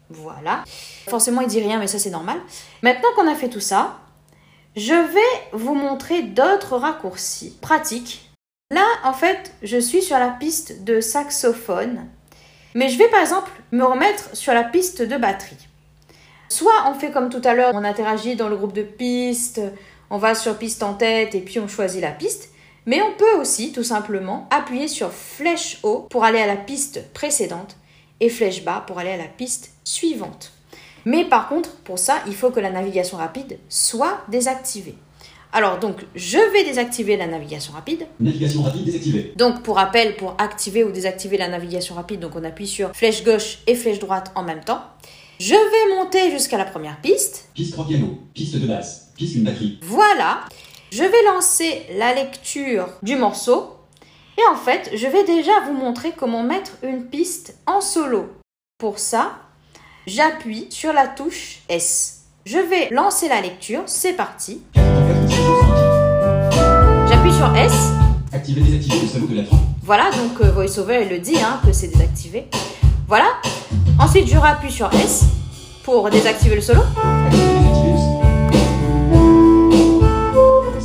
Voilà. 0.09 0.63
Forcément, 1.07 1.41
il 1.41 1.47
dit 1.47 1.61
rien, 1.61 1.79
mais 1.79 1.87
ça 1.87 1.99
c'est 1.99 2.09
normal. 2.09 2.37
Maintenant 2.81 3.09
qu'on 3.15 3.27
a 3.27 3.35
fait 3.35 3.49
tout 3.49 3.59
ça, 3.59 3.99
je 4.75 4.93
vais 4.93 5.41
vous 5.53 5.73
montrer 5.73 6.21
d'autres 6.21 6.77
raccourcis 6.77 7.57
pratiques. 7.61 8.29
Là, 8.71 8.85
en 9.03 9.13
fait, 9.13 9.53
je 9.63 9.77
suis 9.77 10.01
sur 10.01 10.17
la 10.17 10.29
piste 10.29 10.83
de 10.83 11.01
saxophone, 11.01 12.07
mais 12.73 12.87
je 12.87 12.97
vais 12.97 13.09
par 13.09 13.19
exemple 13.19 13.51
me 13.71 13.83
remettre 13.83 14.35
sur 14.35 14.53
la 14.53 14.63
piste 14.63 15.01
de 15.01 15.17
batterie. 15.17 15.67
Soit 16.47 16.85
on 16.87 16.93
fait 16.93 17.11
comme 17.11 17.29
tout 17.29 17.41
à 17.43 17.53
l'heure, 17.53 17.71
on 17.73 17.83
interagit 17.83 18.35
dans 18.35 18.49
le 18.49 18.55
groupe 18.55 18.73
de 18.73 18.83
pistes, 18.83 19.61
on 20.09 20.17
va 20.17 20.35
sur 20.35 20.57
piste 20.57 20.83
en 20.83 20.93
tête 20.93 21.35
et 21.35 21.41
puis 21.41 21.59
on 21.59 21.67
choisit 21.67 22.01
la 22.01 22.11
piste. 22.11 22.50
Mais 22.85 23.01
on 23.01 23.13
peut 23.17 23.39
aussi 23.39 23.71
tout 23.71 23.83
simplement 23.83 24.47
appuyer 24.49 24.87
sur 24.87 25.11
flèche 25.11 25.79
haut 25.83 26.07
pour 26.09 26.23
aller 26.23 26.39
à 26.39 26.47
la 26.47 26.55
piste 26.55 27.11
précédente 27.13 27.75
et 28.19 28.29
flèche 28.29 28.63
bas 28.63 28.83
pour 28.85 28.97
aller 28.97 29.11
à 29.11 29.17
la 29.17 29.25
piste 29.25 29.71
suivante. 29.83 30.51
Mais 31.05 31.25
par 31.25 31.47
contre, 31.47 31.75
pour 31.77 31.99
ça, 31.99 32.21
il 32.27 32.35
faut 32.35 32.51
que 32.51 32.59
la 32.59 32.71
navigation 32.71 33.17
rapide 33.17 33.59
soit 33.69 34.21
désactivée. 34.29 34.95
Alors 35.53 35.79
donc, 35.79 36.05
je 36.15 36.37
vais 36.53 36.63
désactiver 36.63 37.17
la 37.17 37.27
navigation 37.27 37.73
rapide. 37.73 38.07
Navigation 38.19 38.61
rapide 38.61 38.85
désactivée. 38.85 39.33
Donc 39.35 39.63
pour 39.63 39.75
rappel, 39.75 40.15
pour 40.15 40.35
activer 40.37 40.83
ou 40.83 40.91
désactiver 40.91 41.37
la 41.37 41.49
navigation 41.49 41.95
rapide, 41.95 42.21
donc 42.21 42.35
on 42.35 42.43
appuie 42.43 42.67
sur 42.67 42.95
flèche 42.95 43.23
gauche 43.23 43.59
et 43.67 43.75
flèche 43.75 43.99
droite 43.99 44.31
en 44.35 44.43
même 44.43 44.63
temps. 44.63 44.81
Je 45.39 45.55
vais 45.55 45.95
monter 45.95 46.31
jusqu'à 46.31 46.57
la 46.57 46.65
première 46.65 47.01
piste. 47.01 47.49
Piste 47.55 47.73
3 47.73 47.87
pianos. 47.87 48.19
Piste 48.33 48.55
de 48.57 48.67
basse. 48.67 49.11
Piste 49.17 49.35
une 49.35 49.43
batterie. 49.43 49.79
Voilà. 49.81 50.41
Je 50.91 51.03
vais 51.03 51.23
lancer 51.33 51.85
la 51.97 52.13
lecture 52.13 52.85
du 53.01 53.15
morceau. 53.15 53.77
Et 54.37 54.41
en 54.51 54.57
fait, 54.57 54.91
je 54.93 55.07
vais 55.07 55.23
déjà 55.23 55.61
vous 55.65 55.71
montrer 55.71 56.11
comment 56.11 56.43
mettre 56.43 56.71
une 56.83 57.05
piste 57.05 57.55
en 57.65 57.79
solo. 57.79 58.29
Pour 58.77 58.99
ça, 58.99 59.37
j'appuie 60.05 60.67
sur 60.69 60.91
la 60.91 61.07
touche 61.07 61.59
S. 61.69 62.23
Je 62.45 62.57
vais 62.57 62.89
lancer 62.91 63.29
la 63.29 63.39
lecture. 63.39 63.83
C'est 63.85 64.11
parti. 64.11 64.63
4 64.73 64.83
temps 64.83 65.07
4 65.07 65.19
division 65.27 65.59
100 66.51 67.07
J'appuie 67.07 67.33
sur 67.33 67.55
S. 67.55 67.73
Activer 68.33 68.61
désactiver 68.61 68.99
le 68.99 69.07
solo 69.07 69.27
de 69.27 69.35
la 69.35 69.43
trame. 69.43 69.59
Voilà, 69.83 70.11
donc 70.11 70.41
euh, 70.41 70.51
VoiceOver 70.51 71.03
il 71.03 71.09
le 71.09 71.19
dit 71.19 71.39
hein, 71.39 71.61
que 71.65 71.71
c'est 71.71 71.87
désactivé. 71.87 72.47
Voilà. 73.07 73.29
Ensuite, 73.97 74.27
je 74.27 74.37
rappuie 74.37 74.71
sur 74.71 74.93
S 74.93 75.23
pour 75.85 76.09
désactiver 76.09 76.55
le 76.55 76.61
solo. 76.61 76.81
Activer 76.81 77.47
désactiver 77.47 77.91
le 77.93 77.97
solo. 77.97 78.10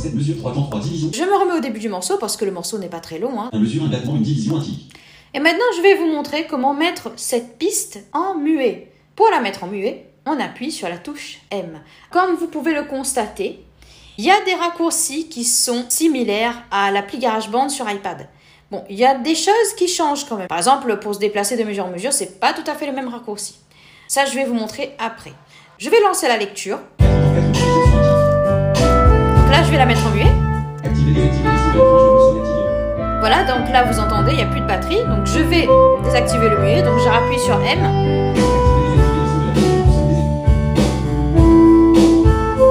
7 0.07 0.15
mesure 0.15 0.37
3 0.37 0.53
temps 0.53 0.63
3 0.63 0.79
division. 0.79 1.09
Je 1.13 1.23
me 1.23 1.35
remets 1.35 1.53
au 1.57 1.59
début 1.59 1.79
du 1.79 1.89
morceau 1.89 2.17
parce 2.17 2.37
que 2.37 2.45
le 2.45 2.51
morceau 2.51 2.77
n'est 2.77 2.87
pas 2.87 2.99
très 2.99 3.19
long. 3.19 3.39
hein. 3.41 3.49
1 3.51 3.59
mesure 3.59 3.83
un 3.83 3.87
battement 3.87 4.15
une 4.15 4.21
division 4.23 4.57
un 4.57 4.61
tic. 4.61 4.93
Et 5.33 5.39
maintenant, 5.39 5.65
je 5.75 5.81
vais 5.81 5.95
vous 5.95 6.05
montrer 6.07 6.47
comment 6.47 6.73
mettre 6.73 7.11
cette 7.17 7.57
piste 7.57 7.99
en 8.13 8.35
muet. 8.35 8.91
Pour 9.15 9.29
la 9.29 9.41
mettre 9.41 9.65
en 9.65 9.67
muet, 9.67 10.05
on 10.25 10.39
appuie 10.39 10.71
sur 10.71 10.87
la 10.87 10.97
touche 10.97 11.39
M. 11.51 11.81
Comme 12.11 12.35
vous 12.35 12.47
pouvez 12.47 12.73
le 12.73 12.83
constater, 12.83 13.59
il 14.17 14.23
y 14.25 14.31
a 14.31 14.41
des 14.45 14.53
raccourcis 14.53 15.27
qui 15.27 15.43
sont 15.43 15.85
similaires 15.89 16.63
à 16.71 16.91
l'appli 16.91 17.19
GarageBand 17.19 17.69
sur 17.69 17.89
iPad. 17.89 18.29
Bon, 18.71 18.83
il 18.89 18.97
y 18.97 19.05
a 19.05 19.15
des 19.15 19.35
choses 19.35 19.73
qui 19.77 19.87
changent 19.87 20.25
quand 20.25 20.37
même. 20.37 20.47
Par 20.47 20.57
exemple, 20.57 20.97
pour 20.99 21.15
se 21.15 21.19
déplacer 21.19 21.57
de 21.57 21.63
mesure 21.63 21.85
en 21.85 21.89
mesure, 21.91 22.13
c'est 22.13 22.39
pas 22.39 22.53
tout 22.53 22.69
à 22.69 22.75
fait 22.75 22.87
le 22.87 22.93
même 22.93 23.07
raccourci. 23.09 23.55
Ça, 24.07 24.25
je 24.25 24.33
vais 24.35 24.45
vous 24.45 24.53
montrer 24.53 24.95
après. 24.99 25.33
Je 25.77 25.89
vais 25.89 25.99
lancer 26.01 26.27
la 26.27 26.37
lecture. 26.37 26.79
Donc 29.47 29.55
là, 29.55 29.63
je 29.63 29.71
vais 29.71 29.77
la 29.77 29.85
mettre 29.85 30.05
en 30.05 30.09
muet. 30.09 30.25
Voilà, 33.21 33.45
donc 33.45 33.71
là, 33.71 33.85
vous 33.89 33.97
entendez, 33.97 34.31
il 34.31 34.35
n'y 34.35 34.43
a 34.43 34.47
plus 34.47 34.59
de 34.59 34.67
batterie. 34.67 35.05
Donc 35.05 35.25
je 35.25 35.39
vais 35.39 35.69
désactiver 36.03 36.49
le 36.49 36.59
muet. 36.59 36.81
Donc 36.81 36.99
je 36.99 37.07
rappuie 37.07 37.39
sur 37.39 37.55
M. 37.61 37.79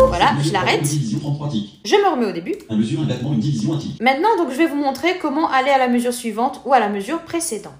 Voilà, 0.08 0.34
je 0.42 0.52
l'arrête. 0.52 0.82
Division 0.82 1.18
33 1.18 1.48
tic. 1.48 1.80
Je 1.82 1.94
me 1.94 2.10
remets 2.10 2.26
au 2.26 2.32
début. 2.32 2.56
1 2.68 2.76
mesure 2.76 3.00
un 3.00 3.04
battement 3.04 3.32
une 3.32 3.40
division 3.40 3.72
un 3.72 3.78
tic. 3.78 3.98
Maintenant, 4.02 4.36
donc, 4.36 4.50
je 4.50 4.58
vais 4.58 4.66
vous 4.66 4.76
montrer 4.76 5.16
comment 5.16 5.50
aller 5.50 5.70
à 5.70 5.78
la 5.78 5.88
mesure 5.88 6.12
suivante 6.12 6.60
ou 6.66 6.74
à 6.74 6.78
la 6.78 6.90
mesure 6.90 7.20
précédente. 7.20 7.72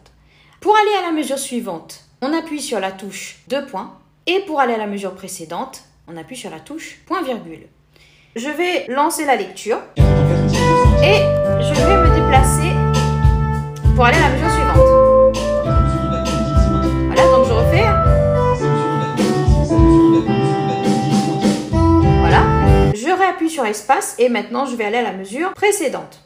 Pour 0.60 0.74
aller 0.74 1.04
à 1.04 1.10
la 1.10 1.12
mesure 1.12 1.38
suivante, 1.38 2.00
on 2.22 2.32
appuie 2.32 2.62
sur 2.62 2.80
la 2.80 2.92
touche 2.92 3.40
2 3.48 3.66
points. 3.66 3.92
Et 4.26 4.40
pour 4.46 4.58
aller 4.58 4.72
à 4.72 4.78
la 4.78 4.86
mesure 4.86 5.12
précédente, 5.14 5.82
on 6.08 6.16
appuie 6.16 6.36
sur 6.36 6.48
la 6.48 6.60
touche 6.60 7.00
point 7.04 7.20
virgule. 7.20 7.66
Je 8.38 8.50
vais 8.50 8.84
lancer 8.88 9.24
la 9.24 9.34
lecture 9.34 9.78
4 9.94 10.06
temps 10.06 10.12
4 10.28 10.46
division 10.46 10.66
100 10.84 10.92
tic. 10.92 11.04
et 11.04 11.20
je 11.62 11.72
vais 11.72 11.96
me 11.96 12.08
déplacer 12.14 12.70
pour 13.94 14.04
aller 14.04 14.18
à 14.18 14.28
la 14.28 14.34
mesure 14.34 14.50
suivante. 14.50 14.76
4 15.64 15.80
mesure 15.80 16.02
un 16.02 16.10
battement 16.10 16.36
une 16.36 16.44
division 16.44 16.74
un 16.76 16.82
tic. 16.82 16.92
Voilà, 17.06 17.24
donc 17.32 17.46
je 17.46 17.52
refais. 17.54 17.86
6 18.58 18.64
mesure 18.66 18.92
un 18.92 18.98
battement 19.00 19.24
une 19.24 19.40
division 19.64 19.80
7 19.80 20.12
mesure 20.12 20.52
un 20.52 20.68
battement 20.68 20.92
mesure 20.92 21.16
un 21.16 21.16
battement 21.16 21.36
une 21.36 21.48
division 21.48 21.80
un 21.80 21.90
tic. 21.90 22.12
Voilà. 22.20 22.42
Je 22.94 23.18
réappuie 23.18 23.48
sur 23.48 23.64
espace 23.64 24.16
et 24.18 24.28
maintenant 24.28 24.66
je 24.66 24.76
vais 24.76 24.84
aller 24.84 24.98
à 24.98 25.02
la 25.02 25.12
mesure 25.12 25.54
précédente. 25.54 26.20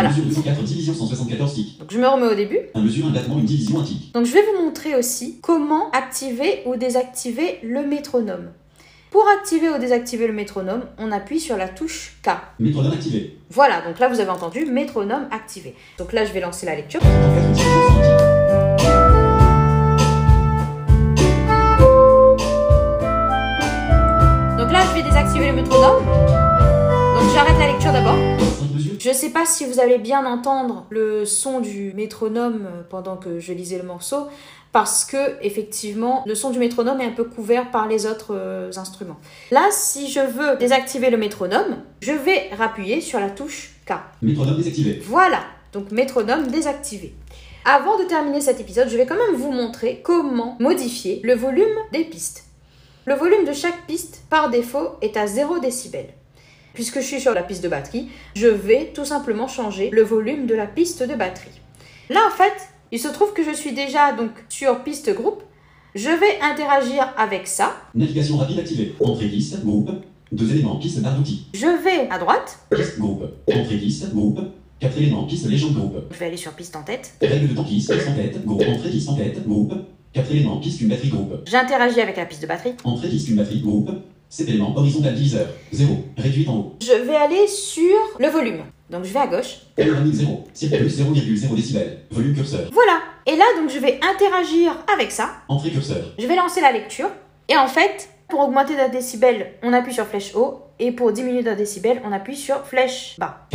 Voilà. 0.00 0.10
mesure 0.10 0.24
204 0.24 0.62
division 0.62 0.94
174 0.94 1.54
tic. 1.54 1.78
Donc 1.78 1.90
je 1.92 1.98
me 1.98 2.06
remets 2.06 2.26
au 2.26 2.34
début. 2.34 2.58
1 2.74 2.80
mesure 2.80 3.06
un 3.06 3.10
battement 3.10 3.38
une 3.38 3.44
division 3.44 3.80
un 3.80 3.84
tic. 3.84 4.12
Donc 4.14 4.26
je 4.26 4.32
vais 4.32 4.42
vous 4.42 4.64
montrer 4.64 4.94
aussi 4.94 5.38
comment 5.42 5.90
activer 5.90 6.62
ou 6.66 6.76
désactiver 6.76 7.58
le 7.62 7.86
métronome. 7.86 8.50
Pour 9.10 9.26
activer 9.28 9.68
ou 9.70 9.78
désactiver 9.78 10.28
le 10.28 10.32
métronome, 10.32 10.82
on 10.98 11.10
appuie 11.10 11.40
sur 11.40 11.56
la 11.56 11.68
touche 11.68 12.16
K. 12.22 12.30
Métronome 12.60 12.92
activé. 12.92 13.36
Voilà, 13.50 13.80
donc 13.80 13.98
là 13.98 14.08
vous 14.08 14.20
avez 14.20 14.30
entendu 14.30 14.64
métronome 14.66 15.26
activé. 15.32 15.74
Donc 15.98 16.12
là 16.12 16.24
je 16.24 16.32
vais 16.32 16.40
lancer 16.40 16.64
la 16.66 16.76
lecture. 16.76 17.00
Je 29.10 29.14
sais 29.16 29.30
pas 29.30 29.44
si 29.44 29.64
vous 29.66 29.80
allez 29.80 29.98
bien 29.98 30.24
entendre 30.24 30.86
le 30.88 31.24
son 31.24 31.58
du 31.58 31.92
métronome 31.94 32.68
pendant 32.90 33.16
que 33.16 33.40
je 33.40 33.52
lisais 33.52 33.76
le 33.76 33.82
morceau, 33.82 34.28
parce 34.70 35.04
que 35.04 35.34
effectivement 35.42 36.22
le 36.28 36.36
son 36.36 36.50
du 36.50 36.60
métronome 36.60 37.00
est 37.00 37.06
un 37.06 37.10
peu 37.10 37.24
couvert 37.24 37.72
par 37.72 37.88
les 37.88 38.06
autres 38.06 38.36
euh, 38.36 38.70
instruments. 38.76 39.18
Là, 39.50 39.66
si 39.72 40.08
je 40.08 40.20
veux 40.20 40.56
désactiver 40.58 41.10
le 41.10 41.16
métronome, 41.16 41.82
je 42.02 42.12
vais 42.12 42.50
rappuyer 42.56 43.00
sur 43.00 43.18
la 43.18 43.30
touche 43.30 43.72
K. 43.84 43.94
Métronome 44.22 44.58
désactivé. 44.58 45.02
Voilà, 45.04 45.40
donc 45.72 45.90
métronome 45.90 46.46
désactivé. 46.46 47.12
Avant 47.64 47.98
de 47.98 48.04
terminer 48.04 48.40
cet 48.40 48.60
épisode, 48.60 48.88
je 48.88 48.96
vais 48.96 49.06
quand 49.06 49.16
même 49.16 49.34
vous 49.34 49.50
montrer 49.50 50.02
comment 50.04 50.56
modifier 50.60 51.20
le 51.24 51.34
volume 51.34 51.66
des 51.92 52.04
pistes. 52.04 52.44
Le 53.06 53.14
volume 53.16 53.44
de 53.44 53.54
chaque 53.54 53.88
piste, 53.88 54.22
par 54.30 54.50
défaut, 54.50 54.90
est 55.02 55.16
à 55.16 55.26
0 55.26 55.58
décibel. 55.58 56.06
Puisque 56.74 57.00
je 57.00 57.04
suis 57.04 57.20
sur 57.20 57.34
la 57.34 57.42
piste 57.42 57.62
de 57.62 57.68
batterie, 57.68 58.08
je 58.34 58.46
vais 58.46 58.92
tout 58.94 59.04
simplement 59.04 59.48
changer 59.48 59.90
le 59.90 60.02
volume 60.02 60.46
de 60.46 60.54
la 60.54 60.66
piste 60.66 61.02
de 61.02 61.14
batterie. 61.14 61.60
Là, 62.08 62.20
en 62.26 62.36
fait, 62.36 62.52
il 62.92 62.98
se 62.98 63.08
trouve 63.08 63.32
que 63.32 63.44
je 63.44 63.52
suis 63.54 63.72
déjà 63.72 64.12
donc 64.12 64.30
sur 64.48 64.82
piste 64.82 65.14
groupe. 65.14 65.42
Je 65.94 66.08
vais 66.08 66.40
interagir 66.42 67.12
avec 67.16 67.46
ça. 67.46 67.76
Navigation 67.94 68.36
rapide 68.36 68.60
activée. 68.60 68.94
Entrée 69.00 69.28
piste, 69.28 69.64
groupe. 69.64 69.90
Deux 70.32 70.50
éléments, 70.52 70.76
piste 70.76 71.00
barre 71.02 71.16
d'outils. 71.16 71.46
Je 71.54 71.66
vais 71.66 72.08
à 72.10 72.18
droite. 72.18 72.58
Piste, 72.74 72.98
groupe. 72.98 73.24
Entrée 73.52 73.76
piste, 73.76 74.12
groupe. 74.12 74.40
Quatre 74.78 74.96
éléments, 74.96 75.24
piste 75.24 75.46
légende, 75.46 75.74
groupe. 75.74 75.96
Je 76.10 76.18
vais 76.18 76.26
aller 76.26 76.36
sur 76.36 76.52
piste 76.52 76.74
en 76.76 76.82
tête. 76.82 77.14
Règle 77.20 77.48
de 77.48 77.54
temps 77.54 77.64
piste, 77.64 77.92
piste 77.92 78.08
en 78.08 78.14
tête, 78.14 78.44
groupe. 78.44 78.62
Entrée 78.62 78.90
piste 78.90 79.08
en 79.08 79.16
tête, 79.16 79.46
groupe. 79.46 79.74
Quatre 80.12 80.30
éléments, 80.30 80.58
piste 80.58 80.80
une 80.80 80.88
batterie, 80.88 81.08
groupe. 81.08 81.34
J'interagis 81.46 82.00
avec 82.00 82.16
la 82.16 82.24
piste 82.24 82.42
de 82.42 82.46
batterie. 82.46 82.74
Entrée 82.84 83.08
piste 83.08 83.28
une 83.28 83.36
batterie, 83.36 83.60
groupe. 83.60 83.90
Sept 84.30 84.48
éléments, 84.48 84.76
horizontal 84.76 85.12
diviseur. 85.12 85.48
0. 85.72 86.04
Réduite 86.16 86.48
en 86.48 86.56
haut. 86.56 86.76
Je 86.80 86.92
vais 86.92 87.16
aller 87.16 87.48
sur 87.48 87.82
le 88.20 88.28
volume. 88.28 88.62
Donc 88.88 89.02
je 89.04 89.12
vais 89.12 89.18
à 89.18 89.26
gauche. 89.26 89.56
Panoramique 89.76 90.14
0. 90.14 90.44
Circulus 90.54 90.88
0,0 90.88 91.56
décibel. 91.56 91.98
Volume 92.12 92.34
curseur. 92.36 92.70
Voilà. 92.72 93.00
Et 93.26 93.34
là, 93.36 93.44
donc 93.60 93.70
je 93.70 93.78
vais 93.80 93.98
interagir 94.00 94.72
avec 94.94 95.10
ça. 95.10 95.30
Entrée 95.48 95.70
curseur. 95.70 96.14
Je 96.16 96.26
vais 96.28 96.36
lancer 96.36 96.60
la 96.60 96.70
lecture. 96.70 97.08
Et 97.48 97.56
en 97.56 97.66
fait, 97.66 98.08
Pour 98.28 98.38
augmenter 98.38 98.76
d'un 98.76 98.88
décibel, 98.88 99.54
on 99.64 99.72
appuie 99.72 99.92
sur 99.92 100.06
flèche 100.06 100.36
haut. 100.36 100.60
Et 100.78 100.92
pour 100.92 101.10
diminuer 101.10 101.42
d'un 101.42 101.56
décibel, 101.56 102.00
on 102.04 102.12
appuie 102.12 102.36
sur 102.36 102.64
flèche 102.64 103.16
bas. 103.18 103.48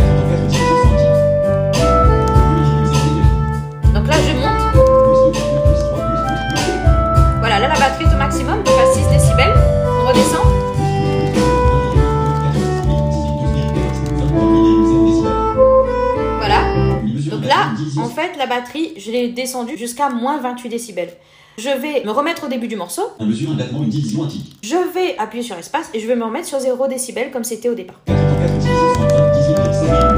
En 17.97 18.09
fait, 18.09 18.36
la 18.38 18.47
batterie, 18.47 18.93
je 18.97 19.11
l'ai 19.11 19.29
descendue 19.29 19.77
jusqu'à 19.77 20.09
moins 20.09 20.39
28 20.39 20.69
décibels. 20.69 21.13
Je 21.57 21.69
vais 21.69 22.03
me 22.03 22.11
remettre 22.11 22.45
au 22.45 22.49
début 22.49 22.67
du 22.67 22.75
morceau. 22.75 23.03
On 23.19 23.25
mesure 23.25 23.51
un 23.51 23.55
battement, 23.55 23.81
une 23.83 23.89
division, 23.89 24.23
un 24.23 24.27
tic. 24.27 24.57
Je 24.61 24.75
vais 24.93 25.17
appuyer 25.17 25.43
sur 25.43 25.55
espace 25.57 25.89
et 25.93 25.99
je 26.01 26.07
vais 26.07 26.15
me 26.15 26.25
remettre 26.25 26.47
sur 26.47 26.59
0 26.59 26.88
décibels 26.88 27.31
comme 27.31 27.45
c'était 27.45 27.69
au 27.69 27.75
départ. 27.75 28.01
84 28.05 29.31
division 29.31 29.55
120, 29.55 30.17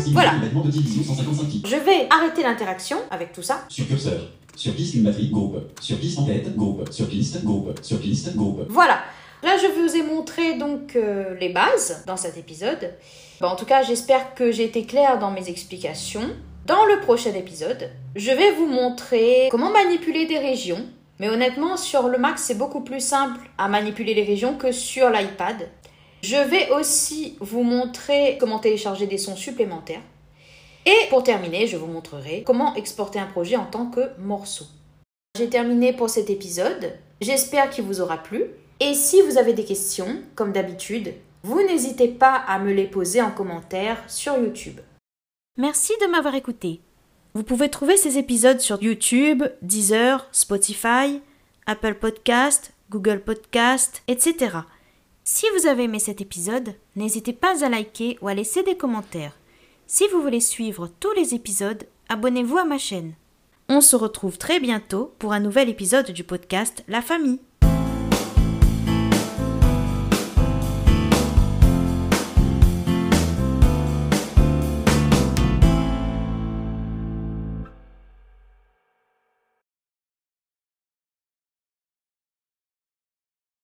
0,0. 0.09 0.13
Voilà. 0.13 0.33
Battement 0.41 0.63
de 0.65 0.71
division 0.71 1.15
155 1.15 1.49
tic. 1.49 1.67
Je 1.69 1.77
vais 1.77 2.09
arrêter 2.11 2.43
l'interaction 2.43 2.97
avec 3.13 3.33
tout 3.33 3.43
ça. 3.43 3.65
Sur 3.69 3.87
curseur. 3.87 4.21
Sur 4.57 4.75
piste, 4.75 4.95
une 4.95 5.03
batterie, 5.03 5.29
groupe. 5.29 5.59
Sur 5.81 5.99
piste 5.99 6.25
tête, 6.27 6.55
groupe. 6.57 6.91
Sur 6.93 7.09
piste, 7.09 7.45
groupe. 7.45 7.79
Sur 7.83 8.01
piste, 8.01 8.35
groupe. 8.37 8.67
Voilà. 8.69 9.01
Là, 9.43 9.59
je 9.59 9.67
vous 9.67 9.97
ai 9.97 10.03
montré 10.03 10.55
donc 10.55 10.97
euh, 10.97 11.35
les 11.39 11.51
bases 11.51 12.05
dans 12.07 12.17
cet 12.17 12.39
épisode. 12.39 12.95
En 13.41 13.57
tout 13.57 13.67
cas, 13.67 13.83
j'espère 13.83 14.35
que 14.35 14.53
j'ai 14.53 14.65
été 14.65 14.85
claire 14.85 15.19
dans 15.19 15.31
mes 15.31 15.51
explications. 15.51 16.31
Dans 16.67 16.87
le 16.87 17.01
prochain 17.01 17.35
épisode, 17.35 17.91
je 18.17 18.31
vais 18.31 18.53
vous 18.53 18.67
montrer 18.67 19.49
comment 19.51 19.71
manipuler 19.71 20.25
des 20.27 20.39
régions. 20.39 20.87
Mais 21.21 21.29
honnêtement, 21.29 21.77
sur 21.77 22.09
le 22.09 22.17
Mac, 22.17 22.39
c'est 22.39 22.57
beaucoup 22.57 22.81
plus 22.81 23.01
simple 23.01 23.41
à 23.59 23.69
manipuler 23.69 24.15
les 24.15 24.25
régions 24.25 24.55
que 24.55 24.73
sur 24.73 25.11
l'iPad. 25.11 25.69
Je 26.23 26.37
vais 26.37 26.71
aussi 26.71 27.37
vous 27.41 27.63
montrer 27.63 28.39
comment 28.41 28.59
télécharger 28.59 29.07
des 29.07 29.19
sons 29.19 29.37
supplémentaires. 29.37 30.01
Et 30.87 31.09
pour 31.09 31.23
terminer, 31.23 31.67
je 31.67 31.77
vous 31.77 31.87
montrerai 31.87 32.43
comment 32.45 32.75
exporter 32.75 33.19
un 33.19 33.27
projet 33.27 33.57
en 33.57 33.67
tant 33.67 33.87
que 33.87 34.01
morceau. 34.19 34.67
J'ai 35.37 35.49
terminé 35.49 35.93
pour 35.93 36.11
cet 36.11 36.31
épisode. 36.31 36.93
J'espère 37.21 37.71
qu'il 37.71 37.85
vous 37.85 38.01
aura 38.01 38.19
plu. 38.19 38.45
Et 38.81 38.95
si 38.95 39.23
vous 39.23 39.39
avez 39.39 39.55
des 39.55 39.65
questions, 39.65 40.23
comme 40.35 40.53
d'habitude, 40.53 41.15
vous 41.43 41.63
n'hésitez 41.63 42.09
pas 42.09 42.35
à 42.35 42.59
me 42.59 42.73
les 42.73 42.87
poser 42.87 43.23
en 43.23 43.31
commentaire 43.31 44.03
sur 44.09 44.37
YouTube. 44.37 44.81
Merci 45.57 45.93
de 46.01 46.07
m'avoir 46.07 46.35
écouté. 46.35 46.81
Vous 47.35 47.45
pouvez 47.45 47.69
trouver 47.69 47.97
ces 47.97 48.19
épisodes 48.19 48.61
sur 48.61 48.83
YouTube, 48.83 49.45
Deezer, 49.63 50.29
Spotify, 50.33 51.21
Apple 51.67 51.95
Podcast, 51.95 52.73
Google 52.91 53.21
Podcast, 53.21 54.03
etc. 54.07 54.59
Si 55.25 55.47
vous 55.57 55.67
avez 55.67 55.85
aimé 55.85 55.99
cet 55.99 56.21
épisode, 56.21 56.75
n'hésitez 56.95 57.33
pas 57.33 57.65
à 57.65 57.69
liker 57.69 58.19
ou 58.21 58.29
à 58.29 58.35
laisser 58.35 58.63
des 58.63 58.77
commentaires. 58.77 59.33
Si 59.87 60.09
vous 60.09 60.23
voulez 60.23 60.41
suivre 60.41 60.89
tous 60.99 61.13
les 61.13 61.35
épisodes, 61.35 61.85
abonnez-vous 62.09 62.57
à 62.57 62.65
ma 62.65 62.79
chaîne. 62.79 63.15
On 63.69 63.81
se 63.81 63.97
retrouve 63.97 64.39
très 64.39 64.59
bientôt 64.59 65.15
pour 65.19 65.33
un 65.33 65.41
nouvel 65.41 65.69
épisode 65.69 66.11
du 66.11 66.25
podcast 66.25 66.85
La 66.89 67.03
famille. 67.03 67.41